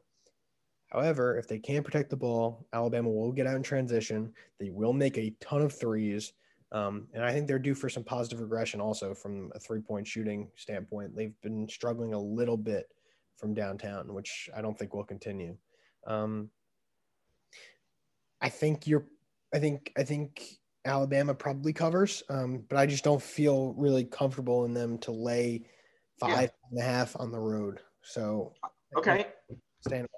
However, 0.88 1.38
if 1.38 1.48
they 1.48 1.58
can't 1.58 1.84
protect 1.84 2.10
the 2.10 2.16
ball, 2.16 2.66
Alabama 2.74 3.08
will 3.08 3.32
get 3.32 3.46
out 3.46 3.56
in 3.56 3.62
transition. 3.62 4.32
They 4.60 4.68
will 4.68 4.92
make 4.92 5.16
a 5.16 5.34
ton 5.40 5.62
of 5.62 5.72
threes. 5.72 6.34
Um, 6.70 7.08
and 7.14 7.24
I 7.24 7.32
think 7.32 7.48
they're 7.48 7.58
due 7.58 7.74
for 7.74 7.88
some 7.88 8.04
positive 8.04 8.40
regression 8.40 8.80
also 8.80 9.14
from 9.14 9.50
a 9.54 9.58
three 9.58 9.80
point 9.80 10.06
shooting 10.06 10.50
standpoint. 10.56 11.16
They've 11.16 11.38
been 11.42 11.66
struggling 11.68 12.12
a 12.12 12.20
little 12.20 12.56
bit 12.58 12.86
from 13.36 13.54
downtown, 13.54 14.12
which 14.12 14.50
I 14.54 14.60
don't 14.60 14.78
think 14.78 14.94
will 14.94 15.04
continue. 15.04 15.56
Um, 16.06 16.50
I 18.40 18.48
think 18.48 18.86
you're, 18.86 19.06
I 19.54 19.58
think, 19.58 19.92
I 19.96 20.02
think 20.02 20.58
Alabama 20.84 21.34
probably 21.34 21.72
covers, 21.72 22.22
um, 22.28 22.64
but 22.68 22.76
I 22.76 22.86
just 22.86 23.04
don't 23.04 23.22
feel 23.22 23.74
really 23.74 24.04
comfortable 24.04 24.64
in 24.64 24.74
them 24.74 24.98
to 24.98 25.12
lay 25.12 25.66
five 26.18 26.30
yeah. 26.30 26.48
and 26.70 26.80
a 26.80 26.82
half 26.82 27.16
on 27.18 27.30
the 27.30 27.38
road. 27.38 27.80
So 28.02 28.52
okay, 28.96 29.26
stand. 29.86 30.08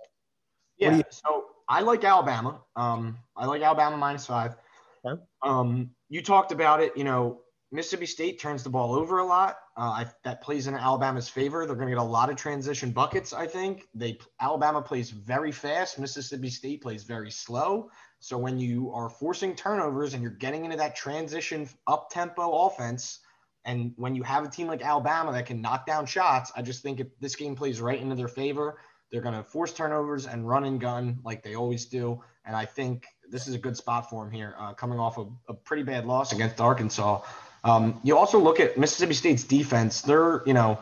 Yeah, 0.79 1.03
so 1.11 1.46
I 1.68 1.81
like 1.81 2.05
Alabama. 2.05 2.61
Um, 2.77 3.18
I 3.37 3.46
like 3.46 3.62
Alabama 3.62 3.96
minus 3.96 4.27
five. 4.27 4.57
Okay. 5.05 5.20
Um, 5.42 5.90
you 6.09 6.22
talked 6.22 6.50
about 6.50 6.81
it. 6.81 6.96
You 6.96 7.05
know, 7.05 7.40
Mississippi 7.72 8.07
State 8.07 8.40
turns 8.40 8.62
the 8.62 8.70
ball 8.70 8.94
over 8.94 9.18
a 9.18 9.24
lot. 9.24 9.57
Uh, 9.77 9.81
I, 9.81 10.07
that 10.24 10.40
plays 10.40 10.66
in 10.66 10.74
Alabama's 10.74 11.29
favor. 11.29 11.66
They're 11.66 11.77
going 11.77 11.88
to 11.88 11.94
get 11.94 12.00
a 12.00 12.03
lot 12.03 12.31
of 12.31 12.37
transition 12.37 12.90
buckets. 12.90 13.33
I 13.33 13.46
think 13.46 13.88
they 13.94 14.18
Alabama 14.40 14.81
plays 14.81 15.11
very 15.11 15.53
fast. 15.53 15.98
Mississippi 15.98 16.50
State 16.50 16.83
plays 16.83 17.03
very 17.05 17.31
slow. 17.31 17.90
So 18.25 18.39
when 18.39 18.59
you 18.59 18.91
are 18.95 19.11
forcing 19.11 19.55
turnovers 19.55 20.15
and 20.15 20.23
you're 20.23 20.33
getting 20.33 20.65
into 20.65 20.79
that 20.79 20.97
transition 20.97 21.69
up 21.87 22.09
tempo 22.09 22.67
offense, 22.67 23.19
and 23.67 23.93
when 23.97 24.15
you 24.15 24.23
have 24.23 24.47
a 24.47 24.49
team 24.49 24.67
like 24.67 24.81
Alabama 24.81 25.31
that 25.33 25.45
can 25.45 25.61
knock 25.61 25.85
down 25.85 26.07
shots, 26.07 26.51
I 26.57 26.63
just 26.63 26.83
think 26.83 27.01
if 27.01 27.09
this 27.21 27.37
game 27.37 27.55
plays 27.55 27.83
right 27.83 28.01
into 28.01 28.15
their 28.15 28.29
favor. 28.29 28.79
They're 29.13 29.21
going 29.21 29.35
to 29.35 29.43
force 29.43 29.75
turnovers 29.75 30.27
and 30.27 30.49
run 30.49 30.65
and 30.65 30.81
gun 30.81 31.19
like 31.23 31.43
they 31.43 31.55
always 31.55 31.85
do. 31.85 32.23
And 32.47 32.57
I 32.57 32.65
think 32.65 33.05
this 33.31 33.47
is 33.47 33.55
a 33.55 33.59
good 33.59 33.77
spot 33.77 34.09
for 34.09 34.25
them 34.25 34.33
here, 34.33 34.55
uh, 34.59 34.73
coming 34.73 34.99
off 34.99 35.19
a, 35.19 35.27
a, 35.51 35.53
pretty 35.53 35.83
bad 35.83 36.07
loss 36.07 36.33
against 36.33 36.63
Arkansas. 36.63 37.21
Um, 37.63 38.01
you 38.03 38.17
also 38.17 38.39
look 38.39 38.59
at 38.59 38.79
Mississippi 38.79 39.13
State's 39.13 39.45
defense. 39.45 40.01
They're, 40.01 40.43
you 40.47 40.55
know, 40.55 40.81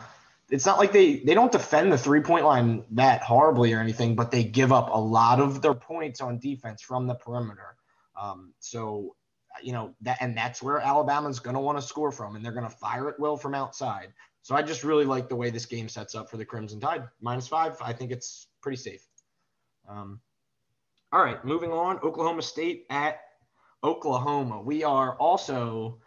it's 0.53 0.67
not 0.67 0.77
like 0.77 0.91
they 0.91 1.15
they 1.15 1.33
don't 1.33 1.51
defend 1.51 1.91
the 1.91 1.97
three 1.97 2.21
point 2.21 2.45
line 2.45 2.83
that 2.91 3.23
horribly 3.23 3.73
or 3.73 3.79
anything, 3.79 4.15
but 4.15 4.29
they 4.29 4.43
give 4.43 4.71
up 4.71 4.89
a 4.93 4.99
lot 4.99 5.39
of 5.39 5.63
their 5.63 5.73
points 5.73 6.21
on 6.21 6.37
defense 6.37 6.83
from 6.83 7.07
the 7.07 7.15
perimeter. 7.15 7.75
Um, 8.15 8.53
so, 8.59 9.15
you 9.63 9.73
know, 9.73 9.95
that 10.01 10.17
and 10.21 10.37
that's 10.37 10.61
where 10.61 10.77
Alabama's 10.77 11.39
going 11.39 11.55
to 11.55 11.59
want 11.59 11.79
to 11.79 11.81
score 11.81 12.11
from, 12.11 12.35
and 12.35 12.45
they're 12.45 12.51
going 12.51 12.69
to 12.69 12.75
fire 12.75 13.09
at 13.09 13.19
will 13.19 13.35
from 13.35 13.55
outside. 13.55 14.13
So 14.43 14.53
I 14.53 14.61
just 14.61 14.83
really 14.83 15.05
like 15.05 15.27
the 15.27 15.35
way 15.35 15.49
this 15.49 15.65
game 15.65 15.89
sets 15.89 16.13
up 16.13 16.29
for 16.29 16.37
the 16.37 16.45
Crimson 16.45 16.79
Tide. 16.79 17.05
Minus 17.19 17.47
five, 17.47 17.75
I 17.81 17.91
think 17.91 18.11
it's 18.11 18.45
pretty 18.61 18.77
safe. 18.77 19.03
Um, 19.89 20.19
all 21.11 21.23
right, 21.23 21.43
moving 21.43 21.71
on. 21.71 21.97
Oklahoma 22.03 22.43
State 22.43 22.85
at 22.91 23.21
Oklahoma. 23.83 24.61
We 24.61 24.83
are 24.83 25.15
also 25.15 25.97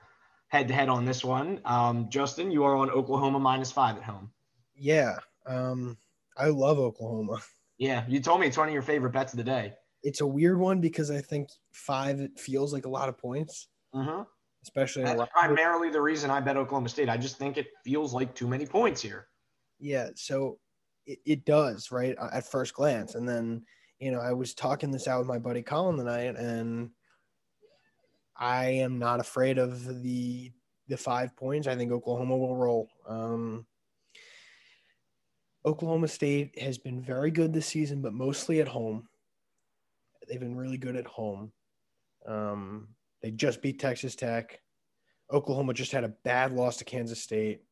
head 0.46 0.68
to 0.68 0.74
head 0.74 0.88
on 0.88 1.04
this 1.04 1.24
one. 1.24 1.60
Um, 1.64 2.10
Justin, 2.10 2.52
you 2.52 2.62
are 2.62 2.76
on 2.76 2.90
Oklahoma 2.90 3.40
minus 3.40 3.72
five 3.72 3.96
at 3.96 4.04
home. 4.04 4.30
Yeah. 4.78 5.18
Um, 5.46 5.96
I 6.36 6.48
love 6.48 6.78
Oklahoma. 6.78 7.40
Yeah, 7.78 8.04
you 8.08 8.20
told 8.20 8.40
me 8.40 8.46
it's 8.46 8.56
one 8.56 8.68
of 8.68 8.72
your 8.72 8.80
favorite 8.80 9.12
bets 9.12 9.34
of 9.34 9.36
the 9.36 9.44
day. 9.44 9.74
It's 10.02 10.22
a 10.22 10.26
weird 10.26 10.58
one 10.58 10.80
because 10.80 11.10
I 11.10 11.20
think 11.20 11.50
five 11.72 12.26
feels 12.38 12.72
like 12.72 12.86
a 12.86 12.88
lot 12.88 13.10
of 13.10 13.18
points, 13.18 13.68
Mm-hmm. 13.94 14.22
especially 14.62 15.02
in 15.02 15.08
a 15.08 15.10
That's 15.10 15.18
lot- 15.18 15.30
primarily 15.32 15.90
the 15.90 16.00
reason 16.00 16.30
I 16.30 16.40
bet 16.40 16.56
Oklahoma 16.56 16.88
State. 16.88 17.10
I 17.10 17.18
just 17.18 17.36
think 17.36 17.58
it 17.58 17.66
feels 17.84 18.14
like 18.14 18.34
too 18.34 18.48
many 18.48 18.64
points 18.64 19.02
here. 19.02 19.26
Yeah, 19.78 20.08
so 20.14 20.58
it, 21.04 21.18
it 21.26 21.44
does, 21.44 21.92
right? 21.92 22.16
uh, 22.18 22.30
At 22.32 22.50
first 22.50 22.72
glance. 22.72 23.14
And 23.14 23.28
then, 23.28 23.62
you 23.98 24.10
know, 24.10 24.20
I 24.20 24.32
was 24.32 24.54
talking 24.54 24.90
this 24.90 25.06
out 25.06 25.18
with 25.18 25.28
my 25.28 25.38
buddy 25.38 25.60
Colin 25.60 25.98
tonight, 25.98 26.34
and 26.36 26.88
I 28.38 28.66
am 28.68 28.98
not 28.98 29.20
afraid 29.20 29.58
of 29.58 30.02
the 30.02 30.50
the 30.88 30.96
five 30.96 31.36
points. 31.36 31.66
I 31.66 31.74
think 31.76 31.92
Oklahoma 31.92 32.38
will 32.38 32.56
roll. 32.56 32.88
Um, 33.06 33.66
Oklahoma 35.66 36.06
State 36.06 36.56
has 36.60 36.78
been 36.78 37.02
very 37.02 37.32
good 37.32 37.52
this 37.52 37.66
season, 37.66 38.00
but 38.00 38.12
mostly 38.12 38.60
at 38.60 38.68
home. 38.68 39.08
They've 40.28 40.40
been 40.40 40.56
really 40.56 40.78
good 40.78 40.96
at 40.96 41.06
home. 41.06 41.52
Um, 42.26 42.88
they 43.20 43.32
just 43.32 43.62
beat 43.62 43.80
Texas 43.80 44.14
Tech. 44.14 44.60
Oklahoma 45.32 45.74
just 45.74 45.90
had 45.90 46.04
a 46.04 46.14
bad 46.24 46.52
loss 46.52 46.76
to 46.76 46.84
Kansas 46.84 47.20
State. 47.20 47.62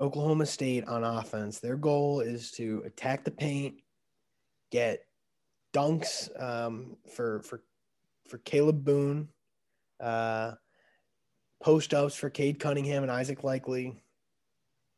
Oklahoma 0.00 0.46
State 0.46 0.88
on 0.88 1.04
offense, 1.04 1.60
their 1.60 1.76
goal 1.76 2.20
is 2.20 2.50
to 2.52 2.82
attack 2.84 3.22
the 3.22 3.30
paint, 3.30 3.76
get 4.72 5.04
dunks 5.72 6.28
um, 6.42 6.96
for 7.14 7.40
for 7.42 7.62
for 8.28 8.38
Kalib 8.38 8.82
Boone, 8.82 9.28
uh, 10.00 10.52
post 11.62 11.94
ups 11.94 12.16
for 12.16 12.30
Cade 12.30 12.58
Cunningham 12.58 13.04
and 13.04 13.12
Isaac 13.12 13.42
Likekele. 13.42 13.96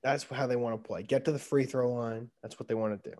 That's 0.04 0.24
how 0.30 0.46
they 0.46 0.56
want 0.56 0.80
to 0.80 0.86
play. 0.86 1.02
Get 1.02 1.24
to 1.24 1.32
the 1.32 1.38
free 1.38 1.64
throw 1.64 1.92
line. 1.92 2.30
That's 2.42 2.60
what 2.60 2.68
they 2.68 2.74
want 2.74 3.02
to 3.02 3.10
do. 3.10 3.16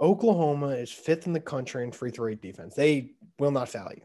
Oklahoma 0.00 0.68
is 0.68 0.92
fifth 0.92 1.26
in 1.26 1.32
the 1.32 1.40
country 1.40 1.82
in 1.82 1.90
free 1.90 2.10
throw 2.10 2.26
rate 2.26 2.42
defense. 2.42 2.74
They 2.74 3.12
will 3.38 3.50
not 3.50 3.70
foul 3.70 3.90
you. 3.96 4.02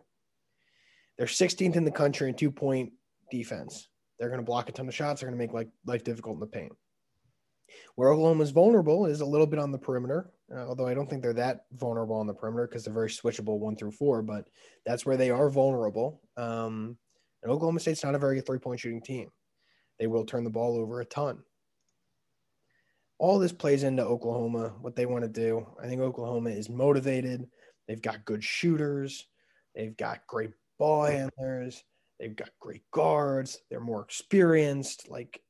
They're 1.17 1.27
16th 1.27 1.75
in 1.75 1.83
the 1.83 1.91
country 1.91 2.29
in 2.29 2.35
two 2.35 2.49
point 2.49 2.93
defense. 3.29 3.89
They're 4.17 4.29
going 4.29 4.39
to 4.39 4.45
block 4.45 4.69
a 4.69 4.71
ton 4.71 4.87
of 4.87 4.95
shots. 4.95 5.21
They're 5.21 5.29
going 5.29 5.37
to 5.37 5.43
make 5.43 5.53
like 5.53 5.67
life 5.85 6.03
difficult 6.03 6.35
in 6.35 6.39
the 6.39 6.47
paint. 6.47 6.71
Where 7.95 8.11
Oklahoma 8.11 8.43
is 8.43 8.51
vulnerable 8.51 9.05
is 9.05 9.21
a 9.21 9.25
little 9.25 9.47
bit 9.47 9.59
on 9.59 9.71
the 9.71 9.77
perimeter, 9.77 10.31
uh, 10.55 10.67
although 10.67 10.87
I 10.87 10.93
don't 10.93 11.09
think 11.09 11.21
they're 11.21 11.33
that 11.33 11.65
vulnerable 11.73 12.15
on 12.15 12.27
the 12.27 12.33
perimeter 12.33 12.67
because 12.67 12.85
they're 12.85 12.93
very 12.93 13.09
switchable 13.09 13.59
one 13.59 13.75
through 13.75 13.91
four. 13.91 14.21
But 14.21 14.47
that's 14.85 15.05
where 15.05 15.17
they 15.17 15.31
are 15.31 15.49
vulnerable. 15.49 16.21
Um, 16.37 16.97
and 17.41 17.51
Oklahoma 17.51 17.81
State's 17.81 18.03
not 18.03 18.15
a 18.15 18.19
very 18.19 18.39
three 18.41 18.59
point 18.59 18.79
shooting 18.79 19.01
team. 19.01 19.29
They 19.99 20.07
will 20.07 20.25
turn 20.25 20.43
the 20.43 20.49
ball 20.49 20.77
over 20.77 21.01
a 21.01 21.05
ton. 21.05 21.43
All 23.19 23.39
this 23.39 23.53
plays 23.53 23.83
into 23.83 24.03
Oklahoma, 24.03 24.73
what 24.81 24.95
they 24.95 25.05
want 25.05 25.23
to 25.23 25.29
do. 25.29 25.65
I 25.81 25.87
think 25.87 26.01
Oklahoma 26.01 26.49
is 26.49 26.69
motivated. 26.69 27.47
They've 27.87 28.01
got 28.01 28.25
good 28.25 28.43
shooters. 28.43 29.25
They've 29.75 29.95
got 29.95 30.27
great 30.27 30.51
ball 30.77 31.05
handlers. 31.05 31.83
They've 32.19 32.35
got 32.35 32.49
great 32.59 32.83
guards. 32.91 33.59
They're 33.69 33.79
more 33.79 34.01
experienced. 34.01 35.09
Like 35.09 35.41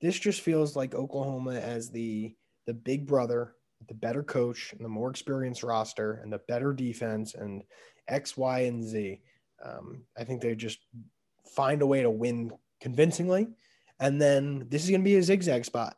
this 0.00 0.18
just 0.18 0.40
feels 0.40 0.76
like 0.76 0.94
Oklahoma 0.94 1.54
as 1.54 1.90
the 1.90 2.34
the 2.66 2.74
big 2.74 3.06
brother, 3.06 3.54
the 3.88 3.94
better 3.94 4.22
coach, 4.22 4.72
and 4.72 4.84
the 4.84 4.88
more 4.88 5.10
experienced 5.10 5.62
roster, 5.62 6.14
and 6.22 6.32
the 6.32 6.40
better 6.48 6.72
defense, 6.72 7.34
and 7.34 7.62
X, 8.08 8.36
Y, 8.36 8.60
and 8.60 8.82
Z. 8.82 9.20
Um, 9.64 10.02
I 10.18 10.24
think 10.24 10.42
they 10.42 10.54
just 10.54 10.78
find 11.54 11.80
a 11.80 11.86
way 11.86 12.02
to 12.02 12.10
win 12.10 12.50
convincingly, 12.80 13.48
and 14.00 14.20
then 14.20 14.66
this 14.68 14.84
is 14.84 14.90
going 14.90 15.00
to 15.00 15.04
be 15.04 15.16
a 15.16 15.22
zigzag 15.22 15.64
spot. 15.64 15.96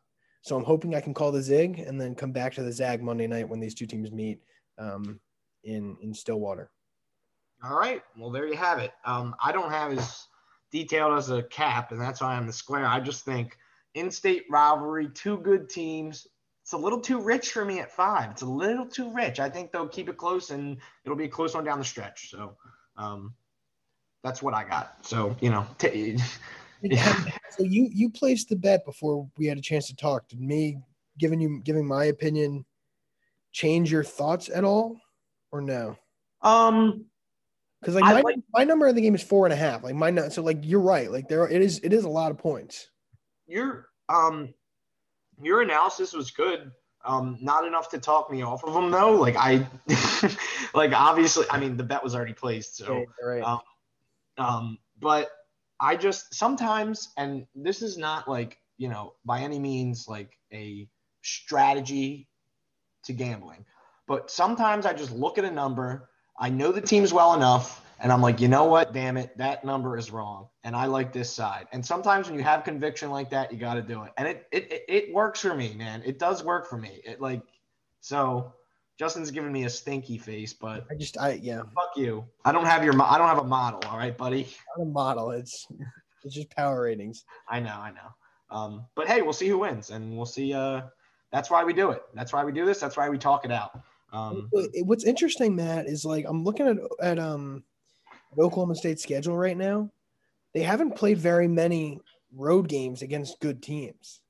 So 0.49 0.57
I'm 0.57 0.65
hoping 0.65 0.95
I 0.95 1.01
can 1.03 1.13
call 1.13 1.31
the 1.31 1.43
zig 1.43 1.79
and 1.79 2.01
then 2.01 2.15
come 2.15 2.33
back 2.33 2.55
to 2.55 2.63
the 2.63 2.73
zag 2.73 3.03
Monday 3.03 3.27
night 3.27 3.47
when 3.47 3.61
these 3.61 3.75
two 3.75 3.85
teams 3.85 4.11
meet 4.11 4.41
um, 4.79 5.21
in 5.63 5.95
in 6.01 6.15
Stillwater. 6.15 6.71
All 7.63 7.79
right. 7.79 8.03
Well, 8.17 8.31
there 8.31 8.47
you 8.47 8.57
have 8.57 8.79
it. 8.79 8.93
Um, 9.05 9.35
I 9.45 9.53
don't 9.53 9.71
have 9.71 9.93
as 9.93 10.27
detailed 10.73 11.19
as 11.19 11.29
a 11.29 11.43
cap, 11.43 11.93
and 11.93 12.01
that's 12.01 12.23
why 12.23 12.35
I'm 12.35 12.47
the 12.47 12.53
square. 12.55 12.87
I 12.87 12.99
just 12.99 13.27
think 13.27 13.59
in-state 13.95 14.45
rivalry, 14.49 15.11
two 15.13 15.37
good 15.37 15.69
teams. 15.69 16.27
It's 16.63 16.73
a 16.73 16.79
little 16.79 17.01
too 17.01 17.21
rich 17.21 17.53
for 17.53 17.67
me 17.67 17.81
at 17.81 17.93
five. 17.93 18.31
It's 18.31 18.43
a 18.43 18.47
little 18.47 18.87
too 18.87 19.13
rich. 19.13 19.41
I 19.41 19.51
think 19.51 19.71
they'll 19.71 19.87
keep 19.87 20.09
it 20.09 20.17
close, 20.17 20.49
and 20.49 20.79
it'll 21.05 21.19
be 21.19 21.25
a 21.25 21.29
close 21.29 21.55
one 21.55 21.65
down 21.65 21.79
the 21.79 21.85
stretch. 21.85 22.31
So 22.31 22.57
um, 22.97 23.35
that's 24.25 24.43
what 24.43 24.55
I 24.55 24.65
got. 24.65 25.05
So 25.05 25.37
you 25.43 25.51
know, 25.51 25.67
t- 25.77 26.17
so 27.51 27.63
you 27.65 27.89
you 27.93 28.11
placed 28.11 28.49
the 28.49 28.57
bet 28.57 28.85
before 28.85 29.29
we 29.37 29.47
had 29.47 29.59
a 29.59 29.63
chance 29.63 29.87
to 29.89 29.97
talk. 29.97 30.29
Did 30.29 30.41
me 30.41 30.79
giving 31.19 31.41
you 31.41 31.61
giving 31.65 31.87
my 31.87 32.05
opinion 32.07 32.65
change 33.53 33.91
your 33.91 34.05
thoughts 34.05 34.49
at 34.55 34.65
all, 34.65 35.01
or 35.53 35.61
no? 35.61 35.97
um, 36.43 37.05
Because 37.81 37.95
like 37.97 38.05
I 38.05 38.13
my, 38.15 38.21
like- 38.21 38.37
my 38.53 38.65
number 38.65 38.87
of 38.87 38.95
the 38.95 39.01
game 39.01 39.15
is 39.15 39.23
four 39.23 39.47
and 39.47 39.53
a 39.53 39.57
half. 39.57 39.83
Like 39.83 39.95
my 39.95 40.29
so 40.29 40.43
like 40.43 40.59
you're 40.63 40.81
right. 40.81 41.11
Like 41.11 41.29
there 41.29 41.49
it 41.49 41.61
is 41.63 41.81
it 41.83 41.93
is 41.93 42.05
a 42.05 42.09
lot 42.09 42.31
of 42.31 42.39
points. 42.39 42.89
your 43.47 43.89
um, 44.09 44.53
your 45.43 45.63
analysis 45.63 46.13
was 46.13 46.31
good. 46.31 46.71
Um, 47.05 47.39
not 47.41 47.65
enough 47.67 47.89
to 47.91 47.99
talk 47.99 48.31
me 48.31 48.43
off 48.43 48.65
of 48.65 48.75
them 48.75 48.91
though. 48.91 49.13
Like 49.13 49.37
I, 49.39 49.67
like 50.75 50.93
obviously, 50.93 51.47
I 51.51 51.59
mean 51.59 51.77
the 51.77 51.85
bet 51.85 52.03
was 52.03 52.15
already 52.15 52.33
placed, 52.35 52.77
so. 52.77 53.05
Right. 53.23 53.43
Um, 53.43 53.61
Um, 54.37 54.79
but 55.01 55.29
I 55.81 55.97
just 55.97 56.35
sometimes, 56.35 57.13
and 57.17 57.47
this 57.55 57.83
is 57.83 57.97
not 57.97 58.29
like, 58.29 58.59
you 58.79 58.89
know, 58.89 59.15
by 59.25 59.41
any 59.41 59.59
means 59.59 60.07
like 60.09 60.33
a 60.53 60.89
strategy 61.23 62.29
to 63.05 63.13
gambling, 63.13 63.65
but 64.07 64.31
sometimes 64.31 64.87
I 64.87 64.93
just 64.93 65.13
look 65.13 65.39
at 65.39 65.45
a 65.45 65.51
number, 65.51 66.09
I 66.39 66.49
know 66.51 66.73
the 66.73 66.81
teams 66.81 67.13
well 67.13 67.35
enough, 67.35 67.85
and 68.01 68.13
I'm 68.13 68.23
like, 68.23 68.41
you 68.41 68.49
know 68.49 68.65
what, 68.65 68.93
damn 68.93 69.17
it, 69.17 69.37
that 69.39 69.65
number 69.65 69.97
is 69.97 70.11
wrong. 70.11 70.49
And 70.63 70.77
I 70.77 70.87
like 70.87 71.13
this 71.13 71.33
side. 71.33 71.67
And 71.73 71.85
sometimes 71.85 72.29
when 72.29 72.39
you 72.39 72.45
have 72.45 72.63
conviction 72.63 73.11
like 73.11 73.31
that, 73.31 73.53
you 73.53 73.59
got 73.59 73.75
to 73.75 73.83
do 73.83 74.05
it. 74.05 74.13
And 74.17 74.29
it, 74.29 74.47
it, 74.53 74.85
it, 74.89 75.15
works 75.15 75.41
for 75.41 75.55
me, 75.55 75.75
man. 75.75 76.03
It 76.05 76.19
does 76.19 76.45
work 76.45 76.69
for 76.69 76.79
me. 76.79 77.01
It 77.05 77.21
like, 77.21 77.43
so 78.01 78.53
Justin's 78.99 79.31
giving 79.31 79.53
me 79.53 79.65
a 79.65 79.71
stinky 79.71 80.19
face, 80.19 80.53
but 80.53 80.85
I 80.91 80.95
just 80.95 81.17
I 81.19 81.35
yeah. 81.35 81.63
Fuck 81.75 81.97
you. 81.97 82.25
I 82.45 82.51
don't 82.51 82.65
have 82.65 82.83
your. 82.83 82.95
mo- 82.95 83.07
I 83.07 83.17
don't 83.17 83.29
have 83.29 83.39
a 83.39 83.45
model. 83.45 83.81
All 83.89 83.97
right, 83.97 84.17
buddy. 84.17 84.49
Not 84.77 84.85
a 84.85 84.87
model. 84.87 85.31
It's 85.31 85.69
it's 86.25 86.35
just 86.35 86.51
power 86.51 86.83
ratings. 86.83 87.25
I 87.49 87.61
know. 87.61 87.77
I 87.79 87.91
know. 87.91 88.11
Um, 88.51 88.87
but 88.97 89.07
hey, 89.07 89.23
we'll 89.23 89.33
see 89.33 89.49
who 89.49 89.59
wins, 89.59 89.91
and 89.91 90.17
we'll 90.17 90.27
see. 90.27 90.53
Uh, 90.53 90.83
that's 91.31 91.51
why 91.51 91.63
we 91.63 91.73
do 91.73 91.91
it. 91.91 92.03
That's 92.15 92.33
why 92.33 92.45
we 92.45 92.53
do 92.53 92.67
this. 92.67 92.81
That's 92.81 92.97
why 92.97 93.09
we 93.09 93.19
talk 93.19 93.45
it 93.45 93.53
out. 93.53 93.81
Um, 94.13 94.49
What's 94.85 95.05
interesting, 95.05 95.55
Matt, 95.55 95.87
is 95.87 96.05
like 96.05 96.25
I'm 96.27 96.43
looking 96.43 96.67
at 96.67 96.79
at 97.01 97.19
um 97.19 97.63
Oklahoma 98.37 98.75
State's 98.75 99.03
schedule 99.03 99.37
right 99.37 99.57
now. 99.57 99.91
They 100.55 100.63
haven't 100.63 100.97
played 100.97 101.19
very 101.19 101.47
many 101.47 102.01
road 102.35 102.69
games 102.69 103.03
against 103.03 103.39
good 103.41 103.63
teams. 103.63 104.23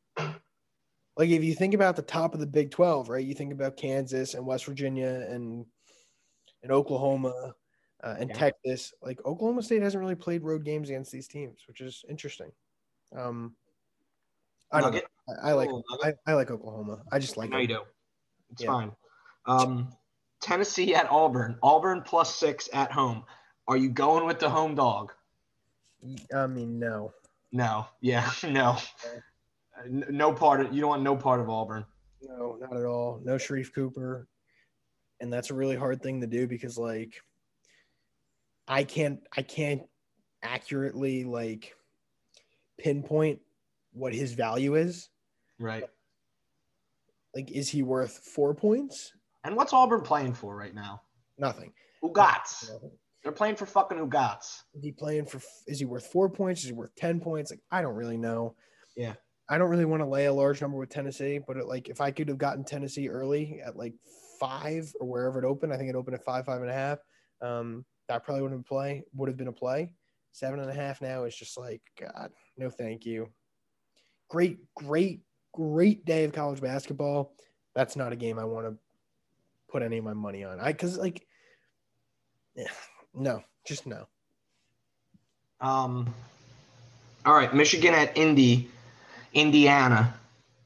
Like 1.19 1.31
if 1.31 1.43
you 1.43 1.55
think 1.55 1.75
about 1.75 1.97
the 1.97 2.03
top 2.03 2.33
of 2.33 2.41
the 2.41 2.47
Big 2.47 2.71
12, 2.71 3.09
right? 3.09 3.25
You 3.25 3.35
think 3.35 3.53
about 3.53 3.77
Kansas 3.77 4.35
and 4.35 4.47
West 4.47 4.65
Virginia 4.65 5.27
and 5.29 5.67
and 6.63 6.73
Oklahoma 6.73 7.55
uh, 8.03 8.15
and 8.19 8.31
Yeah. 8.31 8.37
Texas. 8.37 8.95
Like 9.03 9.19
Oklahoma 9.27 9.63
State 9.63 9.83
hasn't 9.83 10.01
really 10.01 10.15
played 10.15 10.45
road 10.45 10.65
games 10.65 10.89
against 10.89 11.11
these 11.11 11.27
teams, 11.27 11.65
which 11.67 11.81
is 11.81 12.05
interesting. 12.09 12.53
Um, 13.17 13.57
I 14.71 14.81
don't 14.81 14.95
know. 14.95 15.01
I, 15.43 15.51
I 15.51 15.53
like 15.55 15.71
I. 16.05 16.13
I 16.27 16.35
like 16.35 16.51
Oklahoma. 16.51 17.03
I 17.11 17.19
just 17.19 17.37
like 17.37 17.51
no, 17.51 17.59
you 17.59 17.67
do. 17.67 17.81
It's 18.51 18.63
Yeah. 18.63 18.69
fine. 18.69 18.93
Um, 19.47 19.89
Tennessee 20.41 20.95
at 20.95 21.11
Auburn. 21.11 21.59
Auburn 21.63 22.03
plus 22.03 22.35
six 22.35 22.69
at 22.73 22.93
home. 22.93 23.25
Are 23.67 23.77
you 23.77 23.89
going 23.89 24.25
with 24.25 24.39
the 24.39 24.49
home 24.49 24.75
dog? 24.75 25.13
I 26.35 26.47
mean, 26.47 26.79
no. 26.79 27.13
No. 27.51 27.87
Yeah. 28.01 28.31
No. 28.49 28.77
No 29.87 30.33
part 30.33 30.61
of 30.61 30.73
you 30.73 30.81
don't 30.81 30.91
want 30.91 31.03
no 31.03 31.17
part 31.17 31.41
of 31.41 31.49
Auburn. 31.51 31.85
No, 32.23 32.57
not 32.61 32.77
at 32.77 32.85
all. 32.85 33.21
No 33.25 33.35
Sharife 33.35 33.73
Cooper. 33.73 34.27
And 35.21 35.33
that's 35.33 35.51
a 35.51 35.55
really 35.55 35.77
hard 35.77 36.03
thing 36.03 36.21
to 36.21 36.27
do 36.27 36.47
because 36.47 36.79
like 36.79 37.23
I 38.67 38.85
can't 38.85 39.21
I 39.37 39.43
can't 39.43 39.83
accurately 40.43 41.25
like 41.25 41.75
pinpoint 42.79 43.41
what 43.93 44.15
his 44.15 44.33
value 44.33 44.75
is. 44.75 45.09
Right. 45.59 45.85
Like 47.35 47.51
is 47.51 47.69
he 47.69 47.83
worth 47.83 48.19
4 48.19 48.55
points? 48.55 49.13
And 49.45 49.57
what's 49.57 49.73
Auburn 49.73 50.03
playing 50.03 50.35
for 50.35 50.57
right 50.57 50.75
now? 50.75 51.03
Nothing. 51.39 51.73
Ugats. 52.03 52.71
They're 53.23 53.33
playing 53.33 53.57
for 53.57 53.67
fucking 53.67 53.99
Ugats. 53.99 54.63
Is 54.75 54.83
he 54.83 54.93
playing 54.93 55.27
for? 55.27 55.41
Is 55.67 55.79
he 55.79 55.85
worth 55.85 56.07
four 56.07 56.31
points? 56.31 56.63
Is 56.63 56.69
he 56.69 56.73
worth 56.73 56.95
ten 56.95 57.21
points? 57.21 57.51
Like 57.51 57.61
I 57.71 57.83
don't 57.83 57.95
really 57.95 58.17
know. 58.17 58.55
Yeah. 58.97 59.15
I 59.49 59.59
don't 59.59 59.71
really 59.71 59.85
want 59.85 60.03
to 60.03 60.09
lay 60.09 60.27
a 60.27 60.33
large 60.33 60.61
number 60.61 60.77
with 60.77 60.91
Tennessee, 60.91 61.41
but 61.45 61.57
it, 61.57 61.67
like 61.67 61.89
if 61.89 62.01
I 62.01 62.11
could 62.11 62.29
have 62.29 62.39
gotten 62.39 62.65
Tennessee 62.65 63.09
early 63.09 63.61
at 63.65 63.77
like 63.77 63.95
five 64.39 64.93
or 65.01 65.09
wherever 65.09 65.39
it 65.39 65.45
opened, 65.47 65.73
I 65.73 65.77
think 65.77 65.89
it 65.89 65.97
opened 65.97 66.17
at 66.17 66.25
five, 66.25 66.45
five 66.45 66.61
and 66.61 66.71
a 66.71 66.75
half. 66.75 66.99
Um, 67.41 67.85
that 68.09 68.25
probably 68.25 68.43
would 68.43 68.53
have 68.53 68.59
been 68.61 68.65
play. 68.65 69.05
Would 69.15 69.29
have 69.29 69.37
been 69.37 69.49
a 69.49 69.53
play. 69.53 69.93
Seven 70.33 70.61
and 70.61 70.71
a 70.71 70.75
half 70.75 71.01
now 71.01 71.25
is 71.25 71.35
just 71.35 71.59
like 71.59 71.81
God. 71.99 72.31
No, 72.57 72.71
thank 72.71 73.07
you. 73.07 73.29
Great, 74.29 74.59
great, 74.75 75.21
great 75.55 76.05
day 76.05 76.25
of 76.25 76.33
college 76.33 76.61
basketball. 76.61 77.35
That's 77.75 77.97
not 77.97 78.13
a 78.13 78.17
game 78.17 78.39
I 78.39 78.45
want 78.45 78.67
to 78.67 78.77
put 79.71 79.83
any 79.83 79.99
of 79.99 80.05
my 80.05 80.15
money 80.15 80.45
on. 80.45 80.61
I 80.61 80.73
because 80.73 80.99
like, 80.99 81.27
yeah, 82.55 82.69
no, 83.15 83.43
just 83.67 83.87
no. 83.87 84.07
Um, 85.61 86.15
all 87.25 87.35
right, 87.35 87.53
Michigan 87.55 87.95
at 87.95 88.17
Indy, 88.17 88.71
Indiana. 89.33 90.15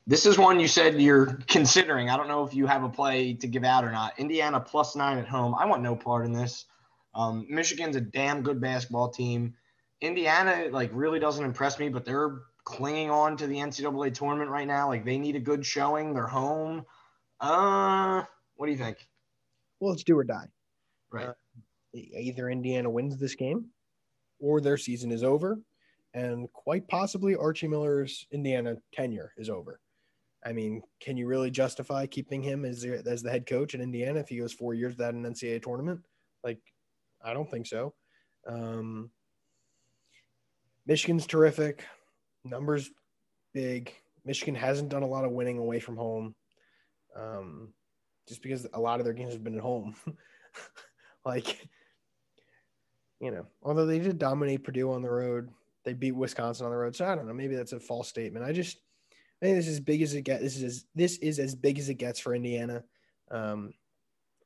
This 0.07 0.27
is 0.27 0.37
one 0.37 0.59
you 0.59 0.69
said 0.69 1.01
you're 1.01 1.39
considering. 1.47 2.11
I 2.11 2.17
don't 2.17 2.29
know 2.29 2.45
if 2.45 2.55
you 2.55 2.67
have 2.67 2.83
a 2.83 2.89
play 2.89 3.35
to 3.35 3.47
give 3.47 3.65
out 3.65 3.85
or 3.85 3.93
not. 3.93 4.19
Indiana 4.19 4.61
plus 4.61 4.97
nine 4.97 5.19
at 5.19 5.29
home. 5.29 5.55
I 5.55 5.67
want 5.67 5.83
no 5.83 5.95
part 5.95 6.25
in 6.25 6.33
this. 6.33 6.67
Um, 7.15 7.47
Michigan's 7.49 7.97
a 7.97 8.01
damn 8.01 8.43
good 8.43 8.61
basketball 8.61 9.11
team. 9.11 9.55
Indiana 10.01 10.69
like 10.71 10.91
really 10.93 11.21
doesn't 11.21 11.45
impress 11.45 11.79
me, 11.79 11.89
but 11.89 12.05
they're 12.05 12.41
clinging 12.65 13.11
on 13.11 13.37
to 13.37 13.47
the 13.47 13.57
NCAA 13.57 14.15
tournament 14.15 14.51
right 14.51 14.67
now. 14.67 14.89
Like 14.89 15.05
they 15.05 15.19
need 15.19 15.37
a 15.37 15.41
good 15.41 15.65
showing. 15.65 16.15
They're 16.15 16.27
home. 16.27 16.85
Uh, 17.41 18.25
what 18.57 18.67
do 18.67 18.73
you 18.73 18.79
think? 18.79 19.07
Well, 19.79 19.93
it's 19.93 20.05
do 20.05 20.19
or 20.19 20.25
die. 20.25 20.47
Right. 21.11 21.29
Uh, 21.29 21.35
either 21.95 22.49
Indiana 22.49 22.89
wins 22.89 23.19
this 23.19 23.35
game, 23.35 23.67
or 24.41 24.61
their 24.61 24.77
season 24.77 25.13
is 25.13 25.23
over, 25.23 25.59
and 26.15 26.53
quite 26.53 26.87
possibly 26.89 27.35
Archie 27.37 27.69
Miller's 27.69 28.27
Indiana 28.31 28.77
tenure 28.93 29.33
is 29.37 29.49
over. 29.49 29.81
I 30.45 30.53
mean, 30.53 30.83
can 31.01 31.17
you 31.17 31.27
really 31.27 31.51
justify 31.51 32.07
keeping 32.07 32.43
him 32.43 32.65
as 32.65 32.83
the, 32.83 33.03
as 33.07 33.23
the 33.23 33.31
head 33.31 33.47
coach 33.47 33.75
in 33.75 33.81
Indiana 33.81 34.21
if 34.21 34.29
he 34.29 34.39
goes 34.39 34.53
four 34.53 34.75
years 34.75 34.95
without 34.97 35.15
an 35.15 35.25
NCAA 35.25 35.63
tournament? 35.63 36.01
Like, 36.43 36.59
I 37.25 37.33
don't 37.33 37.51
think 37.51 37.67
so. 37.67 37.95
Um, 38.47 39.11
Michigan's 40.85 41.27
terrific, 41.27 41.85
numbers 42.45 42.91
big. 43.55 43.93
Michigan 44.25 44.55
hasn't 44.55 44.89
done 44.89 45.03
a 45.03 45.09
lot 45.09 45.25
of 45.25 45.31
winning 45.31 45.59
away 45.59 45.79
from 45.79 45.97
home, 45.97 46.35
um, 47.17 47.69
just 48.29 48.43
because 48.43 48.67
a 48.73 48.81
lot 48.81 48.99
of 48.99 49.05
their 49.05 49.15
games 49.15 49.33
have 49.33 49.45
been 49.45 49.57
at 49.57 49.61
home. 49.61 49.95
like, 51.25 51.69
you 53.21 53.31
know, 53.31 53.47
although 53.63 53.87
they 53.87 54.01
did 54.01 54.19
dominate 54.19 54.65
Purdue 54.65 54.93
on 54.93 55.03
the 55.03 55.11
road, 55.11 55.51
they 55.85 55.93
beat 55.95 56.13
Wisconsin 56.13 56.67
on 56.67 56.73
the 56.73 56.79
road. 56.79 56.95
So 56.97 57.07
I 57.07 57.15
don't 57.15 57.27
know. 57.27 57.35
Maybe 57.35 57.57
that's 57.57 57.73
a 57.73 57.81
false 57.81 58.09
statement. 58.09 58.45
I 58.45 58.53
just 58.53 58.79
I 59.43 59.47
think 59.47 59.57
this 59.57 59.67
is 59.67 59.75
as 59.75 59.81
big 59.81 60.03
as 60.03 60.15
it 60.15 60.23
gets. 60.23 60.43
This 60.43 60.63
is 60.63 60.85
this 60.95 61.19
is 61.19 61.39
as 61.41 61.55
big 61.55 61.79
as 61.79 61.89
it 61.89 61.95
gets 61.95 62.21
for 62.21 62.35
Indiana. 62.35 62.85
Um, 63.31 63.73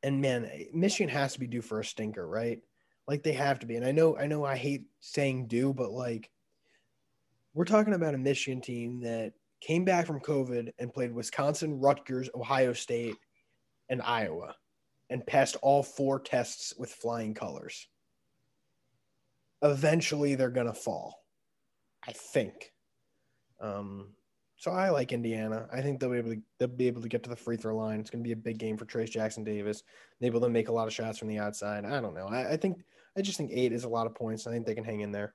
and 0.02 0.20
man, 0.20 0.50
Michigan 0.72 1.12
has 1.12 1.34
to 1.34 1.40
be 1.40 1.46
due 1.46 1.60
for 1.60 1.80
a 1.80 1.84
stinker, 1.84 2.26
right? 2.26 2.60
Like 3.06 3.22
they 3.22 3.32
have 3.32 3.58
to 3.58 3.66
be. 3.66 3.76
And 3.76 3.84
I 3.84 3.92
know, 3.92 4.16
I 4.16 4.26
know, 4.26 4.44
I 4.44 4.56
hate 4.56 4.86
saying 5.00 5.48
due, 5.48 5.74
but 5.74 5.90
like 5.90 6.30
we're 7.52 7.64
talking 7.64 7.94
about 7.94 8.14
a 8.14 8.18
Michigan 8.18 8.60
team 8.60 9.00
that 9.00 9.32
came 9.60 9.84
back 9.84 10.06
from 10.06 10.20
COVID 10.20 10.72
and 10.78 10.92
played 10.92 11.12
Wisconsin, 11.12 11.78
Rutgers, 11.78 12.30
Ohio 12.34 12.72
State, 12.72 13.16
and 13.88 14.00
Iowa, 14.00 14.54
and 15.10 15.26
passed 15.26 15.56
all 15.62 15.82
four 15.82 16.20
tests 16.20 16.72
with 16.78 16.90
flying 16.90 17.34
colors. 17.34 17.86
Eventually, 19.62 20.34
they're 20.34 20.50
gonna 20.50 20.74
fall. 20.74 21.25
I 22.06 22.12
think. 22.12 22.72
Um, 23.60 24.08
so 24.56 24.70
I 24.70 24.90
like 24.90 25.12
Indiana. 25.12 25.68
I 25.72 25.82
think 25.82 26.00
they'll 26.00 26.10
be 26.10 26.18
able 26.18 26.30
to 26.30 26.40
they'll 26.58 26.68
be 26.68 26.86
able 26.86 27.02
to 27.02 27.08
get 27.08 27.22
to 27.24 27.30
the 27.30 27.36
free 27.36 27.56
throw 27.56 27.76
line. 27.76 28.00
It's 28.00 28.10
going 28.10 28.22
to 28.22 28.26
be 28.26 28.32
a 28.32 28.36
big 28.36 28.58
game 28.58 28.76
for 28.76 28.86
Trayce 28.86 29.10
Jackson 29.10 29.44
Davis. 29.44 29.82
Able 30.22 30.40
to 30.40 30.48
make 30.48 30.68
a 30.68 30.72
lot 30.72 30.86
of 30.86 30.94
shots 30.94 31.18
from 31.18 31.28
the 31.28 31.38
outside. 31.38 31.84
I 31.84 32.00
don't 32.00 32.14
know. 32.14 32.26
I, 32.26 32.52
I, 32.52 32.56
think 32.56 32.82
I 33.16 33.22
just 33.22 33.36
think 33.36 33.50
eight 33.52 33.72
is 33.72 33.84
a 33.84 33.88
lot 33.88 34.06
of 34.06 34.14
points. 34.14 34.46
I 34.46 34.52
think 34.52 34.64
they 34.66 34.74
can 34.74 34.84
hang 34.84 35.00
in 35.00 35.12
there. 35.12 35.34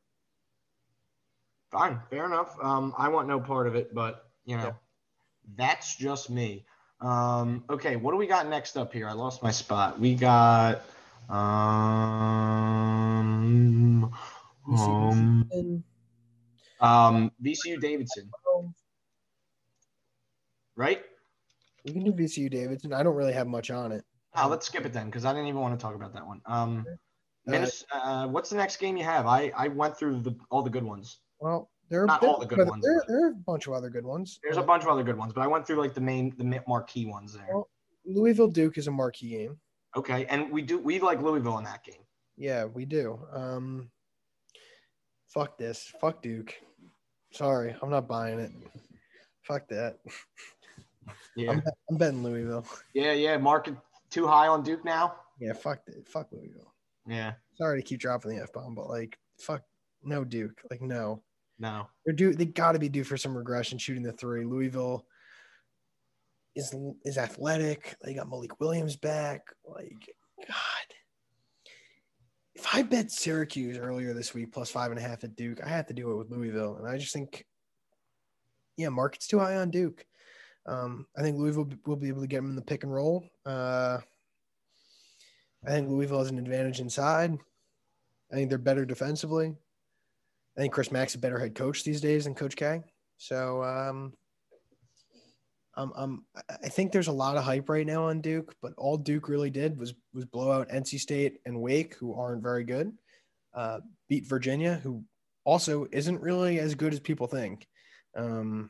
Fine, 1.72 2.00
fair 2.10 2.26
enough. 2.26 2.56
Um, 2.62 2.94
I 2.98 3.10
want 3.10 3.28
no 3.28 3.40
part 3.40 3.68
of 3.68 3.76
it, 3.76 3.94
but 3.94 4.26
you 4.46 4.58
know, 4.58 4.64
yeah. 4.64 4.74
that's 5.56 5.96
just 5.96 6.30
me. 6.30 6.66
Um, 7.00 7.64
okay, 7.70 7.96
what 7.96 8.12
do 8.12 8.18
we 8.18 8.28
got 8.28 8.48
next 8.48 8.76
up 8.76 8.92
here? 8.92 9.08
I 9.08 9.14
lost 9.14 9.44
my 9.44 9.52
spot. 9.52 10.00
We 10.00 10.16
got 10.16 10.82
um, 11.30 11.38
um, 14.68 15.84
um 16.82 17.32
VCU 17.44 17.80
Davidson 17.80 18.30
right? 20.76 21.02
We 21.86 21.94
can 21.94 22.04
do 22.04 22.12
VCU 22.12 22.50
Davidson. 22.50 22.94
I 22.94 23.04
don't 23.04 23.16
really 23.16 23.34
have 23.34 23.48
much 23.48 23.72
on 23.72 23.92
it. 23.92 24.04
Oh, 24.36 24.48
let's 24.48 24.66
skip 24.66 24.86
it 24.86 24.94
then 24.94 25.08
because 25.08 25.26
I 25.26 25.34
didn't 25.34 25.48
even 25.48 25.62
want 25.62 25.78
to 25.78 25.84
talk 25.84 25.96
about 25.96 26.14
that 26.14 26.26
one. 26.26 26.42
Um, 26.46 26.86
Minnesota, 27.46 27.96
uh, 27.96 28.28
what's 28.28 28.50
the 28.50 28.56
next 28.56 28.78
game 28.78 28.96
you 28.98 29.04
have? 29.04 29.26
I, 29.26 29.52
I 29.56 29.68
went 29.68 29.98
through 29.98 30.22
the 30.22 30.36
all 30.50 30.62
the 30.62 30.70
good 30.70 30.84
ones. 30.84 31.20
Well, 31.40 31.70
there 31.90 32.04
are 32.04 32.06
not 32.06 32.24
all 32.24 32.40
the 32.40 32.46
good 32.46 32.68
ones. 32.68 32.84
There, 32.84 33.04
there, 33.08 33.26
are 33.26 33.32
a 33.32 33.36
bunch 33.36 33.68
of 33.68 33.74
other 33.74 33.90
good 33.90 34.06
ones. 34.06 34.40
There's 34.44 34.58
a 34.58 34.64
bunch 34.64 34.84
of 34.84 34.90
other 34.90 35.04
good 35.04 35.18
ones, 35.18 35.34
but 35.34 35.42
I 35.42 35.48
went 35.48 35.66
through 35.66 35.78
like 35.78 35.94
the 35.94 36.02
main 36.02 36.34
the 36.38 36.62
marquee 36.68 37.06
ones 37.06 37.34
there. 37.34 37.48
Well, 37.50 37.70
Louisville 38.06 38.48
Duke 38.48 38.78
is 38.78 38.88
a 38.88 38.92
marquee 38.92 39.30
game. 39.30 39.58
Okay, 39.98 40.26
and 40.28 40.52
we 40.52 40.62
do 40.62 40.80
we 40.80 41.00
like 41.00 41.22
Louisville 41.22 41.58
in 41.58 41.64
that 41.66 41.84
game. 41.84 42.04
Yeah, 42.38 42.66
we 42.66 42.86
do. 42.86 43.20
Um, 43.34 43.90
fuck 45.28 45.58
this. 45.58 45.92
Fuck 46.00 46.22
Duke. 46.22 46.56
Sorry, 47.32 47.76
I'm 47.82 47.90
not 47.90 48.08
buying 48.08 48.40
it. 48.40 48.52
Fuck 49.44 49.68
that. 49.70 49.98
Yeah. 51.36 51.52
I'm, 51.52 51.64
I'm 51.90 51.98
betting 51.98 52.24
Louisville. 52.24 52.66
Yeah, 52.94 53.14
yeah. 53.14 53.38
Market 53.38 53.76
too 54.10 54.28
high 54.28 54.48
on 54.48 54.64
Duke 54.64 54.86
now. 54.86 55.16
Yeah, 55.40 55.54
fuck 55.54 55.80
it. 55.88 56.08
Fuck 56.08 56.28
Louisville. 56.32 56.74
Yeah. 57.08 57.34
Sorry 57.56 57.82
to 57.82 57.88
keep 57.88 58.00
dropping 58.00 58.36
the 58.36 58.44
F 58.44 58.54
bomb, 58.54 58.76
but 58.76 58.90
like 58.90 59.18
fuck 59.40 59.64
no 60.04 60.24
Duke. 60.24 60.62
Like 60.70 60.82
no. 60.82 61.24
No. 61.60 61.88
They're 62.06 62.16
due 62.16 62.34
they 62.34 62.46
gotta 62.46 62.80
be 62.80 62.90
due 62.90 63.04
for 63.04 63.18
some 63.18 63.38
regression 63.38 63.78
shooting 63.78 64.04
the 64.04 64.12
three. 64.12 64.46
Louisville 64.46 65.06
is 66.56 66.76
is 67.04 67.18
athletic. 67.18 67.96
They 68.04 68.14
got 68.14 68.30
Malik 68.30 68.60
Williams 68.60 68.96
back. 68.96 69.42
Like, 69.66 70.10
God. 70.48 70.96
If 72.62 72.76
I 72.76 72.84
bet 72.84 73.10
Syracuse 73.10 73.80
earlier 73.80 74.14
this 74.14 74.36
week 74.36 74.52
plus 74.54 74.70
five 74.70 74.92
and 74.92 75.00
a 75.00 75.02
half 75.02 75.24
at 75.24 75.36
Duke, 75.36 75.64
I 75.66 75.70
have 75.70 75.88
to 75.88 75.96
do 75.96 76.12
it 76.12 76.16
with 76.16 76.30
Louisville. 76.30 76.76
And 76.76 76.88
I 76.88 77.00
just 77.00 77.12
think, 77.12 77.44
yeah, 78.78 78.90
market's 78.90 79.26
too 79.26 79.40
high 79.40 79.56
on 79.56 79.72
Duke. 79.72 80.06
Um, 80.68 81.08
I 81.18 81.24
think 81.24 81.40
Louisville 81.40 81.68
will 81.88 81.96
be 81.96 82.08
able 82.08 82.22
to 82.22 82.28
get 82.28 82.36
them 82.36 82.52
in 82.52 82.56
the 82.56 82.62
pick 82.62 82.84
and 82.84 82.94
roll. 82.94 83.26
Uh, 83.48 83.98
I 85.66 85.72
think 85.72 85.90
Louisville 85.90 86.20
has 86.20 86.30
an 86.30 86.38
advantage 86.38 86.80
inside. 86.80 87.36
I 88.32 88.36
think 88.36 88.50
they're 88.50 88.60
better 88.60 88.86
defensively. 88.86 89.56
I 90.56 90.62
think 90.62 90.72
Chris 90.72 90.92
Mack's 90.92 91.16
a 91.16 91.20
better 91.20 91.40
head 91.40 91.56
coach 91.56 91.84
these 91.84 92.00
days 92.00 92.26
than 92.26 92.36
Coach 92.36 92.56
K. 92.56 92.84
So 93.18 93.64
um, 93.64 94.14
um, 95.76 95.94
um, 95.96 96.26
I 96.50 96.68
think 96.68 96.92
there's 96.92 97.08
a 97.08 97.14
lot 97.14 97.38
of 97.38 97.44
hype 97.44 97.70
right 97.70 97.86
now 97.86 98.06
on 98.06 98.20
Duke, 98.20 98.54
but 98.62 98.74
all 98.78 98.98
Duke 98.98 99.30
really 99.30 99.50
did 99.50 99.78
was 99.78 99.94
was 100.14 100.26
blow 100.26 100.52
out 100.52 100.70
NC 100.70 101.00
State 101.00 101.40
and 101.46 101.62
Wake, 101.62 101.96
who 101.96 102.14
aren't 102.14 102.44
very 102.44 102.64
good. 102.64 102.92
Uh, 103.54 103.80
beat 104.10 104.26
Virginia, 104.26 104.80
who 104.84 105.04
also 105.46 105.88
isn't 105.92 106.22
really 106.22 106.60
as 106.60 106.76
good 106.76 106.94
as 106.94 107.00
people 107.00 107.28
think, 107.28 107.68
um, 108.16 108.70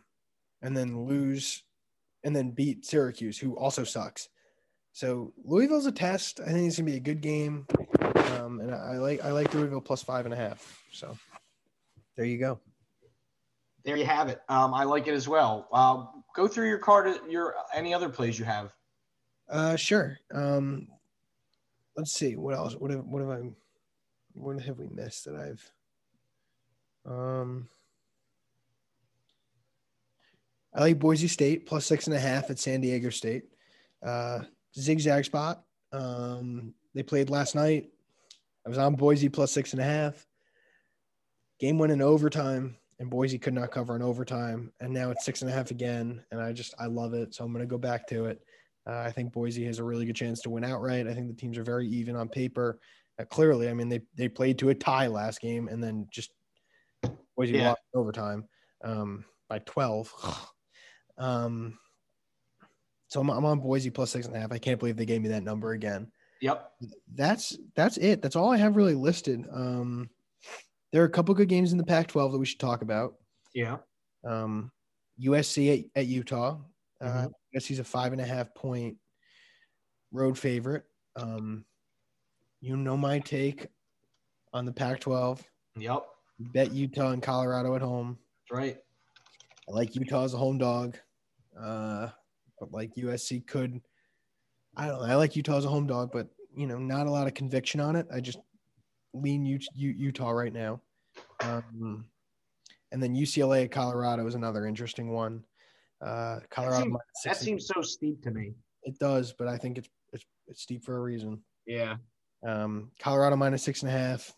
and 0.62 0.78
then 0.78 1.06
lose 1.06 1.64
and 2.24 2.36
then 2.36 2.52
beat 2.52 2.86
Syracuse, 2.86 3.38
who 3.38 3.58
also 3.58 3.84
sucks. 3.84 4.30
So 4.94 5.34
Louisville's 5.44 5.88
a 5.88 5.92
test. 5.92 6.40
I 6.40 6.52
think 6.52 6.68
it's 6.68 6.78
gonna 6.78 6.92
be 6.92 6.98
a 6.98 7.00
good 7.00 7.22
game, 7.22 7.66
um, 8.38 8.60
and 8.60 8.76
I, 8.76 8.94
I 8.94 8.98
like 8.98 9.26
I 9.26 9.32
like 9.32 9.54
Louisville 9.56 9.82
plus 9.82 10.04
five 10.04 10.26
and 10.26 10.34
a 10.34 10.38
half. 10.38 10.84
So 10.92 11.18
there 12.16 12.26
you 12.26 12.38
go. 12.38 12.60
There 13.84 13.98
you 13.98 14.06
have 14.06 14.28
it. 14.28 14.40
Um, 14.48 14.76
I 14.76 14.84
like 14.84 15.08
it 15.08 15.16
as 15.16 15.28
well. 15.28 15.68
Uh, 15.72 16.06
go 16.36 16.48
through 16.48 16.68
your 16.68 16.78
card. 16.78 17.14
Your 17.30 17.56
any 17.74 17.94
other 17.94 18.10
plays 18.10 18.38
you 18.38 18.46
have? 18.46 18.74
Uh, 19.50 19.76
sure. 19.76 20.18
Um, 20.34 20.88
let's 21.96 22.12
see 22.12 22.36
what 22.36 22.56
else. 22.56 22.76
What 22.76 22.92
have 22.92 23.06
what 23.06 23.22
have 23.22 23.30
I? 23.30 23.50
What 24.34 24.62
have 24.62 24.80
we 24.80 24.88
missed 24.88 25.26
that 25.26 25.36
I've? 25.36 25.72
Um. 27.06 27.68
I 30.74 30.80
like 30.80 31.00
Boise 31.00 31.28
State 31.28 31.66
plus 31.66 31.86
six 31.86 32.08
and 32.08 32.16
a 32.16 32.20
half 32.20 32.50
at 32.50 32.58
San 32.58 32.80
Diego 32.80 33.10
State. 33.10 33.44
Uh, 34.02 34.40
zigzag 34.78 35.26
spot. 35.26 35.64
Um, 35.92 36.74
they 36.96 37.04
played 37.04 37.30
last 37.30 37.56
night. 37.56 37.90
I 38.66 38.70
was 38.70 38.78
on 38.78 38.96
Boise 38.96 39.28
plus 39.28 39.52
six 39.52 39.74
and 39.74 39.82
a 39.82 39.86
half. 39.86 40.26
Game 41.60 41.78
went 41.78 41.92
in 41.92 42.02
overtime, 42.02 42.78
and 43.02 43.10
Boise 43.10 43.40
could 43.40 43.56
not 43.56 43.72
cover 43.72 43.96
in 43.96 44.04
overtime. 44.04 44.72
And 44.80 44.94
now 44.94 45.10
it's 45.10 45.26
six 45.26 45.42
and 45.42 45.50
a 45.50 45.54
half 45.54 45.72
again. 45.72 46.24
And 46.30 46.40
I 46.40 46.54
just, 46.54 46.76
I 46.80 46.86
love 46.86 47.16
it. 47.16 47.34
So 47.34 47.44
I'm 47.44 47.52
going 47.52 47.64
to 47.64 47.68
go 47.68 47.80
back 47.80 48.08
to 48.10 48.26
it. 48.26 48.40
Uh, 48.88 49.00
I 49.00 49.10
think 49.10 49.34
Boise 49.34 49.66
has 49.66 49.80
a 49.80 49.84
really 49.84 50.06
good 50.06 50.16
chance 50.16 50.40
to 50.42 50.52
win 50.52 50.64
outright. 50.64 51.08
I 51.08 51.16
think 51.16 51.28
the 51.28 51.34
teams 51.34 51.58
are 51.58 51.64
very 51.64 51.88
even 51.88 52.16
on 52.16 52.30
paper. 52.30 52.80
Uh, 53.20 53.26
clearly, 53.26 53.70
I 53.70 53.74
mean 53.74 53.90
they 53.90 54.02
they 54.16 54.30
played 54.30 54.60
to 54.60 54.70
a 54.70 54.76
tie 54.76 55.08
last 55.08 55.42
game 55.42 55.68
and 55.68 55.84
then 55.84 56.08
just 56.12 56.30
Boise 57.36 57.54
Yeah. 57.54 57.70
lost 57.70 57.82
overtime 57.96 58.48
um, 58.84 59.26
by 59.50 59.60
twelve. 59.60 60.14
um, 61.18 61.80
so 63.08 63.20
I'm, 63.20 63.30
I'm 63.30 63.46
on 63.46 63.60
Boise 63.60 63.90
plus 63.90 64.12
six 64.12 64.28
and 64.28 64.36
a 64.36 64.40
half. 64.40 64.52
I 64.52 64.60
can't 64.60 64.80
believe 64.80 64.96
they 64.96 65.06
gave 65.06 65.24
me 65.24 65.30
that 65.30 65.44
number 65.44 65.72
again. 65.72 66.12
Yep. 66.42 66.72
That's 67.16 67.58
that's 67.76 67.98
it. 67.98 68.22
That's 68.22 68.36
all 68.36 68.52
I 68.52 68.58
have 68.58 68.76
really 68.76 68.96
listed. 68.96 69.46
Um, 69.52 70.10
there 70.92 71.02
are 71.02 71.06
a 71.06 71.10
couple 71.10 71.34
good 71.36 71.48
games 71.50 71.72
in 71.72 71.78
the 71.78 71.84
Pac-12 71.84 72.32
that 72.32 72.38
we 72.38 72.46
should 72.46 72.60
talk 72.60 72.82
about. 72.82 73.16
Yeah. 73.54 73.78
Um, 74.26 74.72
USC 75.22 75.86
at, 75.96 76.02
at 76.02 76.08
Utah. 76.08 76.58
Uh, 77.00 77.28
Mhm. 77.28 77.32
USC's 77.56 77.80
a 77.80 77.84
five 77.84 78.12
and 78.12 78.22
a 78.22 78.26
half 78.26 78.54
point 78.54 78.98
road 80.12 80.38
favorite. 80.38 80.84
Um, 81.16 81.66
you 82.62 82.78
know 82.78 82.96
my 82.98 83.20
take 83.20 83.68
on 84.54 84.66
the 84.66 84.72
Pac-12. 84.72 85.42
Yep. 85.78 86.04
Bet 86.40 86.72
Utah 86.74 87.12
and 87.12 87.22
Colorado 87.24 87.76
at 87.76 87.82
home. 87.82 88.18
That's 88.50 88.58
right. 88.58 88.78
I 89.68 89.72
like 89.72 89.96
Utah 89.96 90.24
as 90.24 90.34
a 90.34 90.38
home 90.38 90.58
dog, 90.58 90.98
uh, 91.60 92.10
but 92.60 92.72
like 92.72 92.94
USC 92.96 93.46
could. 93.46 93.80
I 94.76 94.88
don't. 94.88 95.00
know. 95.00 95.06
I 95.06 95.16
like 95.16 95.36
Utah 95.36 95.58
as 95.58 95.66
a 95.66 95.70
home 95.70 95.88
dog, 95.88 96.12
but 96.12 96.28
you 96.56 96.68
know, 96.68 96.78
not 96.78 97.08
a 97.08 97.12
lot 97.12 97.28
of 97.28 97.34
conviction 97.34 97.80
on 97.80 97.96
it. 97.96 98.08
I 98.14 98.20
just 98.22 98.40
lean 99.14 99.46
U- 99.46 99.60
U- 99.76 99.96
Utah 99.98 100.32
right 100.32 100.54
now. 100.54 100.82
Um, 101.42 102.06
and 102.92 103.02
then 103.02 103.16
UCLA 103.16 103.66
at 103.66 103.72
Colorado 103.72 104.26
is 104.28 104.36
another 104.36 104.66
interesting 104.66 105.12
one. 105.12 105.44
Uh, 106.02 106.40
Colorado 106.50 106.84
seems- 106.84 106.98
That 107.26 107.38
seems 107.38 107.68
so 107.68 107.82
steep 107.82 108.22
to 108.24 108.32
me. 108.32 108.54
it 108.84 108.98
does, 109.00 109.34
but 109.34 109.48
I 109.48 109.58
think 109.58 109.78
it's 109.78 109.90
it's, 110.14 110.26
it's 110.48 110.62
steep 110.64 110.84
for 110.84 110.98
a 110.98 111.02
reason. 111.02 111.42
Yeah. 111.66 111.98
Um, 112.46 112.92
Colorado 113.00 113.36
minus 113.36 113.64
six 113.64 113.82
and 113.84 113.90
a 113.90 113.98
half. 113.98 114.34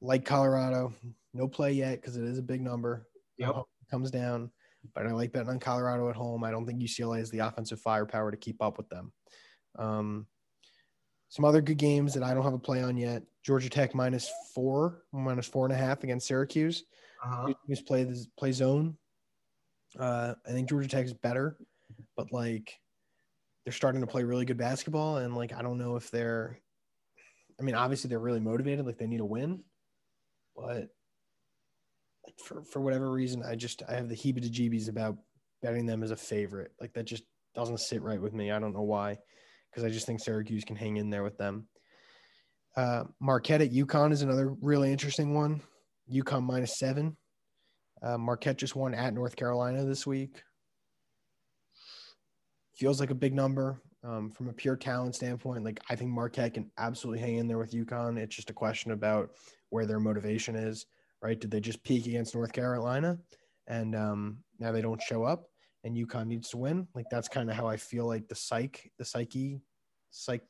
Like 0.00 0.24
Colorado, 0.24 0.94
no 1.34 1.46
play 1.48 1.72
yet 1.72 2.00
because 2.00 2.16
it 2.16 2.24
is 2.24 2.38
a 2.38 2.42
big 2.42 2.60
number. 2.62 3.06
Yep. 3.38 3.54
comes 3.90 4.10
down, 4.10 4.50
but 4.94 5.06
I 5.06 5.12
like 5.12 5.32
betting 5.32 5.48
on 5.48 5.58
Colorado 5.58 6.08
at 6.10 6.16
home. 6.16 6.44
I 6.44 6.50
don't 6.50 6.66
think 6.66 6.80
UCLA 6.80 7.18
has 7.18 7.30
the 7.30 7.38
offensive 7.40 7.80
firepower 7.80 8.30
to 8.30 8.36
keep 8.36 8.62
up 8.62 8.76
with 8.78 8.88
them. 8.88 9.12
Um, 9.78 10.26
some 11.28 11.44
other 11.44 11.60
good 11.60 11.78
games 11.78 12.14
that 12.14 12.22
I 12.22 12.34
don't 12.34 12.44
have 12.44 12.52
a 12.54 12.58
play 12.58 12.82
on 12.82 12.96
yet. 12.96 13.22
Georgia 13.44 13.70
Tech 13.70 13.94
minus 13.94 14.30
four, 14.54 15.02
minus 15.12 15.46
four 15.46 15.64
and 15.66 15.72
a 15.72 15.76
half 15.76 16.04
against 16.04 16.26
Syracuse. 16.26 16.84
Uh-huh. 17.24 17.52
Just 17.68 17.86
play 17.86 18.04
this 18.04 18.26
play 18.38 18.52
zone. 18.52 18.96
Uh, 19.98 20.34
I 20.46 20.50
think 20.50 20.68
Georgia 20.68 20.88
Tech 20.88 21.06
is 21.06 21.14
better, 21.14 21.56
but 22.16 22.32
like 22.32 22.78
they're 23.64 23.72
starting 23.72 24.00
to 24.00 24.06
play 24.06 24.24
really 24.24 24.44
good 24.44 24.56
basketball, 24.56 25.18
and 25.18 25.34
like 25.34 25.52
I 25.52 25.62
don't 25.62 25.78
know 25.78 25.96
if 25.96 26.10
they're. 26.10 26.58
I 27.58 27.62
mean, 27.62 27.74
obviously 27.74 28.08
they're 28.08 28.18
really 28.18 28.40
motivated, 28.40 28.86
like 28.86 28.96
they 28.96 29.06
need 29.06 29.20
a 29.20 29.24
win, 29.24 29.62
but 30.56 30.88
like 32.24 32.38
for 32.38 32.62
for 32.64 32.80
whatever 32.80 33.10
reason, 33.10 33.42
I 33.42 33.54
just 33.54 33.82
I 33.88 33.94
have 33.94 34.08
the 34.08 34.16
heebie-jeebies 34.16 34.88
about 34.88 35.18
betting 35.60 35.84
them 35.84 36.02
as 36.02 36.10
a 36.10 36.16
favorite. 36.16 36.72
Like 36.80 36.94
that 36.94 37.04
just 37.04 37.24
doesn't 37.54 37.80
sit 37.80 38.02
right 38.02 38.20
with 38.20 38.32
me. 38.32 38.50
I 38.50 38.58
don't 38.58 38.72
know 38.72 38.82
why, 38.82 39.18
because 39.70 39.84
I 39.84 39.90
just 39.90 40.06
think 40.06 40.20
Syracuse 40.20 40.64
can 40.64 40.76
hang 40.76 40.96
in 40.96 41.10
there 41.10 41.22
with 41.22 41.36
them. 41.36 41.66
Uh, 42.76 43.04
Marquette 43.20 43.62
at 43.62 43.72
UConn 43.72 44.12
is 44.12 44.22
another 44.22 44.54
really 44.60 44.92
interesting 44.92 45.34
one. 45.34 45.60
UConn 46.12 46.42
minus 46.42 46.78
seven. 46.78 47.16
Uh, 48.02 48.16
Marquette 48.16 48.56
just 48.56 48.76
won 48.76 48.94
at 48.94 49.14
North 49.14 49.36
Carolina 49.36 49.84
this 49.84 50.06
week. 50.06 50.42
Feels 52.74 53.00
like 53.00 53.10
a 53.10 53.14
big 53.14 53.34
number 53.34 53.82
um, 54.02 54.30
from 54.30 54.48
a 54.48 54.52
pure 54.52 54.76
talent 54.76 55.14
standpoint. 55.14 55.64
Like 55.64 55.80
I 55.90 55.96
think 55.96 56.10
Marquette 56.10 56.54
can 56.54 56.70
absolutely 56.78 57.20
hang 57.20 57.36
in 57.36 57.48
there 57.48 57.58
with 57.58 57.72
UConn. 57.72 58.18
It's 58.18 58.34
just 58.34 58.50
a 58.50 58.54
question 58.54 58.92
about 58.92 59.30
where 59.70 59.86
their 59.86 60.00
motivation 60.00 60.56
is, 60.56 60.86
right? 61.22 61.38
Did 61.38 61.50
they 61.50 61.60
just 61.60 61.82
peak 61.84 62.06
against 62.06 62.34
North 62.34 62.52
Carolina, 62.52 63.18
and 63.66 63.94
um, 63.94 64.38
now 64.58 64.72
they 64.72 64.82
don't 64.82 65.02
show 65.02 65.24
up, 65.24 65.44
and 65.84 65.96
UConn 65.96 66.26
needs 66.26 66.48
to 66.50 66.56
win? 66.56 66.88
Like 66.94 67.06
that's 67.10 67.28
kind 67.28 67.50
of 67.50 67.56
how 67.56 67.66
I 67.66 67.76
feel 67.76 68.06
like 68.06 68.28
the 68.28 68.34
psych, 68.34 68.90
the 68.98 69.04
psyche, 69.04 69.60
psych, 70.10 70.42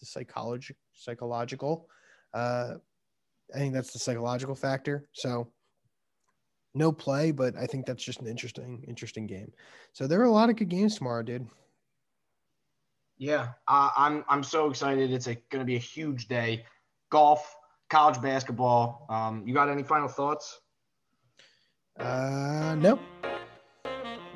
the 0.00 0.06
psychology, 0.06 0.74
psychological. 0.92 1.88
Uh, 2.32 2.74
I 3.54 3.58
think 3.58 3.74
that's 3.74 3.92
the 3.92 3.98
psychological 3.98 4.54
factor. 4.54 5.08
So 5.12 5.48
no 6.74 6.92
play, 6.92 7.30
but 7.30 7.56
I 7.56 7.66
think 7.66 7.86
that's 7.86 8.02
just 8.02 8.20
an 8.20 8.26
interesting, 8.26 8.84
interesting 8.88 9.26
game. 9.26 9.52
So 9.92 10.06
there 10.06 10.20
are 10.20 10.24
a 10.24 10.30
lot 10.30 10.50
of 10.50 10.56
good 10.56 10.68
games 10.68 10.96
tomorrow, 10.96 11.22
dude. 11.22 11.46
Yeah, 13.16 13.50
uh, 13.68 13.90
I'm 13.96 14.24
I'm 14.28 14.42
so 14.42 14.68
excited. 14.68 15.12
It's 15.12 15.26
going 15.26 15.60
to 15.60 15.64
be 15.64 15.76
a 15.76 15.80
huge 15.80 16.26
day. 16.26 16.64
Golf, 17.10 17.54
college 17.88 18.20
basketball. 18.20 19.06
Um, 19.08 19.44
you 19.46 19.54
got 19.54 19.68
any 19.68 19.84
final 19.84 20.08
thoughts? 20.08 20.60
Uh, 21.98 22.74
no. 22.78 22.98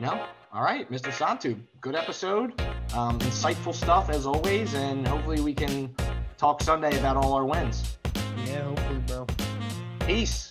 No. 0.01 0.27
All 0.53 0.63
right, 0.63 0.91
Mr. 0.93 1.11
Santu. 1.11 1.61
Good 1.81 1.97
episode. 1.97 2.55
Um, 2.95 3.19
insightful 3.21 3.75
stuff 3.75 4.09
as 4.09 4.27
always, 4.27 4.75
and 4.75 5.07
hopefully 5.07 5.41
we 5.41 5.55
can 5.55 5.95
talk 6.37 6.63
Sunday 6.63 6.99
about 6.99 7.17
all 7.17 7.35
our 7.35 7.45
wins. 7.45 7.97
Yeah, 8.47 8.63
hopefully, 8.63 9.01
bro. 9.07 9.27
Peace. 10.01 10.51